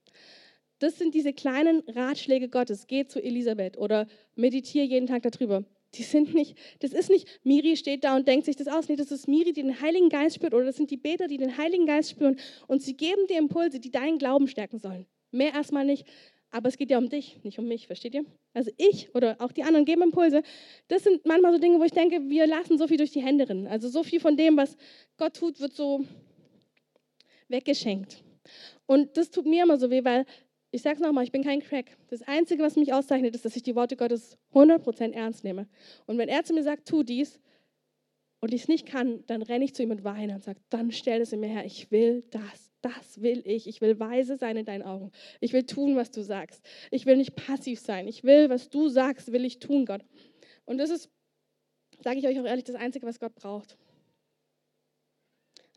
Das 0.80 0.98
sind 0.98 1.14
diese 1.14 1.32
kleinen 1.32 1.82
Ratschläge 1.88 2.48
Gottes. 2.48 2.86
Geh 2.86 3.06
zu 3.06 3.22
Elisabeth 3.22 3.76
oder 3.76 4.06
meditiere 4.34 4.84
jeden 4.84 5.06
Tag 5.06 5.22
darüber. 5.22 5.64
Die 5.94 6.02
sind 6.02 6.34
nicht, 6.34 6.56
das 6.80 6.92
ist 6.92 7.10
nicht, 7.10 7.28
Miri 7.42 7.76
steht 7.76 8.04
da 8.04 8.14
und 8.16 8.26
denkt 8.26 8.46
sich 8.46 8.56
das 8.56 8.68
aus. 8.68 8.88
Nee, 8.88 8.96
das 8.96 9.10
ist 9.10 9.28
Miri, 9.28 9.52
die 9.52 9.62
den 9.62 9.80
Heiligen 9.80 10.08
Geist 10.08 10.36
spürt. 10.36 10.54
Oder 10.54 10.64
das 10.64 10.76
sind 10.76 10.90
die 10.90 10.96
Beter, 10.96 11.26
die 11.26 11.36
den 11.36 11.56
Heiligen 11.56 11.86
Geist 11.86 12.10
spüren. 12.10 12.38
Und 12.66 12.82
sie 12.82 12.96
geben 12.96 13.26
dir 13.28 13.38
Impulse, 13.38 13.80
die 13.80 13.90
deinen 13.90 14.18
Glauben 14.18 14.48
stärken 14.48 14.78
sollen. 14.78 15.06
Mehr 15.30 15.52
erstmal 15.52 15.84
nicht. 15.84 16.06
Aber 16.50 16.68
es 16.68 16.76
geht 16.76 16.90
ja 16.90 16.98
um 16.98 17.08
dich, 17.08 17.38
nicht 17.44 17.58
um 17.58 17.68
mich, 17.68 17.86
versteht 17.86 18.14
ihr? 18.14 18.24
Also 18.54 18.70
ich 18.76 19.14
oder 19.14 19.36
auch 19.38 19.52
die 19.52 19.62
anderen 19.62 19.84
geben 19.84 20.02
Impulse. 20.02 20.42
Das 20.88 21.04
sind 21.04 21.24
manchmal 21.24 21.52
so 21.52 21.58
Dinge, 21.58 21.78
wo 21.78 21.84
ich 21.84 21.92
denke, 21.92 22.28
wir 22.28 22.46
lassen 22.46 22.76
so 22.76 22.88
viel 22.88 22.96
durch 22.96 23.12
die 23.12 23.22
Hände 23.22 23.48
rinnen. 23.48 23.68
Also 23.68 23.88
so 23.88 24.02
viel 24.02 24.20
von 24.20 24.36
dem, 24.36 24.56
was 24.56 24.76
Gott 25.16 25.36
tut, 25.36 25.60
wird 25.60 25.74
so 25.74 26.04
weggeschenkt. 27.48 28.24
Und 28.86 29.16
das 29.16 29.30
tut 29.30 29.46
mir 29.46 29.62
immer 29.62 29.78
so 29.78 29.90
weh, 29.90 30.04
weil 30.04 30.26
ich 30.72 30.82
sage 30.82 30.96
es 30.96 31.00
nochmal, 31.00 31.24
ich 31.24 31.32
bin 31.32 31.44
kein 31.44 31.60
Crack. 31.60 31.96
Das 32.08 32.22
Einzige, 32.22 32.62
was 32.62 32.76
mich 32.76 32.92
auszeichnet, 32.92 33.34
ist, 33.34 33.44
dass 33.44 33.56
ich 33.56 33.62
die 33.62 33.74
Worte 33.74 33.96
Gottes 33.96 34.38
100% 34.54 35.12
ernst 35.12 35.44
nehme. 35.44 35.68
Und 36.06 36.18
wenn 36.18 36.28
er 36.28 36.44
zu 36.44 36.52
mir 36.52 36.62
sagt, 36.62 36.88
tu 36.88 37.02
dies, 37.02 37.40
und 38.40 38.54
ich 38.54 38.62
es 38.62 38.68
nicht 38.68 38.86
kann, 38.86 39.24
dann 39.26 39.42
renne 39.42 39.64
ich 39.64 39.74
zu 39.74 39.82
ihm 39.82 39.90
und 39.90 40.04
weine 40.04 40.34
und 40.34 40.42
sage, 40.42 40.60
dann 40.70 40.92
stell 40.92 41.20
es 41.20 41.32
in 41.32 41.40
mir 41.40 41.48
her, 41.48 41.64
ich 41.64 41.90
will 41.90 42.24
das 42.30 42.70
das 42.82 43.20
will 43.20 43.42
ich. 43.44 43.66
Ich 43.66 43.80
will 43.80 43.98
weise 43.98 44.36
sein 44.36 44.56
in 44.56 44.64
deinen 44.64 44.82
Augen. 44.82 45.10
Ich 45.40 45.52
will 45.52 45.64
tun, 45.64 45.96
was 45.96 46.10
du 46.10 46.22
sagst. 46.22 46.64
Ich 46.90 47.06
will 47.06 47.16
nicht 47.16 47.36
passiv 47.36 47.80
sein. 47.80 48.08
Ich 48.08 48.24
will, 48.24 48.48
was 48.48 48.70
du 48.70 48.88
sagst, 48.88 49.32
will 49.32 49.44
ich 49.44 49.58
tun, 49.58 49.84
Gott. 49.84 50.04
Und 50.64 50.78
das 50.78 50.90
ist, 50.90 51.10
sage 52.02 52.18
ich 52.18 52.26
euch 52.26 52.38
auch 52.40 52.44
ehrlich, 52.44 52.64
das 52.64 52.76
Einzige, 52.76 53.06
was 53.06 53.20
Gott 53.20 53.34
braucht. 53.34 53.76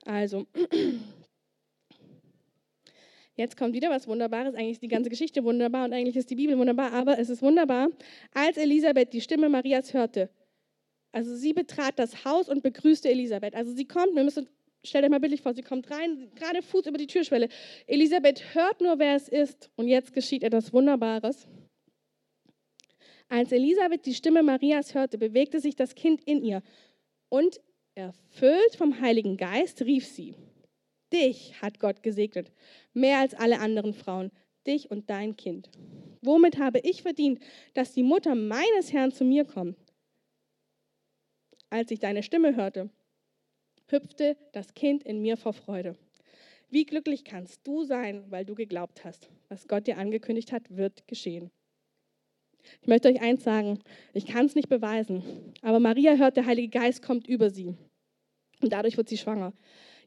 Also, 0.06 0.45
jetzt 3.36 3.58
kommt 3.58 3.73
wieder 3.73 3.89
was 3.89 4.08
Wunderbares. 4.08 4.56
Eigentlich 4.56 4.73
ist 4.73 4.84
die 4.84 4.88
ganze 4.88 5.10
Geschichte 5.10 5.43
wunderbar 5.43 5.86
und 5.86 5.93
eigentlich 5.93 6.17
ist 6.17 6.30
die 6.30 6.36
Bibel 6.36 6.58
wunderbar, 6.58 6.93
aber 6.93 7.19
es 7.19 7.30
ist 7.30 7.41
wunderbar. 7.41 7.89
Als 8.34 8.58
Elisabeth 8.58 9.13
die 9.13 9.21
Stimme 9.21 9.49
Marias 9.49 9.93
hörte, 9.93 10.30
also 11.13 11.36
sie 11.36 11.54
betrat 11.54 11.97
das 11.97 12.26
Haus 12.26 12.49
und 12.49 12.63
begrüßte 12.63 13.10
Elisabeth. 13.10 13.56
Also 13.56 13.71
sie 13.71 13.86
kommt, 13.86 14.15
wir 14.15 14.23
müssen 14.23 14.47
stellt 14.84 15.06
euch 15.06 15.12
mal 15.12 15.19
bildlich 15.19 15.41
vor, 15.41 15.54
sie 15.54 15.62
kommt 15.62 15.89
rein, 15.89 16.30
gerade 16.36 16.62
Fuß 16.62 16.88
über 16.88 16.97
die 16.97 17.08
Türschwelle. 17.08 17.47
Elisabeth 17.88 18.54
hört 18.54 18.82
nur, 18.82 18.99
wer 18.99 19.15
es 19.15 19.30
ist. 19.30 19.69
Und 19.76 19.88
jetzt 19.88 20.13
geschieht 20.13 20.43
etwas 20.43 20.73
Wunderbares. 20.73 21.47
Als 23.30 23.52
Elisabeth 23.52 24.06
die 24.06 24.13
Stimme 24.13 24.43
Marias 24.43 24.93
hörte, 24.93 25.17
bewegte 25.17 25.60
sich 25.60 25.76
das 25.76 25.95
Kind 25.95 26.21
in 26.26 26.43
ihr. 26.43 26.62
Und 27.30 27.62
erfüllt 27.95 28.76
vom 28.76 28.99
Heiligen 28.99 29.38
Geist 29.38 29.82
rief 29.84 30.06
sie, 30.06 30.36
Dich 31.12 31.62
hat 31.62 31.80
Gott 31.80 32.02
gesegnet, 32.02 32.52
mehr 32.93 33.19
als 33.19 33.36
alle 33.36 33.60
anderen 33.60 33.93
Frauen, 33.93 34.32
dich 34.65 34.89
und 34.89 35.10
dein 35.10 35.38
Kind. 35.38 35.69
Womit 36.21 36.58
habe 36.58 36.80
ich 36.80 37.04
verdient, 37.04 37.39
dass 37.76 37.93
die 37.93 38.04
Mutter 38.04 38.34
meines 38.34 38.91
Herrn 38.91 39.12
zu 39.12 39.23
mir 39.23 39.45
kommt? 39.45 39.78
Als 41.73 41.89
ich 41.89 41.97
deine 41.97 42.21
Stimme 42.21 42.55
hörte, 42.55 42.91
hüpfte 43.88 44.38
das 44.51 44.75
Kind 44.75 45.01
in 45.01 45.23
mir 45.23 45.38
vor 45.38 45.53
Freude. 45.53 45.95
Wie 46.69 46.86
glücklich 46.86 47.23
kannst 47.23 47.65
du 47.65 47.83
sein, 47.83 48.25
weil 48.29 48.45
du 48.45 48.53
geglaubt 48.53 49.03
hast, 49.03 49.27
was 49.49 49.67
Gott 49.67 49.88
dir 49.88 49.97
angekündigt 49.97 50.51
hat, 50.51 50.77
wird 50.77 51.07
geschehen. 51.07 51.49
Ich 52.83 52.88
möchte 52.88 53.07
euch 53.07 53.23
eins 53.23 53.43
sagen, 53.43 53.79
ich 54.13 54.27
kann 54.27 54.45
es 54.45 54.53
nicht 54.53 54.69
beweisen, 54.69 55.23
aber 55.63 55.79
Maria 55.79 56.13
hört, 56.13 56.38
der 56.38 56.45
Heilige 56.45 56.69
Geist 56.69 57.01
kommt 57.01 57.27
über 57.27 57.49
sie 57.49 57.73
und 58.62 58.71
dadurch 58.71 58.95
wird 58.95 59.09
sie 59.09 59.17
schwanger. 59.17 59.51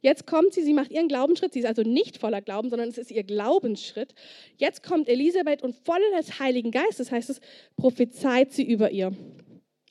Jetzt 0.02 0.24
kommt 0.24 0.55
sie, 0.55 0.62
sie 0.62 0.72
macht 0.72 0.92
ihren 0.92 1.09
Glaubensschritt, 1.09 1.52
sie 1.52 1.59
ist 1.59 1.66
also 1.66 1.83
nicht 1.83 2.18
voller 2.18 2.42
Glauben, 2.42 2.70
sondern 2.70 2.90
es 2.90 2.96
ist 2.96 3.11
ihr 3.11 3.24
Glaubensschritt. 3.24 4.14
Jetzt 4.57 4.85
kommt 4.85 5.09
Elisabeth 5.09 5.64
und 5.64 5.74
voll 5.74 5.98
des 6.16 6.38
Heiligen 6.38 6.70
Geistes, 6.70 7.11
heißt 7.11 7.29
es, 7.29 7.40
prophezeit 7.74 8.52
sie 8.52 8.62
über 8.62 8.92
ihr. 8.92 9.12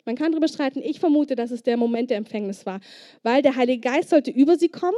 Man 0.05 0.15
kann 0.15 0.31
darüber 0.31 0.47
streiten, 0.47 0.81
ich 0.83 0.99
vermute, 0.99 1.35
dass 1.35 1.51
es 1.51 1.63
der 1.63 1.77
Moment 1.77 2.09
der 2.09 2.17
Empfängnis 2.17 2.65
war, 2.65 2.79
weil 3.23 3.41
der 3.41 3.55
Heilige 3.55 3.81
Geist 3.81 4.09
sollte 4.09 4.31
über 4.31 4.57
sie 4.57 4.69
kommen 4.69 4.95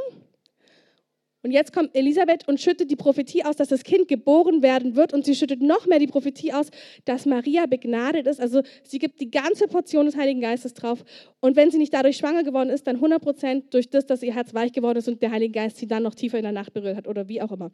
und 1.48 1.52
jetzt 1.52 1.72
kommt 1.72 1.96
Elisabeth 1.96 2.46
und 2.48 2.60
schüttet 2.60 2.92
die 2.92 2.98
Prophetie 2.98 3.46
aus, 3.46 3.56
dass 3.56 3.70
das 3.70 3.86
Kind 3.86 4.10
geboren 4.10 4.64
werden 4.64 4.98
wird. 4.98 5.14
Und 5.14 5.24
sie 5.24 5.34
schüttet 5.34 5.62
noch 5.62 5.86
mehr 5.86 5.98
die 5.98 6.08
Prophetie 6.08 6.52
aus, 6.52 6.68
dass 7.06 7.26
Maria 7.26 7.68
begnadet 7.68 8.28
ist. 8.28 8.42
Also 8.42 8.64
sie 8.84 9.00
gibt 9.00 9.22
die 9.22 9.32
ganze 9.32 9.68
Portion 9.68 10.08
des 10.08 10.18
Heiligen 10.18 10.42
Geistes 10.42 10.74
drauf. 10.74 11.06
Und 11.40 11.56
wenn 11.56 11.72
sie 11.72 11.78
nicht 11.78 11.94
dadurch 11.94 12.18
schwanger 12.18 12.44
geworden 12.44 12.70
ist, 12.70 12.86
dann 12.86 12.96
100 12.98 13.22
Prozent 13.22 13.74
durch 13.74 13.90
das, 13.90 14.06
dass 14.06 14.24
ihr 14.24 14.34
Herz 14.34 14.54
weich 14.54 14.74
geworden 14.74 14.98
ist 14.98 15.08
und 15.08 15.22
der 15.22 15.32
Heilige 15.32 15.54
Geist 15.54 15.78
sie 15.78 15.88
dann 15.88 16.04
noch 16.04 16.16
tiefer 16.16 16.38
in 16.38 16.44
der 16.44 16.52
Nacht 16.52 16.74
berührt 16.74 16.98
hat 16.98 17.08
oder 17.08 17.30
wie 17.30 17.42
auch 17.42 17.54
immer. 17.54 17.72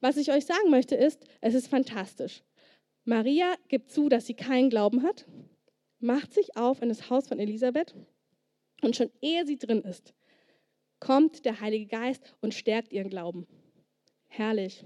Was 0.00 0.16
ich 0.16 0.30
euch 0.30 0.46
sagen 0.46 0.70
möchte 0.70 0.94
ist, 0.94 1.24
es 1.40 1.54
ist 1.54 1.66
fantastisch. 1.66 2.42
Maria 3.04 3.54
gibt 3.66 3.90
zu, 3.90 4.08
dass 4.08 4.26
sie 4.26 4.34
keinen 4.34 4.70
Glauben 4.70 5.02
hat, 5.02 5.26
macht 6.00 6.32
sich 6.32 6.56
auf 6.56 6.82
in 6.82 6.88
das 6.88 7.10
Haus 7.10 7.28
von 7.28 7.38
Elisabeth 7.38 7.94
und 8.82 8.96
schon 8.96 9.10
ehe 9.20 9.46
sie 9.46 9.58
drin 9.58 9.82
ist, 9.82 10.14
kommt 11.00 11.44
der 11.44 11.60
Heilige 11.60 11.86
Geist 11.86 12.34
und 12.40 12.54
stärkt 12.54 12.92
ihren 12.92 13.10
Glauben. 13.10 13.46
Herrlich. 14.26 14.84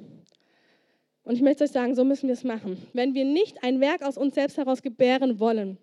Und 1.24 1.36
ich 1.36 1.42
möchte 1.42 1.64
euch 1.64 1.70
sagen, 1.70 1.94
so 1.94 2.04
müssen 2.04 2.26
wir 2.26 2.34
es 2.34 2.44
machen. 2.44 2.86
Wenn 2.92 3.14
wir 3.14 3.24
nicht 3.24 3.62
ein 3.62 3.80
Werk 3.80 4.02
aus 4.02 4.16
uns 4.16 4.34
selbst 4.34 4.56
heraus 4.56 4.82
gebären 4.82 5.38
wollen, 5.38 5.78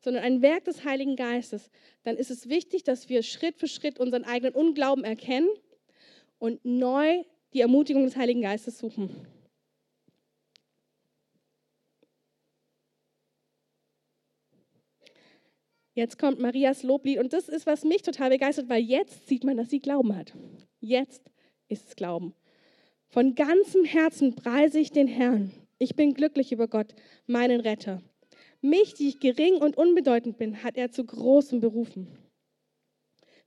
sondern 0.00 0.22
ein 0.22 0.42
Werk 0.42 0.64
des 0.64 0.84
Heiligen 0.84 1.16
Geistes, 1.16 1.70
dann 2.02 2.16
ist 2.16 2.30
es 2.30 2.48
wichtig, 2.48 2.84
dass 2.84 3.08
wir 3.08 3.22
Schritt 3.22 3.58
für 3.58 3.68
Schritt 3.68 3.98
unseren 3.98 4.24
eigenen 4.24 4.54
Unglauben 4.54 5.04
erkennen 5.04 5.48
und 6.38 6.64
neu 6.64 7.22
die 7.54 7.60
Ermutigung 7.60 8.04
des 8.04 8.16
Heiligen 8.16 8.42
Geistes 8.42 8.78
suchen. 8.78 9.26
Jetzt 15.96 16.18
kommt 16.18 16.38
Marias 16.38 16.82
Loblied 16.82 17.18
und 17.20 17.32
das 17.32 17.48
ist, 17.48 17.64
was 17.64 17.82
mich 17.82 18.02
total 18.02 18.28
begeistert, 18.28 18.68
weil 18.68 18.82
jetzt 18.82 19.28
sieht 19.28 19.44
man, 19.44 19.56
dass 19.56 19.70
sie 19.70 19.80
Glauben 19.80 20.14
hat. 20.14 20.34
Jetzt 20.78 21.22
ist 21.68 21.88
es 21.88 21.96
Glauben. 21.96 22.34
Von 23.08 23.34
ganzem 23.34 23.82
Herzen 23.86 24.34
preise 24.34 24.78
ich 24.78 24.92
den 24.92 25.08
Herrn. 25.08 25.52
Ich 25.78 25.96
bin 25.96 26.12
glücklich 26.12 26.52
über 26.52 26.68
Gott, 26.68 26.94
meinen 27.26 27.60
Retter. 27.60 28.02
Mich, 28.60 28.92
die 28.92 29.08
ich 29.08 29.20
gering 29.20 29.54
und 29.54 29.78
unbedeutend 29.78 30.36
bin, 30.36 30.62
hat 30.62 30.76
er 30.76 30.90
zu 30.90 31.02
großem 31.02 31.60
berufen. 31.60 32.08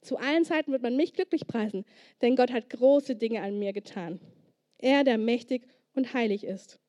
Zu 0.01 0.17
allen 0.17 0.43
Zeiten 0.43 0.71
wird 0.71 0.81
man 0.81 0.95
mich 0.95 1.13
glücklich 1.13 1.45
preisen, 1.45 1.85
denn 2.23 2.35
Gott 2.35 2.51
hat 2.51 2.71
große 2.71 3.15
Dinge 3.15 3.43
an 3.43 3.59
mir 3.59 3.73
getan. 3.73 4.19
Er, 4.79 5.03
der 5.03 5.19
mächtig 5.19 5.67
und 5.93 6.15
heilig 6.15 6.43
ist. 6.45 6.79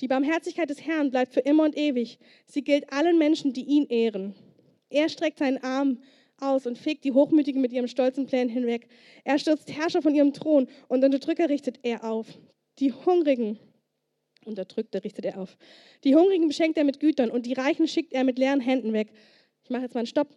Die 0.00 0.06
Barmherzigkeit 0.06 0.70
des 0.70 0.86
Herrn 0.86 1.10
bleibt 1.10 1.34
für 1.34 1.40
immer 1.40 1.64
und 1.64 1.76
ewig. 1.76 2.20
Sie 2.44 2.62
gilt 2.62 2.92
allen 2.92 3.18
Menschen, 3.18 3.52
die 3.52 3.64
ihn 3.64 3.86
ehren. 3.88 4.36
Er 4.90 5.08
streckt 5.08 5.38
seinen 5.38 5.62
Arm 5.62 5.98
aus 6.40 6.66
und 6.66 6.78
fegt 6.78 7.04
die 7.04 7.12
Hochmütigen 7.12 7.60
mit 7.60 7.72
ihrem 7.72 7.88
stolzen 7.88 8.26
Plan 8.26 8.48
hinweg. 8.48 8.88
Er 9.24 9.38
stürzt 9.38 9.72
Herrscher 9.72 10.02
von 10.02 10.14
ihrem 10.14 10.32
Thron 10.32 10.68
und 10.88 11.04
Unterdrücker 11.04 11.48
richtet 11.48 11.80
er 11.82 12.04
auf. 12.04 12.26
Die 12.78 12.92
Hungrigen, 12.92 13.58
Unterdrückte 14.44 15.02
richtet 15.02 15.24
er 15.24 15.38
auf. 15.40 15.56
Die 16.04 16.14
Hungrigen 16.14 16.48
beschenkt 16.48 16.78
er 16.78 16.84
mit 16.84 17.00
Gütern 17.00 17.30
und 17.30 17.46
die 17.46 17.54
Reichen 17.54 17.88
schickt 17.88 18.12
er 18.12 18.24
mit 18.24 18.38
leeren 18.38 18.60
Händen 18.60 18.92
weg. 18.92 19.12
Ich 19.64 19.70
mache 19.70 19.82
jetzt 19.82 19.94
mal 19.94 20.00
einen 20.00 20.06
Stopp. 20.06 20.28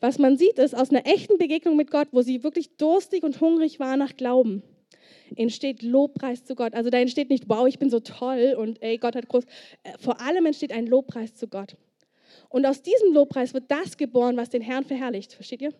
Was 0.00 0.18
man 0.18 0.36
sieht, 0.36 0.58
ist 0.58 0.76
aus 0.76 0.90
einer 0.90 1.06
echten 1.06 1.38
Begegnung 1.38 1.76
mit 1.76 1.90
Gott, 1.90 2.08
wo 2.12 2.20
sie 2.20 2.42
wirklich 2.42 2.76
durstig 2.76 3.22
und 3.22 3.40
hungrig 3.40 3.80
war 3.80 3.96
nach 3.96 4.16
Glauben, 4.16 4.62
entsteht 5.34 5.82
Lobpreis 5.82 6.44
zu 6.44 6.56
Gott. 6.56 6.74
Also 6.74 6.90
da 6.90 6.98
entsteht 6.98 7.30
nicht, 7.30 7.48
wow, 7.48 7.66
ich 7.66 7.78
bin 7.78 7.88
so 7.88 8.00
toll 8.00 8.54
und 8.58 8.82
ey, 8.82 8.98
Gott 8.98 9.16
hat 9.16 9.28
groß. 9.28 9.44
Äh, 9.82 9.92
vor 9.98 10.20
allem 10.20 10.44
entsteht 10.44 10.72
ein 10.72 10.86
Lobpreis 10.86 11.34
zu 11.34 11.48
Gott. 11.48 11.76
Und 12.54 12.66
aus 12.66 12.82
diesem 12.82 13.12
Lobpreis 13.12 13.52
wird 13.52 13.68
das 13.68 13.96
geboren, 13.96 14.36
was 14.36 14.48
den 14.48 14.62
Herrn 14.62 14.84
verherrlicht. 14.84 15.32
Versteht 15.32 15.60
ihr? 15.60 15.74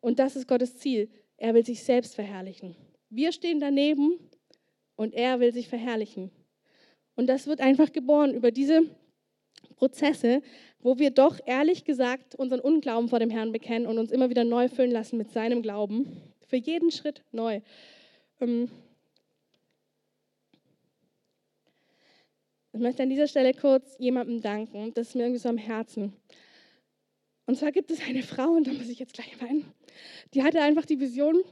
Und 0.00 0.20
das 0.20 0.36
ist 0.36 0.46
Gottes 0.46 0.76
Ziel. 0.76 1.10
Er 1.36 1.52
will 1.52 1.66
sich 1.66 1.82
selbst 1.82 2.14
verherrlichen. 2.14 2.76
Wir 3.10 3.32
stehen 3.32 3.58
daneben 3.58 4.20
und 4.94 5.14
er 5.14 5.40
will 5.40 5.52
sich 5.52 5.66
verherrlichen. 5.66 6.30
Und 7.16 7.26
das 7.26 7.48
wird 7.48 7.60
einfach 7.60 7.90
geboren 7.90 8.34
über 8.34 8.52
diese 8.52 8.82
Prozesse, 9.74 10.42
wo 10.78 10.96
wir 10.96 11.10
doch 11.10 11.40
ehrlich 11.44 11.82
gesagt 11.84 12.36
unseren 12.36 12.60
Unglauben 12.60 13.08
vor 13.08 13.18
dem 13.18 13.30
Herrn 13.30 13.50
bekennen 13.50 13.88
und 13.88 13.98
uns 13.98 14.12
immer 14.12 14.30
wieder 14.30 14.44
neu 14.44 14.68
füllen 14.68 14.92
lassen 14.92 15.16
mit 15.16 15.32
seinem 15.32 15.60
Glauben. 15.60 16.06
Für 16.46 16.56
jeden 16.56 16.92
Schritt 16.92 17.24
neu. 17.32 17.62
Ähm, 18.40 18.70
Ich 22.74 22.80
möchte 22.80 23.02
an 23.02 23.10
dieser 23.10 23.28
Stelle 23.28 23.52
kurz 23.52 23.96
jemandem 23.98 24.40
danken, 24.40 24.94
das 24.94 25.08
ist 25.08 25.14
mir 25.14 25.24
irgendwie 25.24 25.40
so 25.40 25.50
am 25.50 25.58
Herzen. 25.58 26.14
Und 27.44 27.58
zwar 27.58 27.70
gibt 27.70 27.90
es 27.90 28.00
eine 28.00 28.22
Frau, 28.22 28.52
und 28.52 28.66
da 28.66 28.72
muss 28.72 28.88
ich 28.88 28.98
jetzt 28.98 29.12
gleich 29.12 29.38
weinen, 29.42 29.70
die 30.32 30.42
hatte 30.42 30.62
einfach 30.62 30.86
die 30.86 30.98
Vision, 30.98 31.42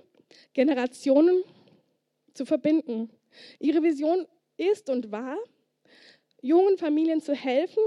Generationen 0.55 1.43
zu 2.33 2.47
verbinden. 2.47 3.11
Ihre 3.59 3.83
Vision 3.83 4.27
ist 4.57 4.89
und 4.89 5.13
war, 5.13 5.37
jungen 6.41 6.79
Familien 6.79 7.21
zu 7.21 7.35
helfen, 7.35 7.83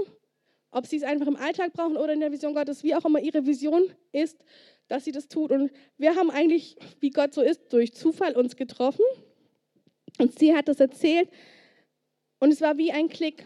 ob 0.70 0.86
sie 0.86 0.96
es 0.96 1.02
einfach 1.02 1.26
im 1.26 1.36
Alltag 1.36 1.72
brauchen 1.72 1.96
oder 1.96 2.12
in 2.12 2.20
der 2.20 2.30
Vision 2.30 2.54
Gottes, 2.54 2.84
wie 2.84 2.94
auch 2.94 3.04
immer 3.04 3.18
ihre 3.18 3.46
Vision 3.46 3.92
ist, 4.12 4.44
dass 4.86 5.04
sie 5.04 5.12
das 5.12 5.26
tut. 5.26 5.50
Und 5.50 5.72
wir 5.98 6.14
haben 6.14 6.30
eigentlich, 6.30 6.76
wie 7.00 7.10
Gott 7.10 7.34
so 7.34 7.42
ist, 7.42 7.72
durch 7.72 7.94
Zufall 7.94 8.36
uns 8.36 8.54
getroffen. 8.54 9.04
Und 10.18 10.38
sie 10.38 10.54
hat 10.54 10.68
das 10.68 10.78
erzählt, 10.78 11.28
und 12.38 12.52
es 12.52 12.60
war 12.60 12.76
wie 12.76 12.92
ein 12.92 13.08
Klick. 13.08 13.44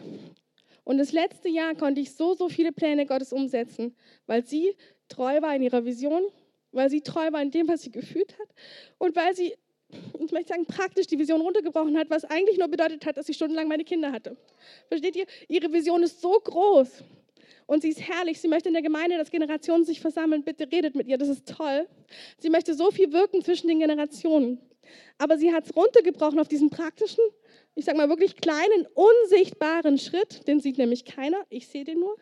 Und 0.83 0.97
das 0.97 1.11
letzte 1.11 1.49
Jahr 1.49 1.75
konnte 1.75 2.01
ich 2.01 2.13
so, 2.15 2.33
so 2.33 2.49
viele 2.49 2.71
Pläne 2.71 3.05
Gottes 3.05 3.31
umsetzen, 3.31 3.95
weil 4.25 4.45
sie 4.45 4.75
treu 5.07 5.41
war 5.41 5.55
in 5.55 5.61
ihrer 5.61 5.85
Vision, 5.85 6.23
weil 6.71 6.89
sie 6.89 7.01
treu 7.01 7.31
war 7.31 7.41
in 7.41 7.51
dem, 7.51 7.67
was 7.67 7.83
sie 7.83 7.91
gefühlt 7.91 8.37
hat 8.39 8.49
und 8.97 9.15
weil 9.15 9.35
sie, 9.35 9.53
ich 9.91 10.31
möchte 10.31 10.49
sagen, 10.53 10.65
praktisch 10.65 11.07
die 11.07 11.19
Vision 11.19 11.41
runtergebrochen 11.41 11.97
hat, 11.97 12.09
was 12.09 12.25
eigentlich 12.25 12.57
nur 12.57 12.67
bedeutet 12.67 13.05
hat, 13.05 13.17
dass 13.17 13.27
sie 13.27 13.33
stundenlang 13.33 13.67
meine 13.67 13.83
Kinder 13.83 14.11
hatte. 14.11 14.37
Versteht 14.87 15.15
ihr? 15.15 15.25
Ihre 15.47 15.71
Vision 15.71 16.03
ist 16.03 16.21
so 16.21 16.31
groß 16.31 17.03
und 17.65 17.83
sie 17.83 17.89
ist 17.89 18.01
herrlich. 18.01 18.41
Sie 18.41 18.47
möchte 18.47 18.69
in 18.69 18.73
der 18.73 18.81
Gemeinde, 18.81 19.17
dass 19.17 19.29
Generationen 19.29 19.85
sich 19.85 19.99
versammeln. 19.99 20.43
Bitte 20.43 20.67
redet 20.71 20.95
mit 20.95 21.07
ihr, 21.07 21.17
das 21.17 21.29
ist 21.29 21.47
toll. 21.47 21.87
Sie 22.39 22.49
möchte 22.49 22.73
so 22.73 22.89
viel 22.89 23.13
wirken 23.13 23.43
zwischen 23.43 23.67
den 23.67 23.79
Generationen. 23.79 24.59
Aber 25.19 25.37
sie 25.37 25.53
hat 25.53 25.65
es 25.65 25.75
runtergebrochen 25.75 26.39
auf 26.39 26.47
diesen 26.47 26.71
praktischen 26.71 27.23
ich 27.75 27.85
sage 27.85 27.97
mal 27.97 28.09
wirklich 28.09 28.35
kleinen, 28.35 28.87
unsichtbaren 28.93 29.97
Schritt, 29.97 30.47
den 30.47 30.59
sieht 30.59 30.77
nämlich 30.77 31.05
keiner, 31.05 31.45
ich 31.49 31.67
sehe 31.67 31.83
den 31.83 31.99
nur, 31.99 32.15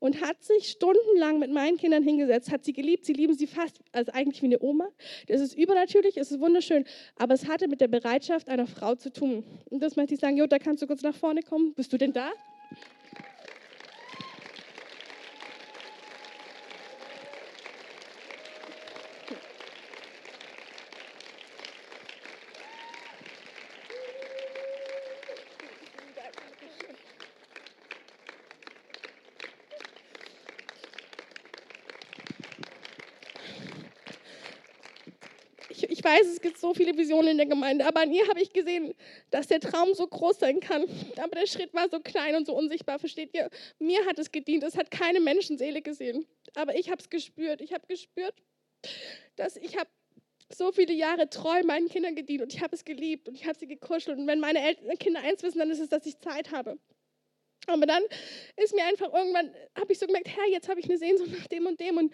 und 0.00 0.20
hat 0.20 0.42
sich 0.42 0.68
stundenlang 0.68 1.38
mit 1.38 1.50
meinen 1.50 1.76
Kindern 1.76 2.02
hingesetzt, 2.02 2.50
hat 2.50 2.64
sie 2.64 2.72
geliebt, 2.72 3.04
sie 3.04 3.12
lieben 3.12 3.34
sie 3.34 3.46
fast, 3.46 3.80
also 3.92 4.12
eigentlich 4.12 4.42
wie 4.42 4.46
eine 4.46 4.60
Oma. 4.60 4.88
Das 5.26 5.40
ist 5.40 5.56
übernatürlich, 5.56 6.16
es 6.16 6.30
ist 6.30 6.40
wunderschön, 6.40 6.84
aber 7.16 7.34
es 7.34 7.48
hatte 7.48 7.68
mit 7.68 7.80
der 7.80 7.88
Bereitschaft 7.88 8.48
einer 8.48 8.66
Frau 8.66 8.94
zu 8.94 9.12
tun. 9.12 9.44
Und 9.70 9.82
das 9.82 9.96
möchte 9.96 10.14
ich 10.14 10.20
sagen, 10.20 10.36
Jutta, 10.36 10.58
kannst 10.58 10.82
du 10.82 10.86
kurz 10.86 11.02
nach 11.02 11.16
vorne 11.16 11.42
kommen? 11.42 11.74
Bist 11.74 11.92
du 11.92 11.98
denn 11.98 12.12
da? 12.12 12.30
Gibt 36.48 36.60
so 36.60 36.72
viele 36.72 36.96
Visionen 36.96 37.32
in 37.32 37.36
der 37.36 37.46
Gemeinde, 37.46 37.84
aber 37.84 38.00
an 38.00 38.10
ihr 38.10 38.26
habe 38.26 38.40
ich 38.40 38.52
gesehen, 38.52 38.94
dass 39.30 39.48
der 39.48 39.60
Traum 39.60 39.92
so 39.92 40.06
groß 40.06 40.38
sein 40.38 40.60
kann. 40.60 40.84
Aber 41.18 41.36
der 41.36 41.46
Schritt 41.46 41.74
war 41.74 41.90
so 41.90 42.00
klein 42.00 42.36
und 42.36 42.46
so 42.46 42.54
unsichtbar, 42.56 42.98
versteht 42.98 43.34
ihr? 43.34 43.50
Mir 43.78 44.06
hat 44.06 44.18
es 44.18 44.32
gedient, 44.32 44.64
es 44.64 44.76
hat 44.76 44.90
keine 44.90 45.20
Menschenseele 45.20 45.82
gesehen. 45.82 46.26
Aber 46.54 46.74
ich 46.74 46.90
habe 46.90 47.00
es 47.00 47.10
gespürt. 47.10 47.60
Ich 47.60 47.74
habe 47.74 47.86
gespürt, 47.86 48.34
dass 49.36 49.56
ich 49.56 49.76
habe 49.76 49.90
so 50.50 50.72
viele 50.72 50.94
Jahre 50.94 51.28
treu 51.28 51.62
meinen 51.64 51.88
Kindern 51.88 52.14
gedient 52.14 52.42
und 52.42 52.54
ich 52.54 52.62
habe 52.62 52.74
es 52.74 52.86
geliebt 52.86 53.28
und 53.28 53.34
ich 53.34 53.46
habe 53.46 53.58
sie 53.58 53.66
gekuschelt. 53.66 54.18
Und 54.18 54.26
wenn 54.26 54.40
meine 54.40 54.62
Eltern, 54.62 54.96
Kinder 54.98 55.20
eins 55.20 55.42
wissen, 55.42 55.58
dann 55.58 55.70
ist 55.70 55.80
es, 55.80 55.90
dass 55.90 56.06
ich 56.06 56.18
Zeit 56.18 56.50
habe. 56.50 56.78
Aber 57.68 57.86
dann 57.86 58.02
ist 58.56 58.74
mir 58.74 58.84
einfach 58.84 59.12
irgendwann, 59.12 59.54
habe 59.78 59.92
ich 59.92 59.98
so 59.98 60.06
gemerkt, 60.06 60.28
Herr, 60.28 60.48
jetzt 60.48 60.68
habe 60.68 60.80
ich 60.80 60.86
eine 60.86 60.98
Sehnsucht 60.98 61.30
nach 61.30 61.46
dem 61.48 61.66
und 61.66 61.78
dem. 61.78 61.98
Und 61.98 62.12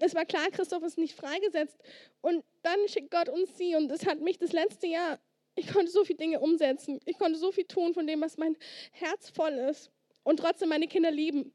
es 0.00 0.14
war 0.14 0.26
klar, 0.26 0.50
Christoph 0.50 0.82
ist 0.82 0.98
nicht 0.98 1.14
freigesetzt. 1.14 1.78
Und 2.20 2.44
dann 2.62 2.78
schickt 2.88 3.10
Gott 3.10 3.28
uns 3.28 3.56
sie. 3.56 3.76
Und 3.76 3.90
es 3.90 4.04
hat 4.04 4.20
mich 4.20 4.38
das 4.38 4.52
letzte 4.52 4.88
Jahr, 4.88 5.18
ich 5.54 5.72
konnte 5.72 5.90
so 5.90 6.04
viele 6.04 6.18
Dinge 6.18 6.40
umsetzen. 6.40 7.00
Ich 7.06 7.18
konnte 7.18 7.38
so 7.38 7.52
viel 7.52 7.64
tun 7.64 7.94
von 7.94 8.06
dem, 8.06 8.20
was 8.20 8.36
mein 8.36 8.56
Herz 8.90 9.30
voll 9.30 9.52
ist. 9.52 9.90
Und 10.24 10.40
trotzdem 10.40 10.68
meine 10.68 10.88
Kinder 10.88 11.10
lieben 11.10 11.54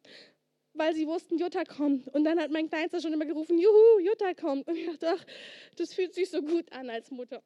weil 0.73 0.95
sie 0.95 1.05
wussten, 1.07 1.37
Jutta 1.37 1.65
kommt. 1.65 2.07
Und 2.13 2.23
dann 2.23 2.39
hat 2.39 2.49
mein 2.49 2.69
Kleinster 2.69 3.01
schon 3.01 3.11
immer 3.11 3.25
gerufen, 3.25 3.57
juhu, 3.59 3.99
Jutta 3.99 4.33
kommt. 4.33 4.67
Und 4.67 4.77
ich 4.77 4.85
dachte, 4.87 5.17
ach, 5.17 5.25
das 5.75 5.93
fühlt 5.93 6.13
sich 6.13 6.29
so 6.29 6.41
gut 6.41 6.71
an 6.71 6.89
als 6.89 7.11
Mutter. 7.11 7.43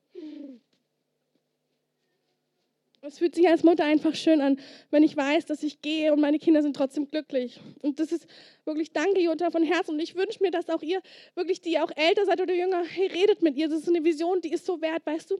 Es 3.08 3.20
fühlt 3.20 3.36
sich 3.36 3.48
als 3.48 3.62
Mutter 3.62 3.86
einfach 3.86 4.16
schön 4.16 4.42
an, 4.42 4.60
wenn 4.90 5.04
ich 5.04 5.16
weiß, 5.16 5.46
dass 5.46 5.62
ich 5.62 5.82
gehe 5.84 6.12
und 6.12 6.20
meine 6.20 6.40
Kinder 6.40 6.64
sind 6.64 6.76
trotzdem 6.76 7.08
glücklich. 7.08 7.60
Und 7.84 8.00
das 8.00 8.12
ist 8.12 8.26
wirklich, 8.64 8.94
danke 8.94 9.20
Jutta 9.22 9.52
von 9.52 9.62
Herzen. 9.62 9.92
Und 9.92 10.00
ich 10.00 10.16
wünsche 10.16 10.42
mir, 10.42 10.50
dass 10.50 10.70
auch 10.70 10.82
ihr, 10.82 11.02
wirklich, 11.36 11.62
die 11.62 11.78
auch 11.78 11.92
älter 11.96 12.26
seid 12.26 12.42
oder 12.42 12.56
jünger, 12.56 12.84
hey, 12.84 13.06
redet 13.06 13.44
mit 13.44 13.58
ihr. 13.58 13.70
Das 13.70 13.82
ist 13.82 13.90
eine 13.90 14.04
Vision, 14.04 14.42
die 14.42 14.52
ist 14.52 14.66
so 14.66 14.82
wert, 14.82 15.06
weißt 15.06 15.30
du? 15.30 15.38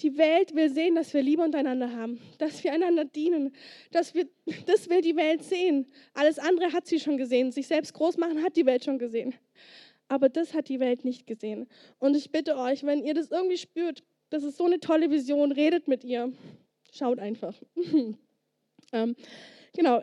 Die 0.00 0.18
Welt 0.18 0.56
will 0.56 0.68
sehen, 0.68 0.96
dass 0.96 1.14
wir 1.14 1.22
Liebe 1.22 1.42
untereinander 1.42 1.92
haben, 1.92 2.20
dass 2.38 2.64
wir 2.64 2.72
einander 2.72 3.04
dienen, 3.04 3.54
dass 3.92 4.14
wir, 4.14 4.26
das 4.66 4.88
will 4.90 5.00
die 5.00 5.14
Welt 5.14 5.44
sehen. 5.44 5.86
Alles 6.12 6.40
andere 6.40 6.72
hat 6.72 6.88
sie 6.88 6.98
schon 6.98 7.18
gesehen. 7.18 7.52
Sich 7.52 7.68
selbst 7.68 7.94
groß 7.94 8.16
machen 8.16 8.42
hat 8.42 8.56
die 8.56 8.66
Welt 8.66 8.84
schon 8.84 8.98
gesehen. 8.98 9.34
Aber 10.08 10.28
das 10.28 10.54
hat 10.54 10.68
die 10.68 10.80
Welt 10.80 11.04
nicht 11.04 11.28
gesehen. 11.28 11.68
Und 12.00 12.16
ich 12.16 12.32
bitte 12.32 12.56
euch, 12.56 12.82
wenn 12.82 13.04
ihr 13.04 13.14
das 13.14 13.30
irgendwie 13.30 13.58
spürt, 13.58 14.02
das 14.30 14.42
ist 14.42 14.56
so 14.56 14.64
eine 14.64 14.80
tolle 14.80 15.08
Vision, 15.10 15.52
redet 15.52 15.86
mit 15.86 16.02
ihr. 16.02 16.32
Schaut 16.92 17.18
einfach. 17.18 17.54
ähm, 18.92 19.16
genau. 19.74 20.02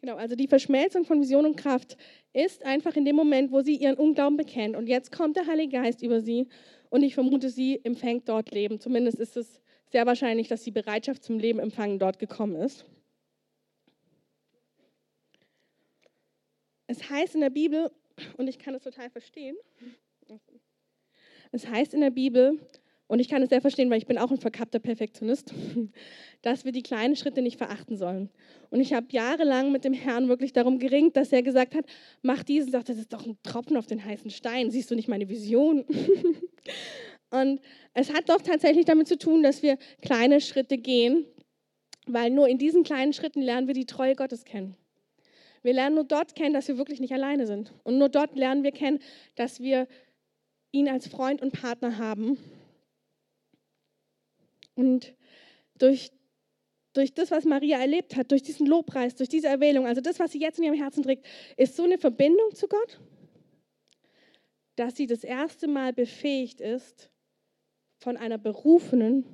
Genau, 0.00 0.16
also 0.16 0.34
die 0.34 0.48
Verschmelzung 0.48 1.04
von 1.04 1.20
Vision 1.20 1.44
und 1.44 1.56
Kraft 1.56 1.98
ist 2.32 2.64
einfach 2.64 2.96
in 2.96 3.04
dem 3.04 3.16
Moment, 3.16 3.52
wo 3.52 3.60
sie 3.60 3.76
ihren 3.76 3.96
Unglauben 3.96 4.36
bekennt. 4.36 4.74
Und 4.74 4.88
jetzt 4.88 5.12
kommt 5.12 5.36
der 5.36 5.46
Heilige 5.46 5.76
Geist 5.76 6.02
über 6.02 6.20
sie 6.20 6.48
und 6.88 7.02
ich 7.02 7.14
vermute, 7.14 7.50
sie 7.50 7.80
empfängt 7.84 8.28
dort 8.28 8.50
Leben. 8.50 8.80
Zumindest 8.80 9.20
ist 9.20 9.36
es 9.36 9.60
sehr 9.92 10.06
wahrscheinlich, 10.06 10.48
dass 10.48 10.62
die 10.62 10.70
Bereitschaft 10.70 11.22
zum 11.22 11.38
Leben 11.38 11.58
empfangen 11.58 11.98
dort 11.98 12.18
gekommen 12.18 12.56
ist. 12.56 12.86
Es 16.90 17.08
heißt 17.08 17.36
in 17.36 17.40
der 17.40 17.50
Bibel, 17.50 17.88
und 18.36 18.48
ich 18.48 18.58
kann 18.58 18.74
es 18.74 18.82
total 18.82 19.10
verstehen, 19.10 19.56
es 21.52 21.68
heißt 21.68 21.94
in 21.94 22.00
der 22.00 22.10
Bibel, 22.10 22.58
und 23.06 23.20
ich 23.20 23.28
kann 23.28 23.42
es 23.42 23.50
sehr 23.50 23.60
verstehen, 23.60 23.90
weil 23.90 23.98
ich 23.98 24.08
bin 24.08 24.18
auch 24.18 24.32
ein 24.32 24.38
verkappter 24.38 24.80
Perfektionist, 24.80 25.54
dass 26.42 26.64
wir 26.64 26.72
die 26.72 26.82
kleinen 26.82 27.14
Schritte 27.14 27.42
nicht 27.42 27.58
verachten 27.58 27.96
sollen. 27.96 28.28
Und 28.70 28.80
ich 28.80 28.92
habe 28.92 29.06
jahrelang 29.10 29.70
mit 29.70 29.84
dem 29.84 29.92
Herrn 29.92 30.28
wirklich 30.28 30.52
darum 30.52 30.80
geringt, 30.80 31.16
dass 31.16 31.30
er 31.30 31.44
gesagt 31.44 31.76
hat, 31.76 31.84
mach 32.22 32.42
diesen, 32.42 32.72
sagt, 32.72 32.88
das 32.88 32.98
ist 32.98 33.12
doch 33.12 33.24
ein 33.24 33.38
Tropfen 33.44 33.76
auf 33.76 33.86
den 33.86 34.04
heißen 34.04 34.30
Stein, 34.32 34.72
siehst 34.72 34.90
du 34.90 34.96
nicht 34.96 35.06
meine 35.06 35.28
Vision? 35.28 35.84
Und 37.30 37.60
es 37.94 38.12
hat 38.12 38.28
doch 38.28 38.42
tatsächlich 38.42 38.84
damit 38.84 39.06
zu 39.06 39.16
tun, 39.16 39.44
dass 39.44 39.62
wir 39.62 39.78
kleine 40.02 40.40
Schritte 40.40 40.76
gehen, 40.76 41.24
weil 42.06 42.30
nur 42.30 42.48
in 42.48 42.58
diesen 42.58 42.82
kleinen 42.82 43.12
Schritten 43.12 43.42
lernen 43.42 43.68
wir 43.68 43.74
die 43.74 43.86
Treue 43.86 44.16
Gottes 44.16 44.44
kennen. 44.44 44.74
Wir 45.62 45.74
lernen 45.74 45.96
nur 45.96 46.04
dort 46.04 46.34
kennen, 46.34 46.54
dass 46.54 46.68
wir 46.68 46.78
wirklich 46.78 47.00
nicht 47.00 47.12
alleine 47.12 47.46
sind. 47.46 47.72
Und 47.82 47.98
nur 47.98 48.08
dort 48.08 48.36
lernen 48.36 48.62
wir 48.62 48.72
kennen, 48.72 49.00
dass 49.34 49.60
wir 49.60 49.86
ihn 50.72 50.88
als 50.88 51.08
Freund 51.08 51.42
und 51.42 51.52
Partner 51.52 51.98
haben 51.98 52.38
und 54.80 55.14
durch, 55.78 56.10
durch 56.92 57.12
das, 57.12 57.30
was 57.30 57.44
Maria 57.44 57.78
erlebt 57.78 58.16
hat, 58.16 58.30
durch 58.30 58.42
diesen 58.42 58.66
Lobpreis, 58.66 59.14
durch 59.14 59.28
diese 59.28 59.48
Erwählung, 59.48 59.86
also 59.86 60.00
das, 60.00 60.18
was 60.18 60.32
sie 60.32 60.40
jetzt 60.40 60.58
in 60.58 60.64
ihrem 60.64 60.74
Herzen 60.74 61.02
trägt, 61.02 61.26
ist 61.56 61.76
so 61.76 61.84
eine 61.84 61.98
Verbindung 61.98 62.54
zu 62.54 62.66
Gott, 62.68 63.00
dass 64.76 64.96
sie 64.96 65.06
das 65.06 65.24
erste 65.24 65.68
Mal 65.68 65.92
befähigt 65.92 66.60
ist, 66.60 67.10
von 67.98 68.16
einer 68.16 68.38
Berufenen 68.38 69.26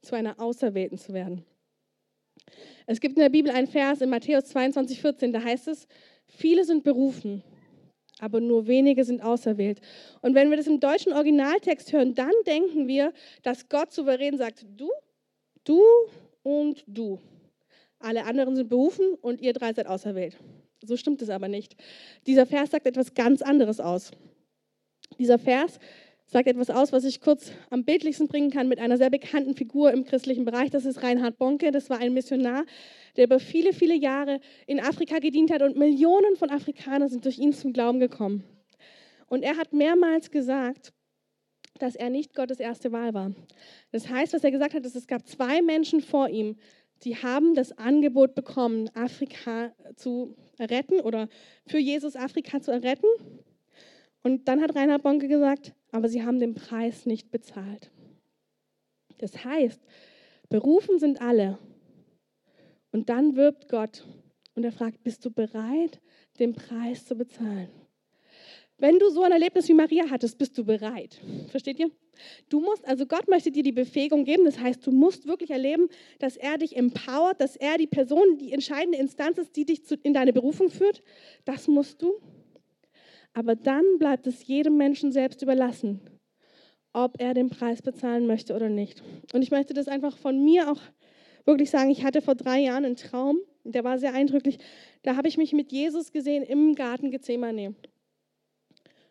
zu 0.00 0.14
einer 0.14 0.40
Auserwählten 0.40 0.96
zu 0.96 1.12
werden. 1.12 1.44
Es 2.86 3.00
gibt 3.00 3.16
in 3.16 3.22
der 3.22 3.30
Bibel 3.30 3.50
einen 3.50 3.66
Vers 3.66 4.00
in 4.00 4.10
Matthäus 4.10 4.46
22, 4.46 5.00
14, 5.00 5.32
da 5.32 5.42
heißt 5.42 5.68
es, 5.68 5.86
viele 6.26 6.64
sind 6.64 6.84
berufen, 6.84 7.42
aber 8.20 8.40
nur 8.40 8.66
wenige 8.66 9.04
sind 9.04 9.22
auserwählt. 9.22 9.80
Und 10.22 10.34
wenn 10.34 10.50
wir 10.50 10.56
das 10.56 10.66
im 10.66 10.80
deutschen 10.80 11.12
Originaltext 11.12 11.92
hören, 11.92 12.14
dann 12.14 12.32
denken 12.46 12.86
wir, 12.86 13.12
dass 13.42 13.68
Gott 13.68 13.92
souverän 13.92 14.38
sagt, 14.38 14.64
du, 14.76 14.90
du 15.64 15.82
und 16.42 16.84
du. 16.86 17.20
Alle 17.98 18.24
anderen 18.24 18.56
sind 18.56 18.68
berufen 18.68 19.14
und 19.20 19.40
ihr 19.40 19.52
drei 19.52 19.72
seid 19.72 19.86
auserwählt. 19.86 20.36
So 20.82 20.96
stimmt 20.96 21.22
es 21.22 21.30
aber 21.30 21.48
nicht. 21.48 21.74
Dieser 22.26 22.46
Vers 22.46 22.70
sagt 22.70 22.86
etwas 22.86 23.14
ganz 23.14 23.42
anderes 23.42 23.80
aus. 23.80 24.12
Dieser 25.18 25.38
Vers 25.38 25.78
sagt 26.26 26.48
etwas 26.48 26.70
aus, 26.70 26.92
was 26.92 27.04
ich 27.04 27.20
kurz 27.20 27.52
am 27.70 27.84
bildlichsten 27.84 28.26
bringen 28.26 28.50
kann 28.50 28.68
mit 28.68 28.78
einer 28.80 28.96
sehr 28.96 29.10
bekannten 29.10 29.54
Figur 29.54 29.92
im 29.92 30.04
christlichen 30.04 30.44
Bereich. 30.44 30.70
Das 30.70 30.84
ist 30.84 31.02
Reinhard 31.02 31.38
Bonke. 31.38 31.70
Das 31.70 31.88
war 31.88 31.98
ein 31.98 32.12
Missionar, 32.12 32.64
der 33.16 33.24
über 33.24 33.38
viele, 33.38 33.72
viele 33.72 33.94
Jahre 33.94 34.40
in 34.66 34.80
Afrika 34.80 35.18
gedient 35.18 35.52
hat 35.52 35.62
und 35.62 35.76
Millionen 35.76 36.36
von 36.36 36.50
Afrikanern 36.50 37.08
sind 37.08 37.24
durch 37.24 37.38
ihn 37.38 37.52
zum 37.52 37.72
Glauben 37.72 38.00
gekommen. 38.00 38.44
Und 39.28 39.42
er 39.42 39.56
hat 39.56 39.72
mehrmals 39.72 40.30
gesagt, 40.30 40.92
dass 41.78 41.94
er 41.94 42.10
nicht 42.10 42.34
Gottes 42.34 42.58
erste 42.58 42.90
Wahl 42.90 43.14
war. 43.14 43.32
Das 43.92 44.08
heißt, 44.08 44.32
was 44.32 44.42
er 44.42 44.50
gesagt 44.50 44.74
hat, 44.74 44.84
ist, 44.84 44.96
es 44.96 45.06
gab 45.06 45.26
zwei 45.26 45.62
Menschen 45.62 46.00
vor 46.00 46.28
ihm, 46.28 46.56
die 47.04 47.16
haben 47.16 47.54
das 47.54 47.76
Angebot 47.76 48.34
bekommen, 48.34 48.88
Afrika 48.94 49.72
zu 49.96 50.34
retten 50.58 51.00
oder 51.00 51.28
für 51.66 51.78
Jesus 51.78 52.16
Afrika 52.16 52.60
zu 52.60 52.70
erretten. 52.70 53.08
Und 54.22 54.48
dann 54.48 54.62
hat 54.62 54.74
Reinhard 54.74 55.02
Bonke 55.02 55.28
gesagt, 55.28 55.74
aber 55.92 56.08
sie 56.08 56.24
haben 56.24 56.38
den 56.40 56.54
Preis 56.54 57.06
nicht 57.06 57.30
bezahlt. 57.30 57.90
Das 59.18 59.44
heißt, 59.44 59.80
berufen 60.48 60.98
sind 60.98 61.20
alle. 61.20 61.58
Und 62.92 63.08
dann 63.08 63.36
wirbt 63.36 63.68
Gott 63.68 64.06
und 64.54 64.64
er 64.64 64.72
fragt, 64.72 65.02
bist 65.02 65.24
du 65.24 65.30
bereit, 65.30 66.00
den 66.38 66.54
Preis 66.54 67.04
zu 67.04 67.14
bezahlen? 67.16 67.68
Wenn 68.78 68.98
du 68.98 69.08
so 69.08 69.22
ein 69.22 69.32
Erlebnis 69.32 69.68
wie 69.68 69.74
Maria 69.74 70.10
hattest, 70.10 70.36
bist 70.36 70.56
du 70.58 70.64
bereit. 70.64 71.18
Versteht 71.48 71.78
ihr? 71.78 71.90
Du 72.50 72.60
musst, 72.60 72.86
also 72.86 73.06
Gott 73.06 73.26
möchte 73.26 73.50
dir 73.50 73.62
die 73.62 73.72
Befähigung 73.72 74.24
geben. 74.24 74.44
Das 74.44 74.58
heißt, 74.58 74.86
du 74.86 74.90
musst 74.90 75.26
wirklich 75.26 75.50
erleben, 75.50 75.88
dass 76.18 76.36
er 76.36 76.58
dich 76.58 76.76
empowert, 76.76 77.40
dass 77.40 77.56
er 77.56 77.78
die 77.78 77.86
Person, 77.86 78.36
die 78.36 78.52
entscheidende 78.52 78.98
Instanz 78.98 79.38
ist, 79.38 79.56
die 79.56 79.64
dich 79.64 79.80
in 80.02 80.12
deine 80.12 80.34
Berufung 80.34 80.68
führt. 80.68 81.02
Das 81.46 81.68
musst 81.68 82.02
du. 82.02 82.20
Aber 83.36 83.54
dann 83.54 83.84
bleibt 83.98 84.26
es 84.26 84.46
jedem 84.46 84.78
Menschen 84.78 85.12
selbst 85.12 85.42
überlassen, 85.42 86.00
ob 86.94 87.20
er 87.20 87.34
den 87.34 87.50
Preis 87.50 87.82
bezahlen 87.82 88.26
möchte 88.26 88.54
oder 88.54 88.70
nicht. 88.70 89.02
Und 89.34 89.42
ich 89.42 89.50
möchte 89.50 89.74
das 89.74 89.88
einfach 89.88 90.16
von 90.16 90.42
mir 90.42 90.72
auch 90.72 90.80
wirklich 91.44 91.68
sagen. 91.68 91.90
Ich 91.90 92.02
hatte 92.02 92.22
vor 92.22 92.34
drei 92.34 92.60
Jahren 92.60 92.86
einen 92.86 92.96
Traum, 92.96 93.36
der 93.62 93.84
war 93.84 93.98
sehr 93.98 94.14
eindrücklich. 94.14 94.56
Da 95.02 95.16
habe 95.16 95.28
ich 95.28 95.36
mich 95.36 95.52
mit 95.52 95.70
Jesus 95.70 96.12
gesehen 96.12 96.44
im 96.44 96.74
Garten 96.74 97.10
Gethsemane. 97.10 97.74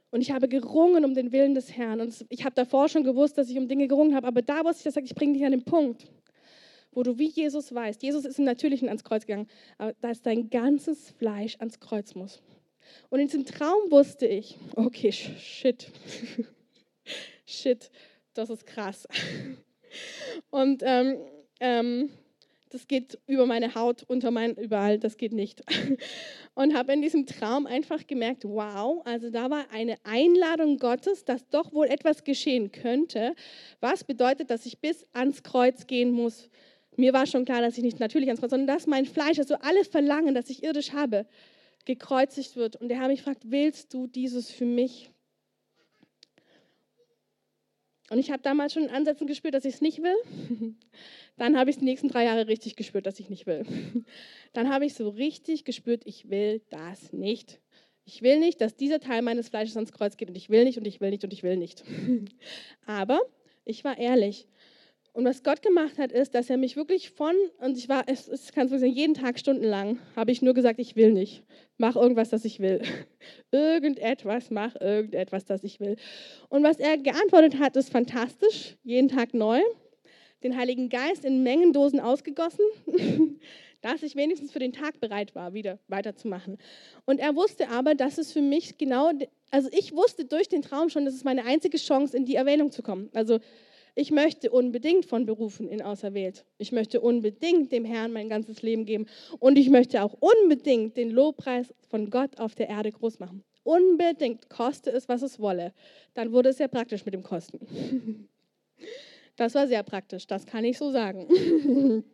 Und 0.10 0.22
ich 0.22 0.32
habe 0.32 0.48
gerungen 0.48 1.06
um 1.06 1.14
den 1.14 1.32
Willen 1.32 1.54
des 1.54 1.78
Herrn. 1.78 2.02
Und 2.02 2.26
ich 2.30 2.46
habe 2.46 2.56
davor 2.56 2.90
schon 2.90 3.04
gewusst, 3.04 3.38
dass 3.38 3.52
ich 3.52 3.60
um 3.60 3.68
Dinge 3.68 3.88
gerungen 3.88 4.16
habe. 4.16 4.26
Aber 4.26 4.42
da 4.42 4.66
wusste 4.66 4.90
ich, 4.90 4.96
dass 4.96 5.04
ich 5.04 5.14
bringe 5.14 5.34
dich 5.34 5.46
an 5.46 5.52
den 5.52 5.66
Punkt, 5.66 6.08
wo 6.92 7.04
du 7.04 7.20
wie 7.20 7.30
Jesus 7.30 7.76
weißt. 7.76 8.02
Jesus 8.02 8.26
ist 8.26 8.40
im 8.40 8.46
Natürlichen 8.46 8.88
ans 8.88 9.04
Kreuz 9.04 9.28
gegangen, 9.28 9.48
aber 9.78 9.94
da 10.02 10.10
ist 10.10 10.26
dein 10.26 10.50
ganzes 10.50 11.12
Fleisch 11.12 11.58
ans 11.60 11.80
Kreuz 11.80 12.16
muss. 12.16 12.42
Und 13.10 13.20
in 13.20 13.28
diesem 13.28 13.46
Traum 13.46 13.92
wusste 13.92 14.26
ich, 14.28 14.58
okay, 14.76 15.12
shit, 15.12 15.92
shit, 17.46 17.90
das 18.34 18.50
ist 18.50 18.66
krass. 18.66 19.08
Und 20.50 20.82
ähm, 20.86 21.18
ähm, 21.60 22.10
das 22.76 22.88
geht 22.88 23.18
über 23.28 23.46
meine 23.46 23.74
Haut, 23.76 24.04
unter 24.08 24.32
mein, 24.32 24.56
überall, 24.56 25.00
das 25.00 25.16
geht 25.16 25.32
nicht. 25.32 25.64
Und 26.56 26.76
habe 26.76 26.92
in 26.92 27.02
diesem 27.02 27.26
Traum 27.26 27.68
einfach 27.68 28.06
gemerkt, 28.06 28.44
wow, 28.44 29.02
also 29.06 29.30
da 29.30 29.50
war 29.50 29.66
eine 29.72 29.96
Einladung 30.04 30.78
Gottes, 30.78 31.24
dass 31.24 31.48
doch 31.48 31.72
wohl 31.72 31.88
etwas 31.88 32.26
geschehen 32.26 32.74
könnte, 32.74 33.34
was 33.80 34.04
bedeutet, 34.04 34.50
dass 34.50 34.66
ich 34.66 34.80
bis 34.80 35.06
ans 35.14 35.42
Kreuz 35.44 35.88
gehen 35.88 36.12
muss. 36.12 36.50
Mir 36.98 37.14
war 37.14 37.26
schon 37.26 37.46
klar, 37.46 37.62
dass 37.62 37.78
ich 37.78 37.84
nicht 37.84 38.00
natürlich 38.00 38.28
ans 38.28 38.42
Kreuz, 38.42 38.50
sondern 38.50 38.68
dass 38.68 38.88
mein 38.88 39.06
Fleisch, 39.06 39.40
also 39.40 39.56
alle 39.56 39.86
Verlangen, 39.86 40.36
das 40.36 40.50
ich 40.50 40.64
irdisch 40.64 40.92
habe, 40.92 41.26
gekreuzigt 41.86 42.56
wird. 42.56 42.76
Und 42.76 42.90
der 42.90 43.00
Herr 43.00 43.08
mich 43.08 43.22
fragt, 43.22 43.50
willst 43.52 43.94
du 43.94 44.08
dieses 44.08 44.52
für 44.52 44.66
mich? 44.66 45.12
Und 48.10 48.20
ich 48.20 48.30
habe 48.30 48.44
damals 48.44 48.74
schon 48.74 48.84
in 48.84 48.90
Ansätzen 48.90 49.26
gespürt, 49.26 49.56
dass 49.56 49.66
ich 49.66 49.76
es 49.76 49.82
nicht 49.82 50.02
will. 50.04 50.16
Dann 51.38 51.58
habe 51.58 51.70
ich 51.70 51.76
es 51.76 51.80
die 51.80 51.86
nächsten 51.86 52.08
drei 52.08 52.26
Jahre 52.26 52.48
richtig 52.48 52.76
gespürt, 52.76 53.08
dass 53.08 53.20
ich 53.20 53.30
nicht 53.30 53.48
will. 53.48 53.66
Dann 54.54 54.70
habe 54.70 54.86
ich 54.86 54.94
so 54.94 55.10
richtig 55.10 55.66
gespürt, 55.66 56.04
ich 56.06 56.30
will 56.30 56.62
das 56.70 57.14
nicht. 57.14 57.60
Ich 58.06 58.22
will 58.22 58.40
nicht, 58.40 58.62
dass 58.62 58.76
dieser 58.76 59.00
Teil 59.00 59.24
meines 59.24 59.50
Fleisches 59.50 59.76
ans 59.76 59.92
Kreuz 59.92 60.18
geht 60.18 60.30
und 60.30 60.36
ich 60.36 60.50
will 60.52 60.64
nicht 60.64 60.78
und 60.78 60.86
ich 60.86 61.02
will 61.02 61.10
nicht 61.10 61.24
und 61.24 61.34
ich 61.34 61.42
will 61.42 61.58
nicht. 61.58 61.84
Aber 62.86 63.20
ich 63.66 63.84
war 63.84 63.98
ehrlich 63.98 64.48
und 65.16 65.24
was 65.24 65.44
Gott 65.44 65.62
gemacht 65.62 65.98
hat, 65.98 66.12
ist, 66.12 66.36
dass 66.36 66.50
er 66.50 66.58
mich 66.58 66.76
wirklich 66.76 67.10
von, 67.10 67.34
und 67.60 67.78
ich 67.78 67.88
war, 67.88 68.04
es, 68.08 68.28
es 68.28 68.52
kann 68.52 68.68
so 68.68 68.78
sein, 68.78 68.92
jeden 68.92 69.14
Tag 69.14 69.40
stundenlang, 69.40 69.98
habe 70.14 70.34
ich 70.34 70.42
nur 70.42 70.54
gesagt, 70.54 70.78
ich 70.78 70.98
will 70.98 71.14
nicht. 71.14 71.42
Mach 71.78 71.96
irgendwas, 71.96 72.32
das 72.32 72.44
ich 72.44 72.60
will. 72.60 72.82
irgendetwas, 73.52 74.52
mach 74.52 74.76
irgendetwas, 74.76 75.46
das 75.46 75.64
ich 75.64 75.80
will. 75.80 75.96
Und 76.50 76.64
was 76.64 76.80
er 76.80 76.98
geantwortet 76.98 77.60
hat, 77.60 77.78
ist 77.78 77.92
fantastisch, 77.92 78.76
jeden 78.84 79.08
Tag 79.08 79.34
neu. 79.34 79.62
Den 80.44 80.58
Heiligen 80.58 80.90
Geist 80.90 81.24
in 81.24 81.44
Mengendosen 81.44 82.02
ausgegossen, 82.02 82.66
dass 83.82 84.04
ich 84.04 84.18
wenigstens 84.18 84.52
für 84.52 84.60
den 84.60 84.74
Tag 84.74 85.00
bereit 85.00 85.34
war, 85.34 85.54
wieder 85.54 85.80
weiterzumachen. 85.88 86.58
Und 87.06 87.22
er 87.22 87.38
wusste 87.38 87.70
aber, 87.70 87.96
dass 87.96 88.18
es 88.18 88.34
für 88.34 88.42
mich 88.42 88.78
genau, 88.78 89.12
also 89.50 89.70
ich 89.72 89.94
wusste 89.94 90.26
durch 90.26 90.50
den 90.50 90.62
Traum 90.62 90.90
schon, 90.90 91.06
dass 91.06 91.14
es 91.14 91.24
meine 91.24 91.46
einzige 91.46 91.78
Chance, 91.78 92.18
in 92.18 92.26
die 92.26 92.36
Erwählung 92.36 92.70
zu 92.70 92.84
kommen. 92.84 93.10
Also 93.14 93.40
ich 93.96 94.12
möchte 94.12 94.52
unbedingt 94.52 95.06
von 95.06 95.26
Berufen 95.26 95.70
in 95.70 95.82
Auserwählt. 95.82 96.46
Ich 96.58 96.74
möchte 96.74 97.00
unbedingt 97.00 97.72
dem 97.72 97.86
Herrn 97.86 98.12
mein 98.12 98.28
ganzes 98.28 98.62
Leben 98.62 98.86
geben. 98.86 99.06
Und 99.40 99.58
ich 99.58 99.70
möchte 99.70 100.04
auch 100.04 100.16
unbedingt 100.20 100.98
den 100.98 101.10
Lobpreis 101.10 101.74
von 101.90 102.10
Gott 102.10 102.38
auf 102.38 102.56
der 102.56 102.68
Erde 102.68 102.92
groß 102.92 103.20
machen. 103.20 103.44
Unbedingt, 103.64 104.50
koste 104.50 104.92
es, 104.92 105.08
was 105.08 105.22
es 105.22 105.40
wolle. 105.40 105.74
Dann 106.14 106.34
wurde 106.34 106.50
es 106.50 106.58
sehr 106.58 106.68
praktisch 106.68 107.06
mit 107.06 107.14
dem 107.14 107.24
Kosten. 107.24 108.28
Das 109.38 109.54
war 109.54 109.68
sehr 109.68 109.84
praktisch, 109.84 110.28
das 110.28 110.46
kann 110.46 110.64
ich 110.64 110.78
so 110.78 110.92
sagen. 110.92 111.28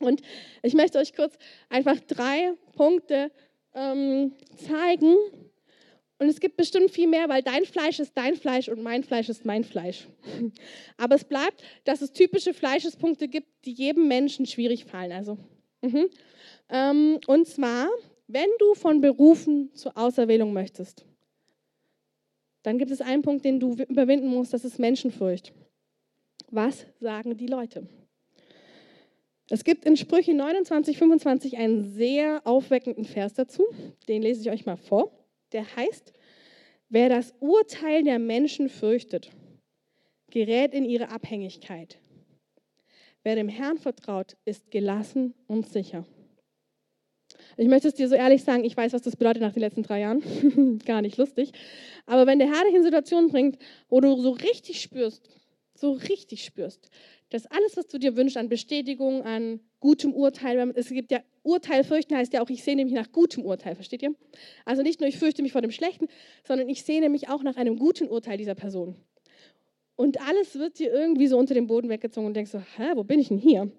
Und 0.00 0.22
ich 0.62 0.72
möchte 0.72 0.98
euch 0.98 1.12
kurz 1.12 1.36
einfach 1.68 2.00
drei 2.00 2.54
Punkte 2.74 3.30
ähm, 3.74 4.32
zeigen, 4.56 5.14
und 6.20 6.28
es 6.28 6.38
gibt 6.38 6.58
bestimmt 6.58 6.90
viel 6.90 7.08
mehr, 7.08 7.30
weil 7.30 7.42
dein 7.42 7.64
Fleisch 7.64 7.98
ist 7.98 8.12
dein 8.14 8.36
Fleisch 8.36 8.68
und 8.68 8.82
mein 8.82 9.02
Fleisch 9.02 9.30
ist 9.30 9.46
mein 9.46 9.64
Fleisch. 9.64 10.06
Aber 10.98 11.14
es 11.14 11.24
bleibt, 11.24 11.64
dass 11.84 12.02
es 12.02 12.12
typische 12.12 12.52
Fleischespunkte 12.52 13.26
gibt, 13.26 13.48
die 13.64 13.72
jedem 13.72 14.06
Menschen 14.06 14.44
schwierig 14.44 14.84
fallen. 14.84 15.12
Also, 15.12 15.38
mhm. 15.80 16.10
ähm, 16.68 17.18
und 17.26 17.48
zwar, 17.48 17.88
wenn 18.26 18.50
du 18.58 18.74
von 18.74 19.00
Berufen 19.00 19.74
zur 19.74 19.96
Auserwählung 19.96 20.52
möchtest, 20.52 21.06
dann 22.64 22.76
gibt 22.76 22.90
es 22.90 23.00
einen 23.00 23.22
Punkt, 23.22 23.46
den 23.46 23.58
du 23.58 23.72
überwinden 23.88 24.28
musst, 24.28 24.52
das 24.52 24.66
ist 24.66 24.78
Menschenfurcht. 24.78 25.54
Was 26.50 26.84
sagen 27.00 27.38
die 27.38 27.46
Leute? 27.46 27.88
Es 29.48 29.64
gibt 29.64 29.86
in 29.86 29.96
Sprüche 29.96 30.34
29, 30.34 30.98
25 30.98 31.56
einen 31.56 31.94
sehr 31.94 32.42
aufweckenden 32.44 33.06
Vers 33.06 33.32
dazu. 33.32 33.64
Den 34.06 34.20
lese 34.20 34.42
ich 34.42 34.50
euch 34.50 34.66
mal 34.66 34.76
vor 34.76 35.10
der 35.52 35.76
heißt, 35.76 36.12
wer 36.88 37.08
das 37.08 37.34
Urteil 37.40 38.02
der 38.02 38.18
Menschen 38.18 38.68
fürchtet, 38.68 39.30
gerät 40.30 40.74
in 40.74 40.84
ihre 40.84 41.10
Abhängigkeit. 41.10 41.98
Wer 43.22 43.34
dem 43.34 43.48
Herrn 43.48 43.78
vertraut, 43.78 44.36
ist 44.44 44.70
gelassen 44.70 45.34
und 45.46 45.68
sicher. 45.68 46.06
Ich 47.56 47.68
möchte 47.68 47.88
es 47.88 47.94
dir 47.94 48.08
so 48.08 48.14
ehrlich 48.14 48.42
sagen, 48.42 48.64
ich 48.64 48.76
weiß, 48.76 48.92
was 48.92 49.02
das 49.02 49.16
bedeutet 49.16 49.42
nach 49.42 49.52
den 49.52 49.60
letzten 49.60 49.82
drei 49.82 50.00
Jahren. 50.00 50.78
Gar 50.86 51.02
nicht 51.02 51.16
lustig. 51.16 51.52
Aber 52.06 52.26
wenn 52.26 52.38
der 52.38 52.48
Herr 52.48 52.64
dich 52.64 52.74
in 52.74 52.82
Situationen 52.82 53.30
bringt, 53.30 53.58
wo 53.88 54.00
du 54.00 54.20
so 54.20 54.30
richtig 54.30 54.80
spürst, 54.80 55.28
so 55.80 55.92
richtig 55.92 56.44
spürst, 56.44 56.90
dass 57.30 57.46
alles, 57.46 57.76
was 57.76 57.86
du 57.86 57.98
dir 57.98 58.16
wünschst 58.16 58.36
an 58.36 58.48
Bestätigung, 58.48 59.22
an 59.22 59.60
gutem 59.80 60.12
Urteil, 60.12 60.72
es 60.76 60.88
gibt 60.90 61.10
ja 61.10 61.20
Urteil 61.42 61.84
fürchten 61.84 62.14
heißt 62.16 62.32
ja 62.34 62.42
auch, 62.42 62.50
ich 62.50 62.62
sehne 62.62 62.84
mich 62.84 62.92
nach 62.92 63.12
gutem 63.12 63.44
Urteil, 63.44 63.74
versteht 63.74 64.02
ihr? 64.02 64.14
Also 64.64 64.82
nicht 64.82 65.00
nur, 65.00 65.08
ich 65.08 65.18
fürchte 65.18 65.42
mich 65.42 65.52
vor 65.52 65.62
dem 65.62 65.70
Schlechten, 65.70 66.06
sondern 66.44 66.68
ich 66.68 66.84
sehne 66.84 67.08
mich 67.08 67.28
auch 67.28 67.42
nach 67.42 67.56
einem 67.56 67.78
guten 67.78 68.08
Urteil 68.08 68.36
dieser 68.36 68.54
Person. 68.54 68.96
Und 69.96 70.20
alles 70.26 70.58
wird 70.58 70.78
dir 70.78 70.92
irgendwie 70.92 71.26
so 71.26 71.38
unter 71.38 71.54
dem 71.54 71.66
Boden 71.66 71.88
weggezogen 71.88 72.26
und 72.26 72.34
denkst 72.34 72.50
so, 72.50 72.58
hä, 72.58 72.92
wo 72.94 73.04
bin 73.04 73.20
ich 73.20 73.28
denn 73.28 73.38
hier? 73.38 73.70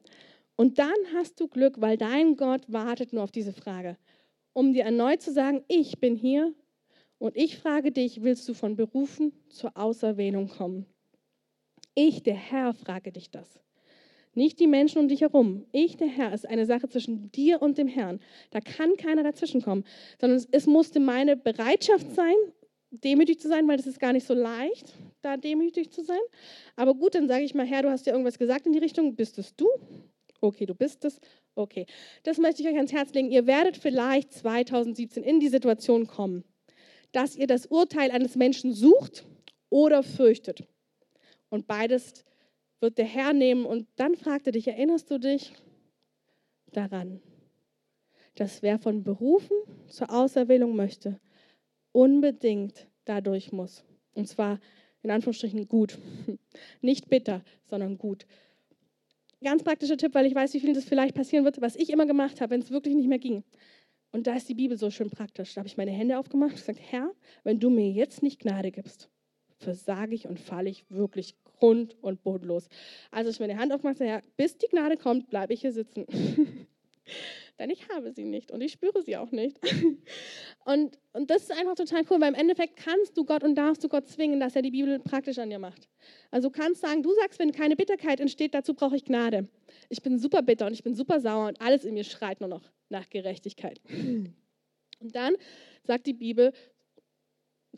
Und 0.55 0.79
dann 0.79 0.93
hast 1.15 1.39
du 1.39 1.47
Glück, 1.47 1.81
weil 1.81 1.97
dein 1.97 2.35
Gott 2.35 2.61
wartet 2.67 3.13
nur 3.13 3.23
auf 3.23 3.31
diese 3.31 3.53
Frage, 3.53 3.97
um 4.53 4.73
dir 4.73 4.83
erneut 4.83 5.21
zu 5.21 5.31
sagen, 5.31 5.63
ich 5.67 5.99
bin 5.99 6.15
hier 6.15 6.53
und 7.17 7.35
ich 7.35 7.57
frage 7.57 7.91
dich, 7.91 8.21
willst 8.23 8.47
du 8.49 8.53
von 8.53 8.75
Berufen 8.75 9.33
zur 9.49 9.77
Auserwählung 9.77 10.47
kommen? 10.47 10.85
Ich, 11.93 12.23
der 12.23 12.35
Herr, 12.35 12.73
frage 12.73 13.11
dich 13.11 13.29
das. 13.31 13.59
Nicht 14.33 14.61
die 14.61 14.67
Menschen 14.67 14.99
um 14.99 15.09
dich 15.09 15.21
herum. 15.21 15.65
Ich, 15.73 15.97
der 15.97 16.07
Herr, 16.07 16.33
ist 16.33 16.47
eine 16.47 16.65
Sache 16.65 16.87
zwischen 16.87 17.31
dir 17.33 17.61
und 17.61 17.77
dem 17.77 17.87
Herrn. 17.87 18.21
Da 18.51 18.61
kann 18.61 18.95
keiner 18.95 19.23
dazwischenkommen, 19.23 19.83
sondern 20.19 20.41
es 20.51 20.67
musste 20.67 21.01
meine 21.01 21.35
Bereitschaft 21.35 22.15
sein, 22.15 22.35
demütig 22.91 23.39
zu 23.39 23.49
sein, 23.49 23.67
weil 23.67 23.77
es 23.77 23.87
ist 23.87 23.99
gar 23.99 24.13
nicht 24.13 24.25
so 24.25 24.33
leicht, 24.33 24.93
da 25.21 25.35
demütig 25.35 25.91
zu 25.91 26.01
sein. 26.01 26.19
Aber 26.77 26.93
gut, 26.93 27.15
dann 27.15 27.27
sage 27.27 27.43
ich 27.43 27.53
mal, 27.53 27.65
Herr, 27.65 27.81
du 27.81 27.89
hast 27.89 28.05
ja 28.05 28.13
irgendwas 28.13 28.39
gesagt 28.39 28.65
in 28.65 28.71
die 28.71 28.79
Richtung. 28.79 29.15
Bist 29.15 29.37
es 29.37 29.53
du? 29.55 29.67
Okay, 30.39 30.65
du 30.65 30.75
bist 30.75 31.03
es. 31.03 31.19
Okay, 31.55 31.85
das 32.23 32.37
möchte 32.37 32.61
ich 32.61 32.69
euch 32.69 32.75
ans 32.75 32.93
Herz 32.93 33.13
legen. 33.13 33.31
Ihr 33.31 33.47
werdet 33.47 33.75
vielleicht 33.75 34.31
2017 34.31 35.23
in 35.23 35.41
die 35.41 35.49
Situation 35.49 36.07
kommen, 36.07 36.45
dass 37.11 37.35
ihr 37.35 37.47
das 37.47 37.65
Urteil 37.65 38.11
eines 38.11 38.35
Menschen 38.35 38.73
sucht 38.73 39.25
oder 39.69 40.03
fürchtet. 40.03 40.63
Und 41.51 41.67
beides 41.67 42.25
wird 42.79 42.97
der 42.97 43.05
Herr 43.05 43.33
nehmen 43.33 43.65
und 43.65 43.87
dann 43.97 44.15
fragt 44.15 44.47
er 44.47 44.53
dich, 44.53 44.67
erinnerst 44.67 45.11
du 45.11 45.19
dich 45.19 45.53
daran, 46.71 47.21
dass 48.35 48.63
wer 48.63 48.79
von 48.79 49.03
Berufen 49.03 49.57
zur 49.87 50.09
Auserwählung 50.09 50.75
möchte, 50.75 51.19
unbedingt 51.91 52.87
dadurch 53.05 53.51
muss. 53.51 53.83
Und 54.13 54.27
zwar 54.27 54.59
in 55.03 55.11
Anführungsstrichen 55.11 55.67
gut. 55.67 55.97
Nicht 56.81 57.09
bitter, 57.09 57.43
sondern 57.65 57.97
gut. 57.97 58.25
Ganz 59.43 59.63
praktischer 59.63 59.97
Tipp, 59.97 60.13
weil 60.13 60.27
ich 60.27 60.35
weiß, 60.35 60.53
wie 60.53 60.59
viel 60.59 60.73
das 60.73 60.85
vielleicht 60.85 61.15
passieren 61.15 61.43
wird, 61.43 61.61
was 61.61 61.75
ich 61.75 61.89
immer 61.89 62.05
gemacht 62.05 62.39
habe, 62.39 62.51
wenn 62.51 62.61
es 62.61 62.71
wirklich 62.71 62.95
nicht 62.95 63.07
mehr 63.07 63.19
ging. 63.19 63.43
Und 64.11 64.27
da 64.27 64.35
ist 64.35 64.47
die 64.47 64.53
Bibel 64.53 64.77
so 64.77 64.91
schön 64.91 65.09
praktisch. 65.09 65.55
Da 65.55 65.59
habe 65.59 65.67
ich 65.67 65.77
meine 65.77 65.89
Hände 65.89 66.19
aufgemacht 66.19 66.51
und 66.51 66.57
gesagt, 66.57 66.79
Herr, 66.79 67.11
wenn 67.43 67.59
du 67.59 67.71
mir 67.71 67.89
jetzt 67.89 68.21
nicht 68.21 68.39
Gnade 68.39 68.71
gibst, 68.71 69.09
versage 69.57 70.13
ich 70.13 70.27
und 70.27 70.39
falle 70.39 70.69
ich 70.69 70.85
wirklich 70.89 71.35
grund- 71.61 71.95
und 72.01 72.23
bodenlos. 72.23 72.67
Also 73.11 73.29
ich 73.29 73.39
meine 73.39 73.57
Hand 73.57 73.71
aufmache, 73.71 74.03
ja, 74.03 74.21
bis 74.35 74.57
die 74.57 74.67
Gnade 74.67 74.97
kommt, 74.97 75.29
bleibe 75.29 75.53
ich 75.53 75.61
hier 75.61 75.71
sitzen. 75.71 76.05
Denn 77.59 77.69
ich 77.69 77.87
habe 77.89 78.11
sie 78.11 78.23
nicht 78.23 78.51
und 78.51 78.61
ich 78.61 78.71
spüre 78.71 79.03
sie 79.03 79.17
auch 79.17 79.31
nicht. 79.31 79.59
und, 80.65 80.97
und 81.13 81.29
das 81.29 81.43
ist 81.43 81.51
einfach 81.51 81.75
total 81.75 82.03
cool, 82.09 82.19
weil 82.19 82.29
im 82.29 82.35
Endeffekt 82.39 82.77
kannst 82.77 83.15
du 83.15 83.25
Gott 83.25 83.43
und 83.43 83.53
darfst 83.53 83.83
du 83.83 83.89
Gott 83.89 84.07
zwingen, 84.07 84.39
dass 84.39 84.55
er 84.55 84.63
die 84.63 84.71
Bibel 84.71 84.99
praktisch 84.99 85.37
an 85.37 85.51
dir 85.51 85.59
macht. 85.59 85.87
Also 86.31 86.49
du 86.49 86.57
kannst 86.57 86.81
sagen, 86.81 87.03
du 87.03 87.13
sagst, 87.13 87.37
wenn 87.37 87.51
keine 87.51 87.75
Bitterkeit 87.75 88.19
entsteht, 88.19 88.55
dazu 88.55 88.73
brauche 88.73 88.95
ich 88.95 89.05
Gnade. 89.05 89.47
Ich 89.89 90.01
bin 90.01 90.17
super 90.17 90.41
bitter 90.41 90.65
und 90.65 90.73
ich 90.73 90.83
bin 90.83 90.95
super 90.95 91.19
sauer 91.19 91.47
und 91.47 91.61
alles 91.61 91.85
in 91.85 91.93
mir 91.93 92.03
schreit 92.03 92.39
nur 92.39 92.49
noch 92.49 92.63
nach 92.89 93.07
Gerechtigkeit. 93.09 93.79
Und 95.01 95.15
dann 95.15 95.33
sagt 95.83 96.05
die 96.05 96.13
Bibel, 96.13 96.53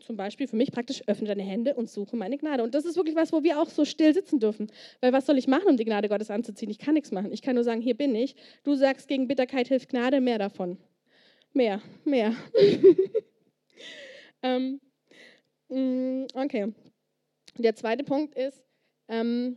zum 0.00 0.16
Beispiel 0.16 0.48
für 0.48 0.56
mich 0.56 0.72
praktisch, 0.72 1.02
öffne 1.06 1.28
deine 1.28 1.42
Hände 1.42 1.74
und 1.74 1.88
suche 1.88 2.16
meine 2.16 2.36
Gnade. 2.36 2.62
Und 2.62 2.74
das 2.74 2.84
ist 2.84 2.96
wirklich 2.96 3.14
was, 3.14 3.32
wo 3.32 3.42
wir 3.42 3.60
auch 3.60 3.68
so 3.68 3.84
still 3.84 4.12
sitzen 4.12 4.40
dürfen. 4.40 4.70
Weil 5.00 5.12
was 5.12 5.26
soll 5.26 5.38
ich 5.38 5.46
machen, 5.46 5.68
um 5.68 5.76
die 5.76 5.84
Gnade 5.84 6.08
Gottes 6.08 6.30
anzuziehen? 6.30 6.70
Ich 6.70 6.78
kann 6.78 6.94
nichts 6.94 7.12
machen. 7.12 7.32
Ich 7.32 7.42
kann 7.42 7.54
nur 7.54 7.64
sagen, 7.64 7.80
hier 7.80 7.96
bin 7.96 8.14
ich. 8.14 8.34
Du 8.64 8.74
sagst, 8.74 9.08
gegen 9.08 9.28
Bitterkeit 9.28 9.68
hilft 9.68 9.90
Gnade, 9.90 10.20
mehr 10.20 10.38
davon. 10.38 10.78
Mehr, 11.52 11.80
mehr. 12.04 12.34
ähm, 14.42 14.80
mm, 15.68 16.26
okay. 16.34 16.72
Der 17.58 17.76
zweite 17.76 18.02
Punkt 18.02 18.34
ist, 18.34 18.64
ähm, 19.06 19.56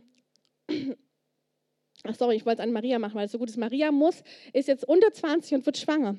ach 2.04 2.14
sorry, 2.14 2.36
ich 2.36 2.46
wollte 2.46 2.62
es 2.62 2.68
an 2.68 2.72
Maria 2.72 3.00
machen, 3.00 3.16
weil 3.16 3.26
es 3.26 3.32
so 3.32 3.38
gut 3.38 3.50
ist. 3.50 3.56
Maria 3.56 3.90
muss, 3.90 4.22
ist 4.52 4.68
jetzt 4.68 4.86
unter 4.86 5.12
20 5.12 5.54
und 5.54 5.66
wird 5.66 5.78
schwanger. 5.78 6.16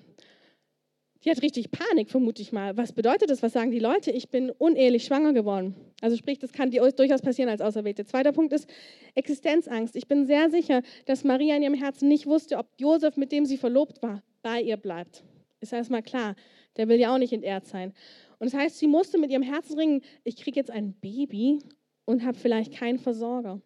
Die 1.26 1.30
hat 1.30 1.42
richtig 1.42 1.70
Panik, 1.72 2.10
vermute 2.10 2.42
ich 2.42 2.54
mal. 2.54 2.78
Was 2.78 2.94
bedeutet 2.94 3.30
das? 3.30 3.44
Was 3.44 3.52
sagen 3.52 3.72
die 3.72 3.80
Leute? 3.80 4.10
Ich 4.10 4.30
bin 4.30 4.52
unehelich 4.52 5.04
schwanger 5.04 5.34
geworden. 5.34 5.76
Also 6.02 6.16
sprich, 6.16 6.40
das 6.40 6.54
kann 6.54 6.72
durchaus 6.72 7.22
passieren 7.22 7.50
als 7.50 7.60
Auserwählte. 7.60 8.06
Zweiter 8.06 8.32
Punkt 8.32 8.54
ist 8.54 8.70
Existenzangst. 9.16 9.98
Ich 9.98 10.08
bin 10.08 10.28
sehr 10.28 10.50
sicher, 10.50 10.82
dass 11.06 11.26
Maria 11.26 11.58
in 11.58 11.64
ihrem 11.64 11.74
Herzen 11.74 12.08
nicht 12.08 12.26
wusste, 12.26 12.58
ob 12.58 12.68
Josef, 12.78 13.18
mit 13.18 13.34
dem 13.34 13.46
sie 13.46 13.58
verlobt 13.58 14.02
war, 14.02 14.24
bei 14.42 14.62
ihr 14.62 14.78
bleibt. 14.78 15.26
Ist 15.60 15.74
erstmal 15.74 16.04
klar. 16.04 16.36
Der 16.78 16.88
will 16.88 16.98
ja 16.98 17.14
auch 17.14 17.18
nicht 17.18 17.34
entehrt 17.34 17.68
sein. 17.68 17.94
Und 18.38 18.54
das 18.54 18.58
heißt, 18.58 18.80
sie 18.80 18.88
musste 18.88 19.18
mit 19.18 19.30
ihrem 19.30 19.44
Herzen 19.44 19.78
ringen, 19.78 20.02
ich 20.24 20.38
kriege 20.38 20.58
jetzt 20.58 20.72
ein 20.72 20.94
Baby 20.94 21.60
und 22.06 22.24
habe 22.24 22.38
vielleicht 22.38 22.74
keinen 22.74 22.98
Versorger. 22.98 23.62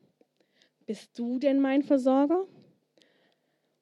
Bist 0.87 1.17
du 1.19 1.37
denn 1.37 1.61
mein 1.61 1.83
Versorger? 1.83 2.47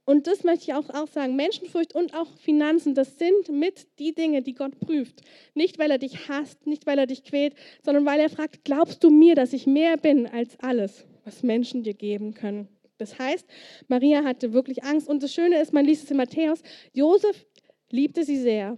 Und 0.06 0.28
das 0.28 0.43
möchte 0.43 0.64
ich 0.64 0.74
auch, 0.74 0.89
auch 0.89 1.08
sagen. 1.08 1.36
Menschenfurcht 1.36 1.93
und 1.95 2.14
auch 2.14 2.28
Finanzen, 2.39 2.95
das 2.95 3.18
sind 3.20 3.49
mit 3.49 3.88
die 3.99 4.14
Dinge, 4.14 4.41
die 4.41 4.54
Gott 4.54 4.80
prüft. 4.80 5.22
Nicht, 5.54 5.80
weil 5.80 5.91
er 5.91 5.99
dich 5.99 6.28
hasst, 6.28 6.66
nicht, 6.66 6.86
weil 6.88 6.97
er 6.99 7.08
dich 7.08 7.24
quält, 7.24 7.56
sondern 7.84 8.06
weil 8.06 8.20
er 8.20 8.30
fragt, 8.30 8.66
glaubst 8.66 9.04
du 9.04 9.10
mir, 9.10 9.36
dass 9.36 9.54
ich 9.54 9.68
mehr 9.68 9.97
bin 9.97 10.28
als 10.28 10.60
alles, 10.60 11.06
was 11.24 11.43
Menschen 11.43 11.84
dir 11.84 11.93
geben 11.93 12.34
können? 12.34 12.68
Das 12.97 13.18
heißt, 13.18 13.45
Maria 13.88 14.24
hatte 14.24 14.54
wirklich 14.54 14.84
Angst. 14.84 15.08
Und 15.08 15.24
das 15.24 15.34
Schöne 15.34 15.62
ist, 15.62 15.74
man 15.74 15.86
liest 15.86 16.04
es 16.06 16.12
in 16.12 16.18
Matthäus, 16.18 16.62
Josef 16.93 17.45
liebte 17.89 18.24
sie 18.24 18.38
sehr 18.38 18.78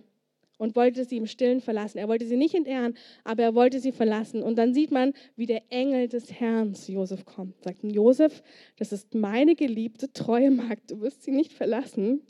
und 0.57 0.75
wollte 0.75 1.05
sie 1.05 1.17
im 1.17 1.27
Stillen 1.27 1.61
verlassen. 1.61 1.97
Er 1.97 2.07
wollte 2.07 2.25
sie 2.25 2.37
nicht 2.37 2.55
entehren, 2.55 2.95
aber 3.23 3.43
er 3.43 3.55
wollte 3.55 3.79
sie 3.79 3.91
verlassen. 3.91 4.43
Und 4.43 4.57
dann 4.57 4.73
sieht 4.73 4.91
man, 4.91 5.13
wie 5.35 5.45
der 5.45 5.63
Engel 5.69 6.07
des 6.07 6.31
Herrn 6.39 6.75
zu 6.75 6.91
Josef 6.91 7.25
kommt. 7.25 7.63
Sagt 7.63 7.83
Josef, 7.83 8.43
das 8.77 8.91
ist 8.91 9.13
meine 9.15 9.55
geliebte, 9.55 10.11
treue 10.13 10.51
Magd. 10.51 10.91
Du 10.91 11.01
wirst 11.01 11.23
sie 11.23 11.31
nicht 11.31 11.53
verlassen, 11.53 12.21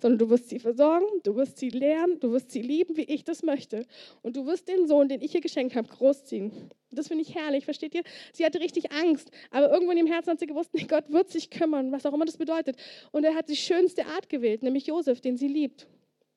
sondern 0.00 0.18
du 0.18 0.30
wirst 0.30 0.48
sie 0.48 0.58
versorgen, 0.58 1.06
du 1.22 1.36
wirst 1.36 1.58
sie 1.58 1.70
lehren, 1.70 2.18
du 2.20 2.32
wirst 2.32 2.50
sie 2.50 2.62
lieben, 2.62 2.96
wie 2.96 3.02
ich 3.02 3.24
das 3.24 3.42
möchte. 3.42 3.86
Und 4.22 4.36
du 4.36 4.46
wirst 4.46 4.68
den 4.68 4.86
Sohn, 4.86 5.08
den 5.08 5.20
ich 5.20 5.34
ihr 5.34 5.40
geschenkt 5.40 5.74
habe, 5.76 5.88
großziehen. 5.88 6.52
Das 6.90 7.08
finde 7.08 7.22
ich 7.22 7.34
herrlich, 7.34 7.64
versteht 7.64 7.94
ihr? 7.94 8.02
Sie 8.32 8.44
hatte 8.44 8.60
richtig 8.60 8.92
Angst, 8.92 9.30
aber 9.50 9.72
irgendwo 9.72 9.92
in 9.92 9.98
ihrem 9.98 10.06
Herzen 10.06 10.30
hat 10.30 10.40
sie 10.40 10.46
gewusst, 10.46 10.70
Gott 10.88 11.10
wird 11.10 11.30
sich 11.30 11.50
kümmern, 11.50 11.90
was 11.92 12.04
auch 12.06 12.12
immer 12.12 12.26
das 12.26 12.36
bedeutet. 12.36 12.76
Und 13.12 13.24
er 13.24 13.34
hat 13.34 13.48
die 13.48 13.56
schönste 13.56 14.06
Art 14.06 14.28
gewählt, 14.28 14.62
nämlich 14.62 14.86
Josef, 14.86 15.20
den 15.20 15.36
sie 15.36 15.48
liebt. 15.48 15.86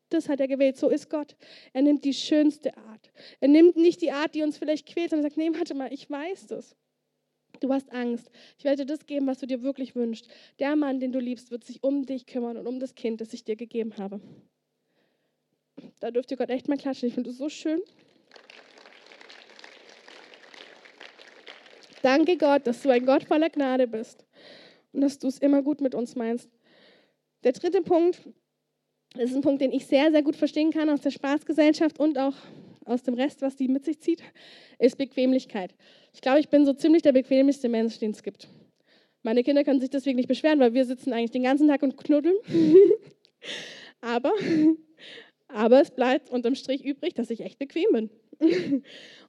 Das 0.09 0.29
hat 0.29 0.39
er 0.39 0.47
gewählt. 0.47 0.77
So 0.77 0.89
ist 0.89 1.09
Gott. 1.09 1.35
Er 1.73 1.81
nimmt 1.81 2.05
die 2.05 2.13
schönste 2.13 2.75
Art. 2.77 3.11
Er 3.39 3.47
nimmt 3.47 3.75
nicht 3.75 4.01
die 4.01 4.11
Art, 4.11 4.35
die 4.35 4.43
uns 4.43 4.57
vielleicht 4.57 4.87
quält, 4.87 5.09
sondern 5.09 5.29
sagt, 5.29 5.37
nee, 5.37 5.49
warte 5.53 5.73
mal, 5.73 5.91
ich 5.91 6.09
weiß 6.09 6.47
das. 6.47 6.75
Du 7.59 7.73
hast 7.73 7.91
Angst. 7.91 8.29
Ich 8.57 8.65
werde 8.65 8.85
dir 8.85 8.93
das 8.93 9.05
geben, 9.05 9.27
was 9.27 9.39
du 9.39 9.47
dir 9.47 9.63
wirklich 9.63 9.95
wünschst. 9.95 10.27
Der 10.59 10.75
Mann, 10.75 10.99
den 10.99 11.11
du 11.11 11.19
liebst, 11.19 11.51
wird 11.51 11.63
sich 11.63 11.83
um 11.83 12.05
dich 12.05 12.25
kümmern 12.25 12.57
und 12.57 12.67
um 12.67 12.79
das 12.79 12.95
Kind, 12.95 13.21
das 13.21 13.33
ich 13.33 13.43
dir 13.43 13.55
gegeben 13.55 13.97
habe. 13.97 14.19
Da 15.99 16.11
dürft 16.11 16.31
ihr 16.31 16.37
Gott 16.37 16.49
echt 16.49 16.67
mal 16.67 16.77
klatschen. 16.77 17.07
Ich 17.07 17.15
finde 17.15 17.29
es 17.29 17.37
so 17.37 17.49
schön. 17.49 17.81
Danke 22.01 22.37
Gott, 22.37 22.67
dass 22.67 22.83
du 22.83 22.89
ein 22.89 23.05
Gott 23.05 23.23
voller 23.23 23.49
Gnade 23.49 23.87
bist 23.87 24.25
und 24.93 25.01
dass 25.01 25.17
du 25.17 25.27
es 25.27 25.39
immer 25.39 25.63
gut 25.63 25.81
mit 25.81 25.95
uns 25.95 26.15
meinst. 26.15 26.49
Der 27.43 27.51
dritte 27.51 27.81
Punkt, 27.81 28.21
das 29.17 29.29
ist 29.29 29.35
ein 29.35 29.41
Punkt, 29.41 29.61
den 29.61 29.71
ich 29.71 29.85
sehr, 29.85 30.11
sehr 30.11 30.23
gut 30.23 30.35
verstehen 30.35 30.71
kann 30.71 30.89
aus 30.89 31.01
der 31.01 31.11
Spaßgesellschaft 31.11 31.99
und 31.99 32.17
auch 32.17 32.35
aus 32.85 33.03
dem 33.03 33.15
Rest, 33.15 33.41
was 33.41 33.55
die 33.55 33.67
mit 33.67 33.85
sich 33.85 33.99
zieht, 33.99 34.21
ist 34.77 34.97
Bequemlichkeit. 34.97 35.73
Ich 36.13 36.21
glaube, 36.21 36.39
ich 36.39 36.49
bin 36.49 36.65
so 36.65 36.73
ziemlich 36.73 37.01
der 37.01 37.13
bequemlichste 37.13 37.69
Mensch, 37.69 37.97
den 37.97 38.11
es 38.11 38.23
gibt. 38.23 38.47
Meine 39.23 39.43
Kinder 39.43 39.63
können 39.63 39.79
sich 39.79 39.89
deswegen 39.89 40.17
nicht 40.17 40.27
beschweren, 40.27 40.59
weil 40.59 40.73
wir 40.73 40.85
sitzen 40.85 41.11
eigentlich 41.11 41.31
den 41.31 41.43
ganzen 41.43 41.67
Tag 41.67 41.81
und 41.81 41.97
knuddeln. 41.97 42.35
aber, 44.01 44.31
aber 45.47 45.81
es 45.81 45.91
bleibt 45.91 46.29
unterm 46.29 46.53
Strich 46.53 46.85
übrig, 46.85 47.15
dass 47.15 47.31
ich 47.31 47.41
echt 47.41 47.57
bequem 47.57 47.87
bin. 47.91 48.09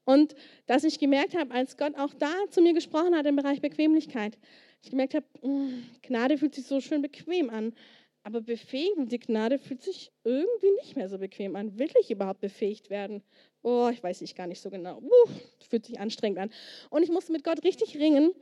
und 0.05 0.35
dass 0.67 0.85
ich 0.85 0.99
gemerkt 0.99 1.35
habe, 1.35 1.55
als 1.55 1.77
Gott 1.79 1.97
auch 1.97 2.13
da 2.13 2.33
zu 2.51 2.61
mir 2.61 2.75
gesprochen 2.75 3.17
hat 3.17 3.25
im 3.25 3.37
Bereich 3.37 3.63
Bequemlichkeit, 3.63 4.37
ich 4.83 4.91
gemerkt 4.91 5.15
habe, 5.15 5.27
mm, 5.43 5.83
Gnade 6.03 6.39
fühlt 6.39 6.55
sich 6.55 6.67
so 6.67 6.81
schön 6.81 7.03
bequem 7.03 7.51
an. 7.51 7.73
Aber 8.27 8.41
befähigende 8.41 9.21
Gnade 9.21 9.61
fühlt 9.61 9.85
sich 9.85 10.11
irgendwie 10.25 10.73
nicht 10.81 10.97
mehr 10.97 11.09
so 11.09 11.17
bequem 11.17 11.55
an. 11.55 11.79
Will 11.79 11.91
ich 12.01 12.11
überhaupt 12.11 12.41
befähigt 12.41 12.91
werden? 12.91 13.23
Oh, 13.63 13.89
ich 13.93 14.03
weiß 14.03 14.21
ich 14.23 14.35
gar 14.35 14.49
nicht 14.49 14.61
so 14.61 14.69
genau. 14.69 14.99
Uh, 14.99 15.31
fühlt 15.71 15.87
sich 15.87 16.01
anstrengend 16.01 16.41
an. 16.41 16.51
Und 16.91 17.05
ich 17.05 17.09
musste 17.09 17.31
mit 17.31 17.45
Gott 17.45 17.63
richtig 17.63 17.97
ringen, 17.97 18.33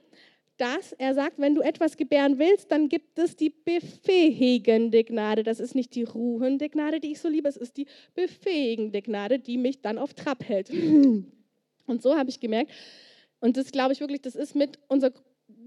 dass 0.57 0.95
er 0.95 1.13
sagt, 1.13 1.39
wenn 1.39 1.55
du 1.55 1.61
etwas 1.61 1.99
gebären 1.99 2.39
willst, 2.39 2.73
dann 2.73 2.89
gibt 2.89 3.19
es 3.19 3.37
die 3.37 3.51
befähigende 3.51 5.05
Gnade. 5.05 5.43
Das 5.43 5.61
ist 5.61 5.75
nicht 5.75 5.95
die 5.95 6.05
ruhende 6.05 6.71
Gnade, 6.71 6.99
die 6.99 7.13
ich 7.13 7.21
so 7.21 7.29
liebe, 7.29 7.51
es 7.51 7.59
ist 7.59 7.77
die 7.77 7.87
befähigende 8.15 9.03
Gnade, 9.03 9.39
die 9.39 9.59
mich 9.59 9.83
dann 9.83 9.99
auf 9.99 10.15
Trab 10.15 10.45
hält. 10.45 10.71
Und 10.71 12.01
so 12.01 12.17
habe 12.17 12.31
ich 12.31 12.41
gemerkt, 12.41 12.73
und 13.39 13.59
das 13.59 13.71
glaube 13.71 13.93
ich 13.93 14.01
wirklich, 14.01 14.23
das 14.23 14.35
ist 14.35 14.55
mit 14.55 14.79
unser, 14.89 15.13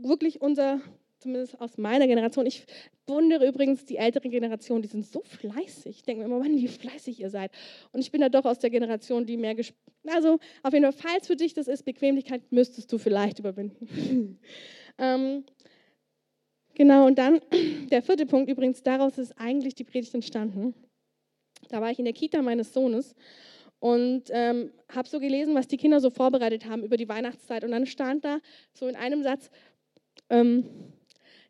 wirklich 0.01 0.41
unser 0.41 0.81
zumindest 1.27 1.59
aus 1.59 1.77
meiner 1.77 2.07
Generation. 2.07 2.45
Ich 2.45 2.65
wundere 3.05 3.45
übrigens 3.45 3.83
die 3.83 3.97
ältere 3.97 4.29
Generation, 4.29 4.81
die 4.81 4.87
sind 4.87 5.05
so 5.05 5.21
fleißig. 5.23 5.97
Ich 5.97 6.03
denke 6.03 6.21
mir 6.21 6.27
immer, 6.27 6.39
Mann, 6.39 6.55
wie 6.55 6.69
fleißig 6.69 7.19
ihr 7.19 7.29
seid. 7.29 7.51
Und 7.91 7.99
ich 7.99 8.11
bin 8.11 8.21
da 8.21 8.29
doch 8.29 8.45
aus 8.45 8.59
der 8.59 8.69
Generation, 8.69 9.25
die 9.25 9.35
mehr 9.35 9.53
gesp 9.53 9.75
Also 10.05 10.39
auf 10.63 10.71
jeden 10.71 10.89
Fall, 10.89 10.93
falls 10.93 11.27
für 11.27 11.35
dich 11.35 11.53
das 11.53 11.67
ist, 11.67 11.83
Bequemlichkeit 11.83 12.49
müsstest 12.49 12.93
du 12.93 12.97
vielleicht 12.97 13.39
überwinden. 13.39 14.39
ähm, 14.97 15.43
genau, 16.75 17.07
und 17.07 17.17
dann 17.17 17.41
der 17.91 18.01
vierte 18.01 18.25
Punkt 18.25 18.49
übrigens, 18.49 18.81
daraus 18.81 19.17
ist 19.17 19.33
eigentlich 19.37 19.75
die 19.75 19.83
Predigt 19.83 20.13
entstanden. 20.13 20.73
Da 21.67 21.81
war 21.81 21.91
ich 21.91 21.99
in 21.99 22.05
der 22.05 22.13
Kita 22.13 22.41
meines 22.41 22.71
Sohnes 22.71 23.15
und 23.79 24.23
ähm, 24.29 24.71
habe 24.95 25.09
so 25.09 25.19
gelesen, 25.19 25.55
was 25.55 25.67
die 25.67 25.77
Kinder 25.77 25.99
so 25.99 26.09
vorbereitet 26.09 26.69
haben 26.69 26.83
über 26.83 26.95
die 26.95 27.09
Weihnachtszeit. 27.09 27.65
Und 27.65 27.71
dann 27.71 27.85
stand 27.85 28.23
da 28.23 28.39
so 28.73 28.87
in 28.87 28.95
einem 28.95 29.23
Satz, 29.23 29.51
ähm, 30.29 30.65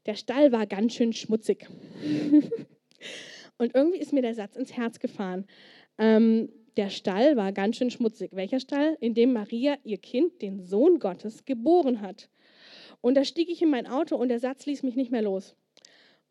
der 0.07 0.15
Stall 0.15 0.51
war 0.51 0.65
ganz 0.65 0.93
schön 0.93 1.13
schmutzig. 1.13 1.67
und 3.57 3.75
irgendwie 3.75 3.99
ist 3.99 4.13
mir 4.13 4.21
der 4.21 4.33
Satz 4.33 4.55
ins 4.55 4.75
Herz 4.75 4.99
gefahren. 4.99 5.45
Ähm, 5.97 6.49
der 6.77 6.89
Stall 6.89 7.35
war 7.35 7.51
ganz 7.51 7.75
schön 7.75 7.91
schmutzig. 7.91 8.31
Welcher 8.33 8.59
Stall? 8.59 8.97
In 9.01 9.13
dem 9.13 9.33
Maria 9.33 9.77
ihr 9.83 9.97
Kind, 9.97 10.41
den 10.41 10.61
Sohn 10.61 10.99
Gottes, 10.99 11.43
geboren 11.43 12.01
hat. 12.01 12.29
Und 13.01 13.15
da 13.15 13.25
stieg 13.25 13.49
ich 13.49 13.61
in 13.61 13.69
mein 13.69 13.87
Auto 13.87 14.15
und 14.15 14.29
der 14.29 14.39
Satz 14.39 14.65
ließ 14.65 14.83
mich 14.83 14.95
nicht 14.95 15.11
mehr 15.11 15.21
los. 15.21 15.55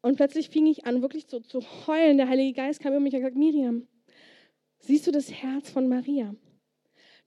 Und 0.00 0.16
plötzlich 0.16 0.48
fing 0.48 0.66
ich 0.66 0.86
an, 0.86 1.02
wirklich 1.02 1.26
so 1.26 1.40
zu 1.40 1.60
heulen. 1.86 2.16
Der 2.16 2.28
Heilige 2.28 2.54
Geist 2.54 2.80
kam 2.80 2.92
über 2.92 3.00
mich 3.00 3.12
und 3.12 3.20
gesagt, 3.20 3.36
Miriam, 3.36 3.86
siehst 4.78 5.06
du 5.06 5.10
das 5.10 5.32
Herz 5.32 5.70
von 5.70 5.88
Maria? 5.88 6.34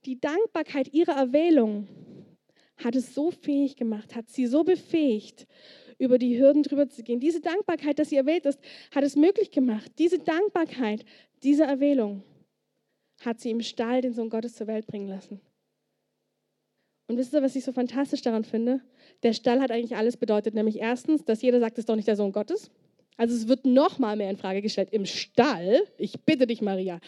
Die 0.06 0.18
Dankbarkeit 0.18 0.92
ihrer 0.94 1.12
Erwählung 1.12 1.86
hat 2.78 2.96
es 2.96 3.14
so 3.14 3.30
fähig 3.30 3.76
gemacht, 3.76 4.16
hat 4.16 4.28
sie 4.28 4.46
so 4.46 4.64
befähigt, 4.64 5.46
über 6.00 6.18
die 6.18 6.40
Hürden 6.40 6.62
drüber 6.62 6.88
zu 6.88 7.02
gehen. 7.02 7.20
Diese 7.20 7.40
Dankbarkeit, 7.40 7.98
dass 7.98 8.08
sie 8.08 8.16
erwählt 8.16 8.46
ist, 8.46 8.58
hat 8.94 9.04
es 9.04 9.16
möglich 9.16 9.50
gemacht. 9.50 9.92
Diese 9.98 10.18
Dankbarkeit, 10.18 11.04
diese 11.42 11.64
Erwählung 11.64 12.22
hat 13.20 13.38
sie 13.38 13.50
im 13.50 13.60
Stall 13.60 14.00
den 14.00 14.14
Sohn 14.14 14.30
Gottes 14.30 14.54
zur 14.54 14.66
Welt 14.66 14.86
bringen 14.86 15.08
lassen. 15.08 15.40
Und 17.06 17.18
wisst 17.18 17.34
ihr, 17.34 17.42
was 17.42 17.54
ich 17.54 17.64
so 17.64 17.72
fantastisch 17.72 18.22
daran 18.22 18.44
finde? 18.44 18.80
Der 19.22 19.34
Stall 19.34 19.60
hat 19.60 19.70
eigentlich 19.70 19.96
alles 19.96 20.16
bedeutet, 20.16 20.54
nämlich 20.54 20.78
erstens, 20.78 21.24
dass 21.24 21.42
jeder 21.42 21.60
sagt, 21.60 21.74
es 21.74 21.80
ist 21.82 21.88
doch 21.88 21.96
nicht 21.96 22.08
der 22.08 22.16
Sohn 22.16 22.32
Gottes. 22.32 22.70
Also 23.16 23.34
es 23.34 23.48
wird 23.48 23.66
noch 23.66 23.98
mal 23.98 24.16
mehr 24.16 24.30
in 24.30 24.38
Frage 24.38 24.62
gestellt. 24.62 24.88
Im 24.92 25.04
Stall, 25.04 25.82
ich 25.98 26.20
bitte 26.20 26.46
dich, 26.46 26.62
Maria. 26.62 27.00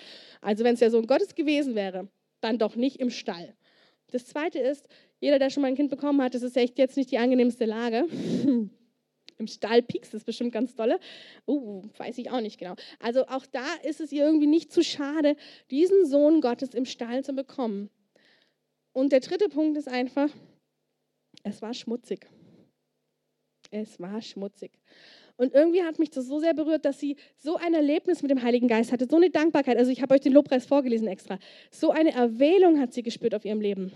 Also 0.43 0.65
wenn 0.65 0.75
es 0.75 0.81
der 0.81 0.91
Sohn 0.91 1.07
Gottes 1.07 1.35
gewesen 1.35 1.75
wäre, 1.75 2.09
dann 2.43 2.59
doch 2.59 2.77
nicht 2.77 2.97
im 3.01 3.09
Stall. 3.09 3.55
Das 4.11 4.27
Zweite 4.27 4.59
ist, 4.59 4.87
jeder, 5.21 5.39
der 5.39 5.49
schon 5.49 5.63
mal 5.63 5.69
ein 5.69 5.77
Kind 5.77 5.89
bekommen 5.89 6.21
hat, 6.21 6.35
das 6.35 6.43
ist 6.43 6.57
echt 6.57 6.79
jetzt 6.79 6.99
nicht 6.99 7.11
die 7.11 7.19
angenehmste 7.19 7.65
Lage. 7.65 8.05
Im 9.43 9.49
Stall 9.49 9.83
piekst 9.83 10.15
das 10.15 10.23
bestimmt 10.23 10.53
ganz 10.53 10.77
dolle. 10.77 11.01
Uh, 11.49 11.83
weiß 11.97 12.17
ich 12.19 12.31
auch 12.31 12.41
nicht 12.41 12.59
genau. 12.61 12.77
Also 13.01 13.27
auch 13.27 13.45
da 13.45 13.67
ist 13.83 14.01
es 14.01 14.13
ihr 14.13 14.25
irgendwie 14.25 14.47
nicht 14.47 14.73
zu 14.73 14.85
schade, 14.85 15.35
diesen 15.69 16.07
Sohn 16.07 16.41
Gottes 16.41 16.75
im 16.75 16.85
Stall 16.85 17.25
zu 17.25 17.33
bekommen. 17.33 17.91
Und 18.93 19.11
der 19.11 19.19
dritte 19.19 19.49
Punkt 19.49 19.77
ist 19.77 19.89
einfach, 19.89 20.31
es 21.43 21.61
war 21.61 21.75
schmutzig. 21.75 22.29
Es 23.73 23.99
war 23.99 24.23
schmutzig. 24.23 24.71
Und 25.37 25.55
irgendwie 25.55 25.83
hat 25.83 25.99
mich 25.99 26.11
das 26.11 26.27
so 26.27 26.39
sehr 26.39 26.55
berührt, 26.55 26.85
dass 26.85 27.01
sie 27.01 27.17
so 27.37 27.57
ein 27.57 27.75
Erlebnis 27.75 28.23
mit 28.23 28.31
dem 28.31 28.43
Heiligen 28.43 28.69
Geist 28.69 28.93
hatte, 28.93 29.09
so 29.11 29.17
eine 29.17 29.31
Dankbarkeit. 29.31 29.77
Also 29.77 29.91
ich 29.91 30.03
habe 30.03 30.15
euch 30.15 30.21
den 30.21 30.35
Lobpreis 30.35 30.67
vorgelesen 30.67 31.09
extra. 31.09 31.41
So 31.73 31.91
eine 31.91 32.13
Erwählung 32.13 32.79
hat 32.79 32.93
sie 32.93 33.03
gespürt 33.03 33.35
auf 33.35 33.45
ihrem 33.45 33.61
Leben, 33.61 33.91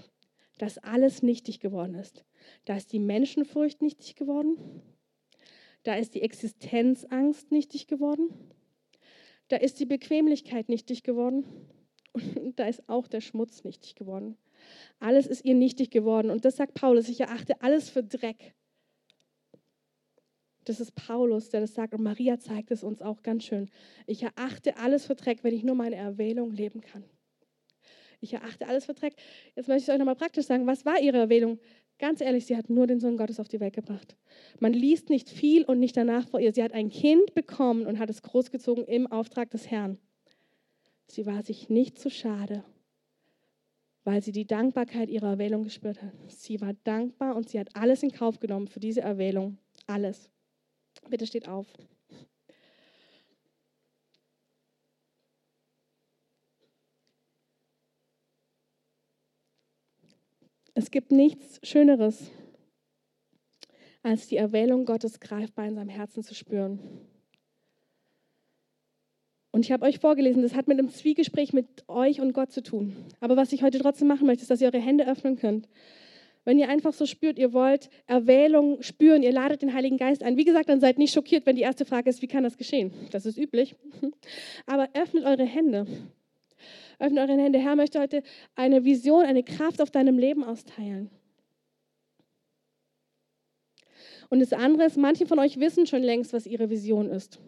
dass 0.59 0.79
alles 0.79 1.23
nichtig 1.23 1.61
geworden 1.61 1.95
ist. 1.95 2.25
Da 2.65 2.77
ist 2.77 2.93
die 2.93 2.99
Menschenfurcht 2.99 3.81
nichtig 3.81 4.17
geworden. 4.17 4.57
Da 5.87 5.95
ist 5.95 6.17
die 6.17 6.23
Existenzangst 6.23 7.53
nichtig 7.53 7.87
geworden. 7.87 8.29
Da 9.47 9.57
ist 9.57 9.79
die 9.79 9.87
Bequemlichkeit 9.87 10.69
nichtig 10.69 11.05
geworden. 11.05 11.45
Und 12.13 12.59
da 12.59 12.67
ist 12.67 12.89
auch 12.89 13.07
der 13.07 13.21
Schmutz 13.21 13.63
nichtig 13.63 13.95
geworden. 13.95 14.37
Alles 14.99 15.29
ist 15.29 15.45
ihr 15.45 15.55
nichtig 15.55 15.91
geworden. 15.91 16.31
Und 16.31 16.45
das 16.45 16.57
sagt 16.57 16.75
Paulus, 16.75 17.09
ich 17.09 17.21
erachte 17.21 17.63
alles 17.63 17.89
für 17.89 18.03
Dreck. 18.03 18.57
Das 20.65 20.81
ist 20.81 20.97
Paulus, 20.97 21.51
der 21.51 21.61
das 21.61 21.75
sagt. 21.75 21.95
Und 21.95 22.03
Maria 22.03 22.41
zeigt 22.41 22.73
es 22.73 22.83
uns 22.83 23.01
auch 23.01 23.23
ganz 23.23 23.45
schön. 23.45 23.71
Ich 24.09 24.25
erachte 24.25 24.79
alles 24.79 25.07
für 25.07 25.15
Dreck, 25.15 25.45
wenn 25.45 25.55
ich 25.55 25.63
nur 25.63 25.77
meine 25.77 25.95
Erwählung 25.95 26.51
leben 26.51 26.81
kann. 26.81 27.05
Ich 28.21 28.33
erachte 28.33 28.67
alles 28.67 28.87
für 28.87 28.95
Dreck. 28.95 29.15
Jetzt 29.55 29.69
möchte 29.69 29.85
ich 29.85 29.95
euch 29.95 29.99
nochmal 29.99 30.17
praktisch 30.17 30.47
sagen, 30.47 30.67
was 30.67 30.85
war 30.85 31.01
ihre 31.01 31.19
Erwählung? 31.19 31.61
Ganz 31.99 32.21
ehrlich, 32.21 32.45
sie 32.45 32.57
hat 32.57 32.69
nur 32.69 32.87
den 32.87 33.01
Sohn 33.01 33.17
Gottes 33.17 33.41
auf 33.41 33.49
die 33.49 33.61
Welt 33.61 33.75
gebracht. 33.75 34.17
Man 34.61 34.75
liest 34.75 35.09
nicht 35.09 35.31
viel 35.31 35.65
und 35.65 35.81
nicht 35.81 35.97
danach 35.97 36.29
vor 36.29 36.41
ihr. 36.41 36.53
Sie 36.53 36.63
hat 36.63 36.73
ein 36.73 36.91
Kind 36.91 37.35
bekommen 37.35 37.87
und 37.87 37.99
hat 37.99 38.11
es 38.11 38.23
großgezogen 38.23 38.85
im 38.85 39.07
Auftrag 39.07 39.51
des 39.51 39.71
Herrn. 39.71 39.99
Sie 41.09 41.25
war 41.25 41.43
sich 41.43 41.71
nicht 41.71 41.99
zu 41.99 42.11
schade, 42.11 42.65
weil 44.05 44.23
sie 44.23 44.33
die 44.33 44.47
Dankbarkeit 44.47 45.09
ihrer 45.09 45.31
Erwählung 45.31 45.63
gespürt 45.63 46.03
hat. 46.03 46.13
Sie 46.29 46.61
war 46.61 46.75
dankbar 46.85 47.35
und 47.35 47.49
sie 47.49 47.59
hat 47.59 47.75
alles 47.75 48.03
in 48.03 48.11
Kauf 48.11 48.41
genommen 48.41 48.67
für 48.67 48.81
diese 48.81 49.01
Erwählung. 49.01 49.57
Alles. 49.87 50.31
Bitte 51.09 51.27
steht 51.27 51.49
auf. 51.49 51.67
Es 60.79 60.91
gibt 60.91 61.11
nichts 61.11 61.59
Schöneres, 61.63 62.31
als 64.03 64.27
die 64.29 64.37
Erwählung 64.37 64.85
Gottes 64.85 65.21
greifbar 65.21 65.67
in 65.67 65.75
seinem 65.75 65.89
Herzen 65.89 66.23
zu 66.23 66.35
spüren. 66.35 66.79
Und 69.53 69.65
ich 69.65 69.73
habe 69.73 69.87
euch 69.87 70.01
vorgelesen, 70.01 70.43
das 70.43 70.55
hat 70.55 70.69
mit 70.69 70.79
einem 70.79 70.91
Zwiegespräch 70.91 71.55
mit 71.55 71.89
euch 71.89 72.21
und 72.21 72.35
Gott 72.35 72.53
zu 72.53 72.63
tun. 72.63 72.95
Aber 73.21 73.39
was 73.39 73.53
ich 73.53 73.63
heute 73.63 73.79
trotzdem 73.79 74.07
machen 74.07 74.27
möchte, 74.27 74.43
ist, 74.43 74.51
dass 74.51 74.61
ihr 74.61 74.67
eure 74.67 74.79
Hände 74.79 75.09
öffnen 75.09 75.37
könnt. 75.37 75.67
Wenn 76.45 76.59
ihr 76.59 76.69
einfach 76.69 76.93
so 76.93 77.07
spürt, 77.07 77.39
ihr 77.39 77.55
wollt 77.55 77.89
Erwählung 78.07 78.83
spüren, 78.83 79.23
ihr 79.23 79.33
ladet 79.33 79.63
den 79.63 79.73
Heiligen 79.73 79.97
Geist 79.97 80.23
ein. 80.23 80.37
Wie 80.37 80.45
gesagt, 80.45 80.69
dann 80.69 80.81
seid 80.81 80.99
nicht 80.99 81.15
schockiert, 81.15 81.47
wenn 81.47 81.57
die 81.57 81.63
erste 81.63 81.87
Frage 81.87 82.11
ist, 82.11 82.21
wie 82.21 82.29
kann 82.29 82.45
das 82.45 82.59
geschehen? 82.59 82.93
Das 83.13 83.25
ist 83.25 83.39
üblich. 83.39 83.77
Aber 84.67 84.91
öffnet 84.93 85.25
eure 85.25 85.47
Hände. 85.47 85.87
Öffnet 86.99 87.29
eure 87.29 87.41
Hände. 87.41 87.59
Herr 87.59 87.77
möchte 87.77 88.01
heute 88.01 88.23
eine 88.55 88.85
Vision, 88.85 89.25
eine 89.25 89.43
Kraft 89.43 89.81
auf 89.83 89.91
deinem 89.91 90.19
Leben 90.19 90.45
austeilen. 90.45 91.11
Und 94.29 94.41
das 94.41 94.53
andere 94.53 94.87
ist, 94.87 94.97
manche 94.97 95.27
von 95.27 95.39
euch 95.39 95.61
wissen 95.61 95.87
schon 95.87 96.03
längst, 96.03 96.33
was 96.33 96.47
ihre 96.47 96.71
Vision 96.71 97.09
ist. 97.11 97.39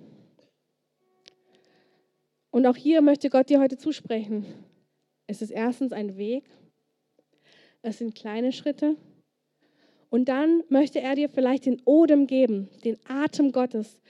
Und 2.51 2.67
auch 2.67 2.77
hier 2.77 3.03
möchte 3.03 3.31
Gott 3.31 3.51
dir 3.51 3.61
heute 3.61 3.77
zusprechen. 3.77 4.47
Es 5.27 5.43
ist 5.43 5.51
erstens 5.51 5.93
ein 5.93 6.17
Weg, 6.17 6.45
es 7.83 7.99
sind 7.99 8.15
kleine 8.15 8.53
Schritte. 8.53 8.97
Und 10.11 10.29
dann 10.29 10.63
möchte 10.69 11.01
er 11.01 11.15
dir 11.15 11.29
vielleicht 11.29 11.67
den 11.67 11.83
Odem 11.85 12.27
geben, 12.27 12.71
den 12.85 12.99
Atem 13.07 13.53
Gottes, 13.53 14.01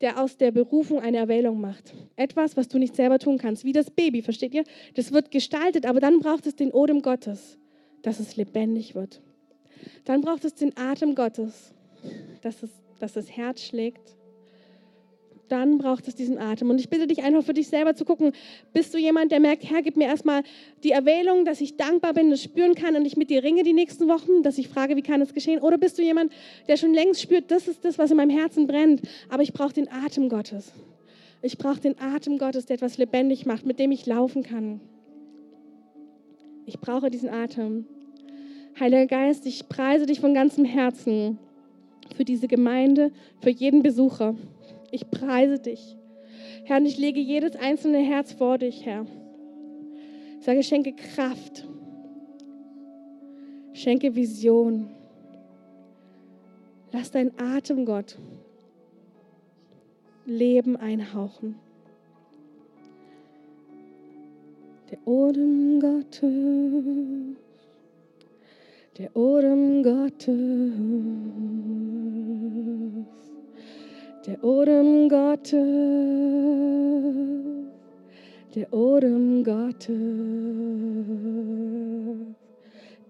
der 0.00 0.20
aus 0.20 0.36
der 0.36 0.50
Berufung 0.50 1.00
eine 1.00 1.16
Erwählung 1.16 1.60
macht. 1.60 1.94
Etwas, 2.16 2.56
was 2.56 2.68
du 2.68 2.78
nicht 2.78 2.94
selber 2.96 3.18
tun 3.18 3.38
kannst, 3.38 3.64
wie 3.64 3.72
das 3.72 3.90
Baby, 3.90 4.22
versteht 4.22 4.54
ihr? 4.54 4.64
Das 4.94 5.12
wird 5.12 5.30
gestaltet, 5.30 5.86
aber 5.86 6.00
dann 6.00 6.20
braucht 6.20 6.46
es 6.46 6.56
den 6.56 6.70
Odem 6.72 7.02
Gottes, 7.02 7.58
dass 8.02 8.20
es 8.20 8.36
lebendig 8.36 8.94
wird. 8.94 9.22
Dann 10.04 10.20
braucht 10.20 10.44
es 10.44 10.54
den 10.54 10.76
Atem 10.76 11.14
Gottes, 11.14 11.74
dass, 12.42 12.62
es, 12.62 12.70
dass 12.98 13.14
das 13.14 13.30
Herz 13.30 13.62
schlägt 13.62 14.15
dann 15.48 15.78
braucht 15.78 16.08
es 16.08 16.14
diesen 16.14 16.38
Atem. 16.38 16.70
Und 16.70 16.80
ich 16.80 16.88
bitte 16.88 17.06
dich 17.06 17.22
einfach 17.22 17.44
für 17.44 17.54
dich 17.54 17.68
selber 17.68 17.94
zu 17.94 18.04
gucken, 18.04 18.32
bist 18.72 18.92
du 18.94 18.98
jemand, 18.98 19.32
der 19.32 19.40
merkt, 19.40 19.64
Herr, 19.68 19.82
gib 19.82 19.96
mir 19.96 20.06
erstmal 20.06 20.42
die 20.84 20.92
Erwählung, 20.92 21.44
dass 21.44 21.60
ich 21.60 21.76
dankbar 21.76 22.14
bin, 22.14 22.30
das 22.30 22.42
spüren 22.42 22.74
kann 22.74 22.96
und 22.96 23.04
ich 23.04 23.16
mit 23.16 23.30
dir 23.30 23.42
ringe 23.42 23.62
die 23.62 23.72
nächsten 23.72 24.08
Wochen, 24.08 24.42
dass 24.42 24.58
ich 24.58 24.68
frage, 24.68 24.96
wie 24.96 25.02
kann 25.02 25.20
es 25.20 25.34
geschehen? 25.34 25.60
Oder 25.60 25.78
bist 25.78 25.98
du 25.98 26.02
jemand, 26.02 26.32
der 26.68 26.76
schon 26.76 26.94
längst 26.94 27.22
spürt, 27.22 27.50
das 27.50 27.68
ist 27.68 27.84
das, 27.84 27.98
was 27.98 28.10
in 28.10 28.16
meinem 28.16 28.30
Herzen 28.30 28.66
brennt, 28.66 29.02
aber 29.28 29.42
ich 29.42 29.52
brauche 29.52 29.72
den 29.72 29.90
Atem 29.90 30.28
Gottes. 30.28 30.72
Ich 31.42 31.58
brauche 31.58 31.80
den 31.80 31.98
Atem 32.00 32.38
Gottes, 32.38 32.66
der 32.66 32.74
etwas 32.74 32.98
lebendig 32.98 33.46
macht, 33.46 33.66
mit 33.66 33.78
dem 33.78 33.92
ich 33.92 34.06
laufen 34.06 34.42
kann. 34.42 34.80
Ich 36.64 36.80
brauche 36.80 37.10
diesen 37.10 37.28
Atem. 37.28 37.86
Heiliger 38.78 39.06
Geist, 39.06 39.46
ich 39.46 39.68
preise 39.68 40.06
dich 40.06 40.20
von 40.20 40.34
ganzem 40.34 40.64
Herzen 40.64 41.38
für 42.14 42.24
diese 42.24 42.48
Gemeinde, 42.48 43.12
für 43.40 43.50
jeden 43.50 43.82
Besucher. 43.82 44.34
Ich 44.90 45.10
preise 45.10 45.58
dich. 45.58 45.96
Herr, 46.64 46.78
und 46.78 46.86
ich 46.86 46.98
lege 46.98 47.20
jedes 47.20 47.56
einzelne 47.56 47.98
Herz 47.98 48.32
vor 48.32 48.58
dich, 48.58 48.84
Herr. 48.84 49.06
Ich 50.38 50.44
sage, 50.44 50.62
schenke 50.62 50.92
Kraft. 50.92 51.66
Schenke 53.72 54.14
Vision. 54.14 54.88
Lass 56.92 57.10
dein 57.10 57.32
Atem, 57.38 57.84
Gott, 57.84 58.16
Leben 60.24 60.76
einhauchen. 60.76 61.56
Der 64.90 64.98
Odem 65.06 65.80
Gottes, 65.80 67.36
der 68.98 69.16
Odem 69.16 69.82
Gottes 69.82 70.36
der 74.26 74.42
Odem 74.42 75.08
Gottes, 75.08 75.52
der 78.54 78.72
Odem 78.72 79.44
Gottes, 79.44 79.96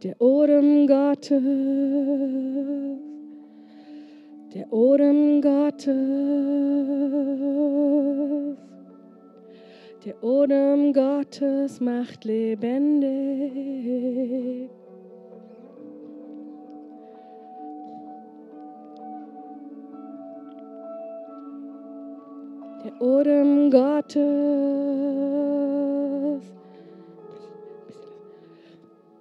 der 0.02 0.20
Odem 0.20 0.86
Gottes, 0.86 1.42
der 4.54 4.72
Odem 4.72 5.40
Gottes, 5.40 5.86
der 10.04 10.22
Odem 10.22 10.92
Gottes 10.92 11.80
macht 11.80 12.24
lebendig. 12.26 13.06
Der 22.86 23.00
Odem 23.02 23.70
Gottes. 23.70 24.22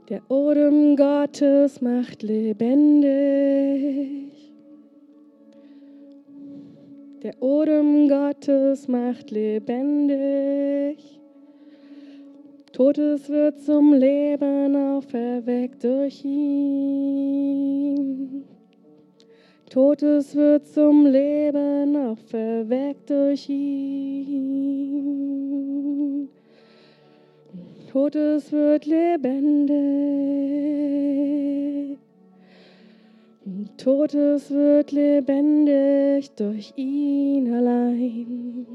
Der 0.08 0.22
Odem 0.30 0.96
Gottes 0.96 1.82
macht 1.82 2.22
lebendig. 2.22 3.10
Der 7.24 7.42
Odem 7.42 8.08
Gottes 8.08 8.88
macht 8.88 9.32
lebendig. 9.32 11.20
Totes 12.72 13.28
wird 13.30 13.60
zum 13.62 13.94
Leben 13.94 14.76
auferweckt 14.76 15.84
durch 15.84 16.24
ihn. 16.24 16.86
Totes 19.70 20.36
wird 20.36 20.68
zum 20.68 21.08
Leben 21.08 21.96
auch 21.96 22.20
verweckt 22.20 23.10
durch 23.10 23.50
ihn. 23.50 24.76
Totes 27.92 28.52
wird 28.52 28.86
lebendig. 28.86 29.76
Totes 33.78 34.52
wird 34.52 34.92
lebendig 34.92 36.32
durch 36.36 36.74
ihn 36.76 37.54
allein. 37.54 38.68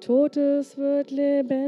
Totes 0.00 0.78
wird 0.78 1.10
lebendig. 1.10 1.62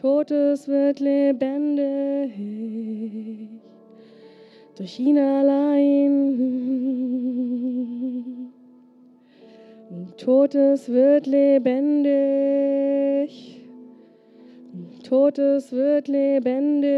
Totes 0.00 0.66
wird 0.66 1.00
lebendig 1.00 2.00
durch 4.80 4.98
ihn 4.98 5.18
allein. 5.18 6.38
Totes 10.16 10.88
wird 10.88 11.26
lebendig, 11.26 12.10
Totes 15.06 15.70
wird 15.72 16.08
lebendig 16.08 16.96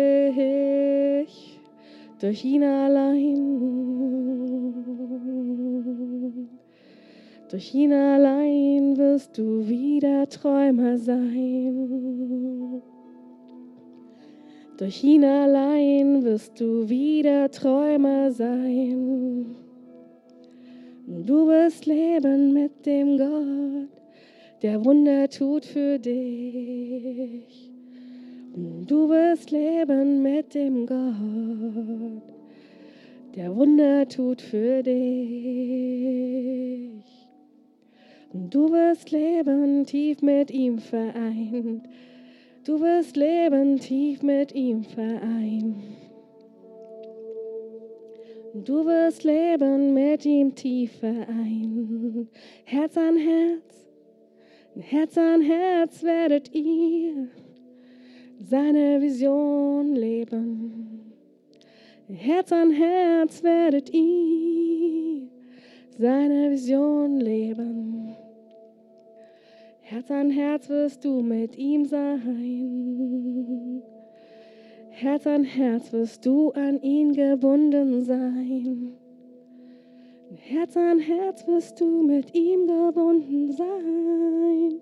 durch 2.21 2.45
ihn 2.45 2.63
allein. 2.63 3.59
Durch 7.51 7.75
ihn 7.75 7.93
allein 7.93 8.97
wirst 8.97 9.37
du 9.37 9.67
wieder 9.67 10.29
Träumer 10.29 10.99
sein. 10.99 12.83
Durch 14.83 15.05
ihn 15.05 15.25
allein 15.25 16.25
wirst 16.25 16.59
du 16.61 16.89
wieder 16.89 17.49
Träumer 17.53 18.33
sein. 18.33 19.55
Du 21.07 21.47
wirst 21.47 21.87
leben 21.87 22.53
mit 22.53 22.85
dem 22.85 23.17
Gott, 23.17 24.03
der 24.61 24.85
Wunder 24.85 25.29
tut 25.29 25.65
für 25.65 26.01
dich. 26.01 27.71
Du 28.89 29.09
wirst 29.09 29.53
leben 29.53 30.21
mit 30.21 30.53
dem 30.53 30.85
Gott, 30.85 32.35
der 33.37 33.55
Wunder 33.55 34.09
tut 34.09 34.43
für 34.43 34.83
dich. 34.83 35.63
Du 38.33 38.73
wirst 38.73 39.13
leben 39.13 39.87
tief 39.87 40.23
mit 40.23 40.51
ihm 40.51 40.81
vereint. 40.81 41.87
Du 42.65 42.81
wirst 42.81 43.17
leben 43.17 43.81
tief 43.81 44.23
mit 44.23 44.53
ihm 44.55 44.85
vereint. 44.85 45.83
Du 48.55 48.85
wirst 48.85 49.25
leben 49.25 49.95
mit 49.95 50.25
ihm 50.25 50.55
tief 50.55 50.93
vereint. 51.01 52.29
Herz 52.65 52.97
an 52.97 53.17
Herz, 53.17 53.89
Herz 54.79 55.19
an 55.19 55.43
Herz 55.43 56.05
werdet 56.05 56.55
ihr 56.55 57.29
seine 58.39 59.01
Vision 59.01 59.97
leben. 59.97 61.13
Herz 62.09 62.53
an 62.53 62.71
Herz 62.71 63.43
werdet 63.43 63.93
ihr 63.93 65.29
seine 65.99 66.53
Vision 66.53 67.19
leben. 67.19 67.82
Herz 69.93 70.11
an 70.11 70.31
Herz 70.31 70.71
wirst 70.71 71.05
du 71.05 71.21
mit 71.21 71.59
ihm 71.59 71.85
sein. 71.85 73.83
Herz 74.89 75.27
an 75.27 75.45
Herz 75.45 75.93
wirst 75.93 76.25
du 76.25 76.51
an 76.53 76.81
ihn 76.81 77.13
gebunden 77.13 78.01
sein. 78.03 78.95
Herz 80.35 80.79
an 80.79 80.99
Herz 80.99 81.47
wirst 81.47 81.79
du 81.79 82.05
mit 82.05 82.35
ihm 82.35 82.67
gebunden 82.67 83.53
sein. 83.53 84.81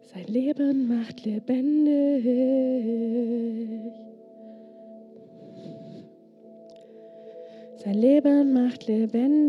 Sein 0.00 0.26
Leben 0.26 0.88
macht 0.88 1.24
lebendig. 1.24 2.24
Sein 7.78 7.94
Leben 7.94 8.52
macht 8.52 8.88
lebendig. 8.88 9.48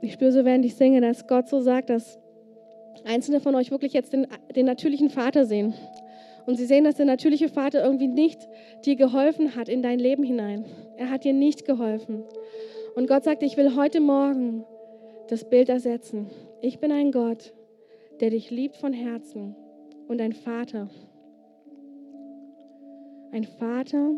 Ich 0.00 0.12
spüre 0.14 0.32
so, 0.32 0.44
während 0.44 0.64
ich 0.64 0.74
singe, 0.74 1.00
dass 1.00 1.28
Gott 1.28 1.48
so 1.48 1.60
sagt, 1.60 1.88
dass 1.88 2.18
einzelne 3.04 3.38
von 3.38 3.54
euch 3.54 3.70
wirklich 3.70 3.92
jetzt 3.92 4.12
den, 4.12 4.26
den 4.56 4.66
natürlichen 4.66 5.08
Vater 5.08 5.46
sehen. 5.46 5.72
Und 6.46 6.56
sie 6.56 6.64
sehen, 6.64 6.82
dass 6.82 6.96
der 6.96 7.06
natürliche 7.06 7.48
Vater 7.48 7.84
irgendwie 7.84 8.08
nicht 8.08 8.48
dir 8.84 8.96
geholfen 8.96 9.54
hat 9.54 9.68
in 9.68 9.82
dein 9.82 10.00
Leben 10.00 10.24
hinein. 10.24 10.64
Er 10.96 11.10
hat 11.10 11.22
dir 11.22 11.32
nicht 11.32 11.64
geholfen. 11.64 12.24
Und 12.96 13.06
Gott 13.06 13.22
sagt, 13.22 13.44
ich 13.44 13.56
will 13.56 13.76
heute 13.76 14.00
Morgen 14.00 14.64
das 15.28 15.48
Bild 15.48 15.68
ersetzen. 15.68 16.28
Ich 16.60 16.80
bin 16.80 16.90
ein 16.90 17.12
Gott, 17.12 17.54
der 18.18 18.30
dich 18.30 18.50
liebt 18.50 18.76
von 18.76 18.92
Herzen 18.92 19.54
und 20.08 20.20
ein 20.20 20.32
Vater. 20.32 20.88
Ein 23.30 23.44
Vater, 23.44 24.16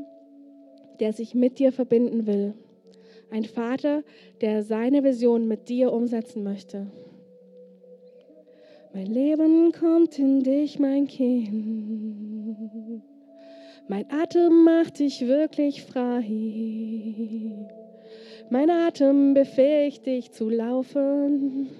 der 1.00 1.12
sich 1.12 1.34
mit 1.34 1.58
dir 1.58 1.72
verbinden 1.72 2.26
will. 2.26 2.54
Ein 3.30 3.44
Vater, 3.44 4.02
der 4.40 4.62
seine 4.62 5.02
Vision 5.02 5.48
mit 5.48 5.68
dir 5.68 5.92
umsetzen 5.92 6.42
möchte. 6.44 6.86
Mein 8.92 9.06
Leben 9.06 9.72
kommt 9.72 10.18
in 10.18 10.44
dich, 10.44 10.78
mein 10.78 11.08
Kind. 11.08 12.54
Mein 13.88 14.06
Atem 14.10 14.64
macht 14.64 15.00
dich 15.00 15.26
wirklich 15.26 15.82
frei. 15.82 16.24
Mein 18.50 18.70
Atem 18.70 19.34
befähigt 19.34 20.06
dich 20.06 20.30
zu 20.30 20.48
laufen. 20.48 21.70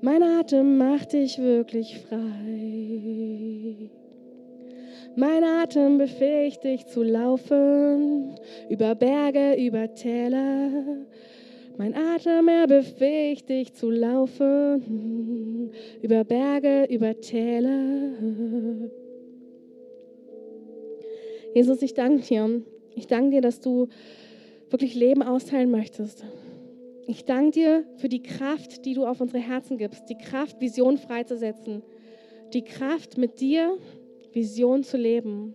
Mein 0.00 0.22
Atem 0.22 0.78
macht 0.78 1.12
dich 1.12 1.38
wirklich 1.38 1.98
frei. 1.98 3.90
Mein 5.18 5.42
Atem 5.42 5.98
befähigt 5.98 6.62
dich 6.62 6.86
zu 6.86 7.02
laufen 7.02 8.36
über 8.68 8.94
Berge, 8.94 9.56
über 9.60 9.92
Täler. 9.92 10.70
Mein 11.76 11.96
Atem, 11.96 12.46
er 12.46 12.68
befähigt 12.68 13.48
dich 13.48 13.74
zu 13.74 13.90
laufen 13.90 15.72
über 16.02 16.22
Berge, 16.22 16.84
über 16.84 17.20
Täler. 17.20 18.12
Jesus, 21.52 21.82
ich 21.82 21.94
danke 21.94 22.22
dir. 22.22 22.62
Ich 22.94 23.08
danke 23.08 23.30
dir, 23.30 23.40
dass 23.40 23.58
du 23.58 23.88
wirklich 24.70 24.94
Leben 24.94 25.24
austeilen 25.24 25.72
möchtest. 25.72 26.24
Ich 27.08 27.24
danke 27.24 27.50
dir 27.50 27.84
für 27.96 28.08
die 28.08 28.22
Kraft, 28.22 28.84
die 28.84 28.94
du 28.94 29.04
auf 29.04 29.20
unsere 29.20 29.40
Herzen 29.40 29.78
gibst, 29.78 30.08
die 30.08 30.16
Kraft, 30.16 30.60
Vision 30.60 30.96
freizusetzen, 30.96 31.82
die 32.52 32.62
Kraft, 32.62 33.18
mit 33.18 33.40
dir 33.40 33.76
Vision 34.32 34.82
zu 34.82 34.96
leben, 34.96 35.54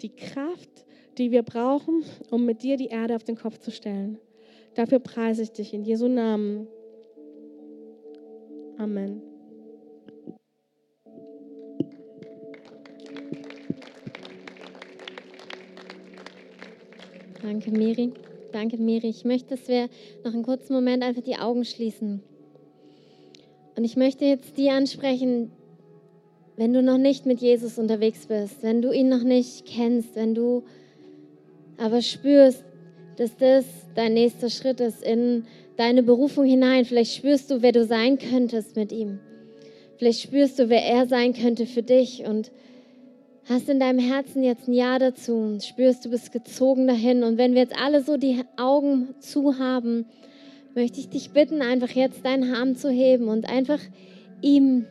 die 0.00 0.14
Kraft, 0.14 0.86
die 1.18 1.30
wir 1.30 1.42
brauchen, 1.42 2.04
um 2.30 2.44
mit 2.46 2.62
dir 2.62 2.76
die 2.76 2.88
Erde 2.88 3.16
auf 3.16 3.24
den 3.24 3.36
Kopf 3.36 3.58
zu 3.58 3.70
stellen. 3.70 4.18
Dafür 4.74 4.98
preise 4.98 5.42
ich 5.42 5.52
dich 5.52 5.74
in 5.74 5.84
Jesu 5.84 6.08
Namen. 6.08 6.66
Amen. 8.78 9.22
Danke, 17.42 17.70
Miri. 17.70 18.12
Danke, 18.52 18.78
Miri. 18.78 19.08
Ich 19.08 19.24
möchte, 19.24 19.56
dass 19.56 19.68
wir 19.68 19.88
noch 20.24 20.32
einen 20.32 20.42
kurzen 20.42 20.72
Moment 20.72 21.02
einfach 21.02 21.22
die 21.22 21.36
Augen 21.36 21.64
schließen. 21.64 22.22
Und 23.76 23.84
ich 23.84 23.96
möchte 23.96 24.24
jetzt 24.24 24.56
die 24.56 24.70
ansprechen, 24.70 25.50
wenn 26.56 26.72
du 26.72 26.82
noch 26.82 26.98
nicht 26.98 27.26
mit 27.26 27.40
Jesus 27.40 27.78
unterwegs 27.78 28.26
bist, 28.26 28.62
wenn 28.62 28.82
du 28.82 28.92
ihn 28.92 29.08
noch 29.08 29.22
nicht 29.22 29.66
kennst, 29.66 30.14
wenn 30.16 30.34
du 30.34 30.64
aber 31.78 32.02
spürst, 32.02 32.64
dass 33.16 33.36
das 33.36 33.64
dein 33.94 34.14
nächster 34.14 34.50
Schritt 34.50 34.80
ist 34.80 35.02
in 35.02 35.44
deine 35.76 36.02
Berufung 36.02 36.44
hinein. 36.44 36.84
Vielleicht 36.84 37.14
spürst 37.14 37.50
du, 37.50 37.62
wer 37.62 37.72
du 37.72 37.84
sein 37.84 38.18
könntest 38.18 38.76
mit 38.76 38.92
ihm. 38.92 39.18
Vielleicht 39.96 40.20
spürst 40.20 40.58
du, 40.58 40.68
wer 40.68 40.84
er 40.84 41.06
sein 41.06 41.32
könnte 41.32 41.66
für 41.66 41.82
dich 41.82 42.24
und 42.24 42.50
hast 43.48 43.68
in 43.68 43.80
deinem 43.80 43.98
Herzen 43.98 44.42
jetzt 44.42 44.68
ein 44.68 44.74
Ja 44.74 44.98
dazu 44.98 45.34
und 45.34 45.64
spürst, 45.64 46.04
du 46.04 46.10
bist 46.10 46.32
gezogen 46.32 46.86
dahin. 46.86 47.22
Und 47.22 47.38
wenn 47.38 47.54
wir 47.54 47.62
jetzt 47.62 47.78
alle 47.78 48.02
so 48.02 48.16
die 48.16 48.40
Augen 48.56 49.14
zu 49.20 49.58
haben, 49.58 50.06
möchte 50.74 51.00
ich 51.00 51.08
dich 51.08 51.30
bitten, 51.30 51.60
einfach 51.62 51.90
jetzt 51.90 52.24
deinen 52.24 52.54
Arm 52.54 52.76
zu 52.76 52.90
heben 52.90 53.28
und 53.28 53.48
einfach 53.48 53.80
ihm 54.40 54.86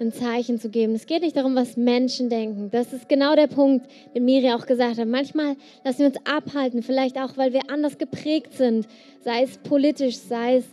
ein 0.00 0.12
Zeichen 0.12 0.58
zu 0.58 0.68
geben. 0.68 0.94
Es 0.94 1.06
geht 1.06 1.22
nicht 1.22 1.36
darum, 1.36 1.54
was 1.54 1.76
Menschen 1.76 2.28
denken. 2.28 2.70
Das 2.70 2.92
ist 2.92 3.08
genau 3.08 3.34
der 3.34 3.46
Punkt, 3.46 3.86
den 4.14 4.24
Miri 4.24 4.52
auch 4.52 4.66
gesagt 4.66 4.98
hat. 4.98 5.08
Manchmal 5.08 5.56
lassen 5.84 6.00
wir 6.00 6.06
uns 6.06 6.18
abhalten, 6.24 6.82
vielleicht 6.82 7.18
auch, 7.18 7.36
weil 7.36 7.52
wir 7.52 7.70
anders 7.70 7.98
geprägt 7.98 8.52
sind, 8.54 8.86
sei 9.24 9.42
es 9.42 9.58
politisch, 9.58 10.16
sei 10.16 10.56
es 10.56 10.64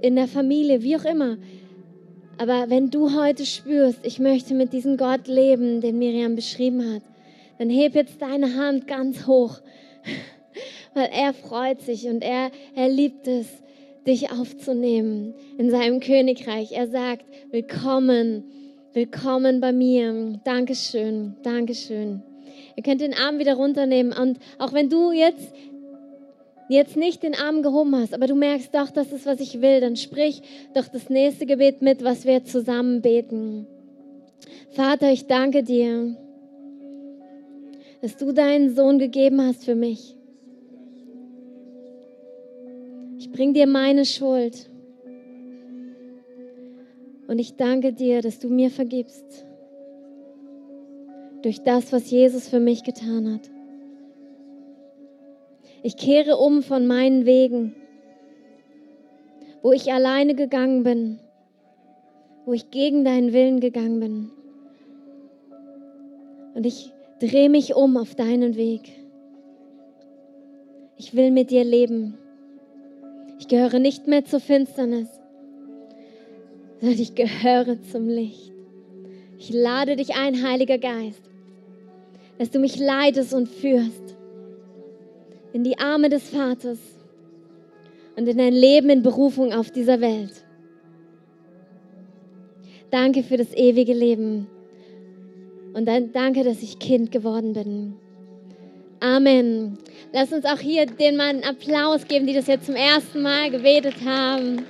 in 0.00 0.16
der 0.16 0.28
Familie, 0.28 0.82
wie 0.82 0.96
auch 0.96 1.04
immer. 1.04 1.36
Aber 2.38 2.70
wenn 2.70 2.90
du 2.90 3.14
heute 3.14 3.44
spürst, 3.44 4.00
ich 4.02 4.18
möchte 4.18 4.54
mit 4.54 4.72
diesem 4.72 4.96
Gott 4.96 5.28
leben, 5.28 5.82
den 5.82 5.98
Miriam 5.98 6.36
beschrieben 6.36 6.94
hat, 6.94 7.02
dann 7.58 7.68
heb 7.68 7.94
jetzt 7.94 8.22
deine 8.22 8.56
Hand 8.56 8.86
ganz 8.86 9.26
hoch, 9.26 9.60
weil 10.94 11.10
er 11.12 11.34
freut 11.34 11.82
sich 11.82 12.06
und 12.08 12.22
er, 12.22 12.50
er 12.74 12.88
liebt 12.88 13.26
es, 13.26 13.46
dich 14.06 14.32
aufzunehmen 14.32 15.34
in 15.58 15.70
seinem 15.70 16.00
Königreich. 16.00 16.72
Er 16.72 16.88
sagt, 16.88 17.26
willkommen, 17.50 18.44
willkommen 18.92 19.60
bei 19.60 19.72
mir. 19.72 20.40
Dankeschön, 20.44 21.36
Dankeschön. 21.42 22.22
Ihr 22.76 22.82
könnt 22.82 23.00
den 23.00 23.14
Arm 23.14 23.38
wieder 23.38 23.54
runternehmen 23.54 24.12
und 24.12 24.38
auch 24.58 24.72
wenn 24.72 24.88
du 24.88 25.12
jetzt 25.12 25.52
jetzt 26.68 26.96
nicht 26.96 27.22
den 27.22 27.34
Arm 27.34 27.62
gehoben 27.62 27.96
hast, 27.96 28.14
aber 28.14 28.26
du 28.26 28.34
merkst 28.34 28.74
doch, 28.74 28.90
das 28.90 29.12
ist, 29.12 29.26
was 29.26 29.40
ich 29.40 29.60
will, 29.60 29.80
dann 29.80 29.96
sprich 29.96 30.42
doch 30.74 30.86
das 30.86 31.10
nächste 31.10 31.46
Gebet 31.46 31.82
mit, 31.82 32.04
was 32.04 32.24
wir 32.24 32.44
zusammen 32.44 33.02
beten. 33.02 33.66
Vater, 34.70 35.10
ich 35.10 35.26
danke 35.26 35.62
dir, 35.62 36.16
dass 38.02 38.16
du 38.16 38.32
deinen 38.32 38.74
Sohn 38.74 38.98
gegeben 38.98 39.40
hast 39.40 39.64
für 39.64 39.74
mich. 39.74 40.16
Ich 43.18 43.30
bring 43.32 43.52
dir 43.52 43.66
meine 43.66 44.04
Schuld. 44.04 44.69
Und 47.30 47.38
ich 47.38 47.54
danke 47.54 47.92
dir, 47.92 48.22
dass 48.22 48.40
du 48.40 48.48
mir 48.48 48.70
vergibst 48.70 49.46
durch 51.42 51.62
das, 51.62 51.92
was 51.92 52.10
Jesus 52.10 52.48
für 52.48 52.58
mich 52.58 52.82
getan 52.82 53.34
hat. 53.34 53.48
Ich 55.84 55.96
kehre 55.96 56.38
um 56.38 56.60
von 56.64 56.88
meinen 56.88 57.26
Wegen, 57.26 57.76
wo 59.62 59.70
ich 59.70 59.92
alleine 59.92 60.34
gegangen 60.34 60.82
bin, 60.82 61.20
wo 62.46 62.52
ich 62.52 62.72
gegen 62.72 63.04
deinen 63.04 63.32
Willen 63.32 63.60
gegangen 63.60 64.00
bin. 64.00 64.30
Und 66.56 66.66
ich 66.66 66.92
drehe 67.20 67.48
mich 67.48 67.76
um 67.76 67.96
auf 67.96 68.16
deinen 68.16 68.56
Weg. 68.56 68.90
Ich 70.96 71.14
will 71.14 71.30
mit 71.30 71.52
dir 71.52 71.62
leben. 71.62 72.18
Ich 73.38 73.46
gehöre 73.46 73.78
nicht 73.78 74.08
mehr 74.08 74.24
zur 74.24 74.40
Finsternis, 74.40 75.19
sondern 76.80 76.98
ich 76.98 77.14
gehöre 77.14 77.80
zum 77.82 78.08
Licht. 78.08 78.52
Ich 79.38 79.50
lade 79.50 79.96
dich 79.96 80.14
ein, 80.14 80.42
Heiliger 80.42 80.78
Geist, 80.78 81.22
dass 82.38 82.50
du 82.50 82.58
mich 82.58 82.78
leitest 82.78 83.32
und 83.34 83.48
führst 83.48 84.16
in 85.52 85.64
die 85.64 85.78
Arme 85.78 86.08
des 86.08 86.28
Vaters 86.28 86.78
und 88.16 88.28
in 88.28 88.38
dein 88.38 88.52
Leben 88.52 88.90
in 88.90 89.02
Berufung 89.02 89.52
auf 89.52 89.70
dieser 89.70 90.00
Welt. 90.00 90.44
Danke 92.90 93.22
für 93.22 93.36
das 93.36 93.52
ewige 93.54 93.94
Leben 93.94 94.46
und 95.74 95.86
dann 95.86 96.12
danke, 96.12 96.44
dass 96.44 96.62
ich 96.62 96.78
Kind 96.78 97.12
geworden 97.12 97.52
bin. 97.52 97.94
Amen. 99.00 99.78
Lass 100.12 100.32
uns 100.32 100.44
auch 100.44 100.58
hier 100.58 100.86
den 100.86 101.16
Mann 101.16 101.36
einen 101.36 101.44
Applaus 101.44 102.06
geben, 102.06 102.26
die 102.26 102.34
das 102.34 102.46
jetzt 102.46 102.66
zum 102.66 102.74
ersten 102.74 103.22
Mal 103.22 103.50
gebetet 103.50 103.94
haben. 104.04 104.66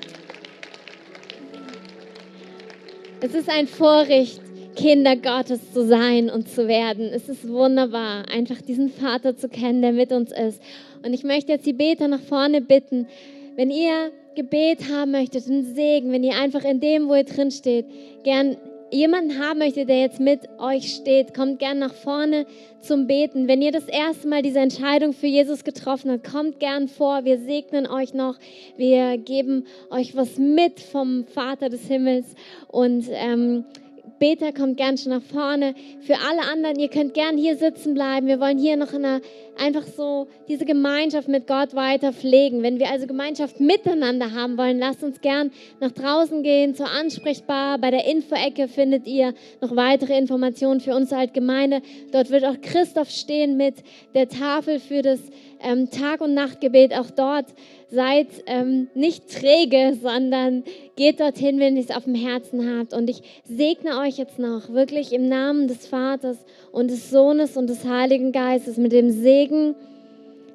Es 3.22 3.34
ist 3.34 3.50
ein 3.50 3.66
Vorrecht, 3.66 4.40
Kinder 4.76 5.14
Gottes 5.14 5.74
zu 5.74 5.86
sein 5.86 6.30
und 6.30 6.48
zu 6.48 6.66
werden. 6.68 7.10
Es 7.12 7.28
ist 7.28 7.46
wunderbar, 7.46 8.24
einfach 8.30 8.62
diesen 8.62 8.88
Vater 8.88 9.36
zu 9.36 9.50
kennen, 9.50 9.82
der 9.82 9.92
mit 9.92 10.10
uns 10.10 10.32
ist. 10.32 10.62
Und 11.04 11.12
ich 11.12 11.22
möchte 11.22 11.52
jetzt 11.52 11.66
die 11.66 11.74
Beter 11.74 12.08
nach 12.08 12.20
vorne 12.20 12.62
bitten, 12.62 13.06
wenn 13.56 13.70
ihr 13.70 14.10
Gebet 14.36 14.90
haben 14.90 15.10
möchtet, 15.10 15.46
einen 15.46 15.74
Segen, 15.74 16.12
wenn 16.12 16.24
ihr 16.24 16.34
einfach 16.34 16.64
in 16.64 16.80
dem, 16.80 17.08
wo 17.08 17.14
ihr 17.14 17.24
drin 17.24 17.50
steht, 17.50 17.84
gern 18.24 18.56
jemanden 18.90 19.38
haben 19.38 19.58
möchtet, 19.58 19.88
der 19.88 20.00
jetzt 20.00 20.20
mit 20.20 20.48
euch 20.58 20.94
steht, 20.94 21.34
kommt 21.34 21.58
gern 21.58 21.78
nach 21.78 21.94
vorne 21.94 22.46
zum 22.80 23.06
Beten. 23.06 23.48
Wenn 23.48 23.62
ihr 23.62 23.72
das 23.72 23.86
erste 23.86 24.28
Mal 24.28 24.42
diese 24.42 24.60
Entscheidung 24.60 25.12
für 25.12 25.26
Jesus 25.26 25.64
getroffen 25.64 26.10
habt, 26.10 26.30
kommt 26.30 26.60
gern 26.60 26.88
vor. 26.88 27.24
Wir 27.24 27.38
segnen 27.38 27.86
euch 27.86 28.14
noch. 28.14 28.36
Wir 28.76 29.18
geben 29.18 29.66
euch 29.90 30.16
was 30.16 30.38
mit 30.38 30.80
vom 30.80 31.26
Vater 31.26 31.68
des 31.68 31.86
Himmels 31.86 32.26
und 32.68 33.06
ähm, 33.10 33.64
Beter 34.20 34.52
kommt 34.52 34.76
gern 34.76 34.98
schon 34.98 35.12
nach 35.12 35.22
vorne. 35.22 35.74
Für 36.02 36.16
alle 36.28 36.42
anderen, 36.42 36.78
ihr 36.78 36.88
könnt 36.88 37.14
gern 37.14 37.38
hier 37.38 37.56
sitzen 37.56 37.94
bleiben. 37.94 38.26
Wir 38.26 38.38
wollen 38.38 38.58
hier 38.58 38.76
noch 38.76 38.92
eine, 38.92 39.22
einfach 39.56 39.86
so 39.86 40.28
diese 40.46 40.66
Gemeinschaft 40.66 41.26
mit 41.26 41.46
Gott 41.46 41.74
weiter 41.74 42.12
pflegen. 42.12 42.62
Wenn 42.62 42.78
wir 42.78 42.90
also 42.90 43.06
Gemeinschaft 43.06 43.60
miteinander 43.60 44.32
haben 44.32 44.58
wollen, 44.58 44.78
lasst 44.78 45.02
uns 45.02 45.22
gern 45.22 45.50
nach 45.80 45.92
draußen 45.92 46.42
gehen 46.42 46.74
zur 46.74 46.90
Ansprechbar. 46.90 47.78
Bei 47.78 47.90
der 47.90 48.06
Infoecke 48.06 48.68
findet 48.68 49.06
ihr 49.06 49.32
noch 49.62 49.74
weitere 49.74 50.18
Informationen 50.18 50.80
für 50.80 50.94
uns 50.94 51.10
als 51.14 51.32
Gemeinde. 51.32 51.80
Dort 52.12 52.28
wird 52.28 52.44
auch 52.44 52.60
Christoph 52.60 53.08
stehen 53.08 53.56
mit 53.56 53.76
der 54.14 54.28
Tafel 54.28 54.80
für 54.80 55.00
das 55.00 55.20
ähm, 55.62 55.88
Tag- 55.88 56.20
und 56.20 56.34
Nachtgebet. 56.34 56.92
Auch 56.92 57.10
dort 57.10 57.46
seid 57.90 58.28
ähm, 58.46 58.88
nicht 58.94 59.28
träge, 59.30 59.96
sondern 60.00 60.64
geht 60.96 61.20
dorthin, 61.20 61.58
wenn 61.58 61.76
ihr 61.76 61.82
es 61.82 61.94
auf 61.94 62.04
dem 62.04 62.14
Herzen 62.14 62.78
habt. 62.78 62.92
Und 62.92 63.10
ich 63.10 63.22
segne 63.44 63.98
euch 63.98 64.16
jetzt 64.16 64.38
noch 64.38 64.70
wirklich 64.70 65.12
im 65.12 65.28
Namen 65.28 65.68
des 65.68 65.86
Vaters 65.86 66.38
und 66.72 66.90
des 66.90 67.10
Sohnes 67.10 67.56
und 67.56 67.68
des 67.68 67.84
Heiligen 67.84 68.32
Geistes 68.32 68.76
mit 68.76 68.92
dem 68.92 69.10
Segen, 69.10 69.74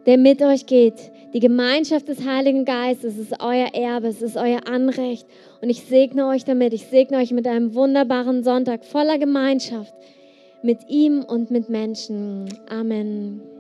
der 0.05 0.17
mit 0.17 0.41
euch 0.41 0.65
geht. 0.65 1.11
Die 1.33 1.39
Gemeinschaft 1.41 2.07
des 2.07 2.25
Heiligen 2.25 2.63
Geistes 2.63 3.17
ist 3.17 3.33
euer 3.41 3.73
Erbe, 3.73 4.07
es 4.07 4.21
ist 4.21 4.38
euer 4.38 4.67
Anrecht. 4.67 5.27
Und 5.61 5.69
ich 5.69 5.81
segne 5.81 6.27
euch 6.27 6.45
damit. 6.45 6.73
Ich 6.73 6.86
segne 6.86 7.17
euch 7.17 7.31
mit 7.31 7.47
einem 7.47 7.73
wunderbaren 7.75 8.43
Sonntag 8.43 8.86
voller 8.86 9.17
Gemeinschaft 9.17 9.93
mit 10.63 10.89
ihm 10.89 11.23
und 11.23 11.51
mit 11.51 11.69
Menschen. 11.69 12.49
Amen. 12.69 13.55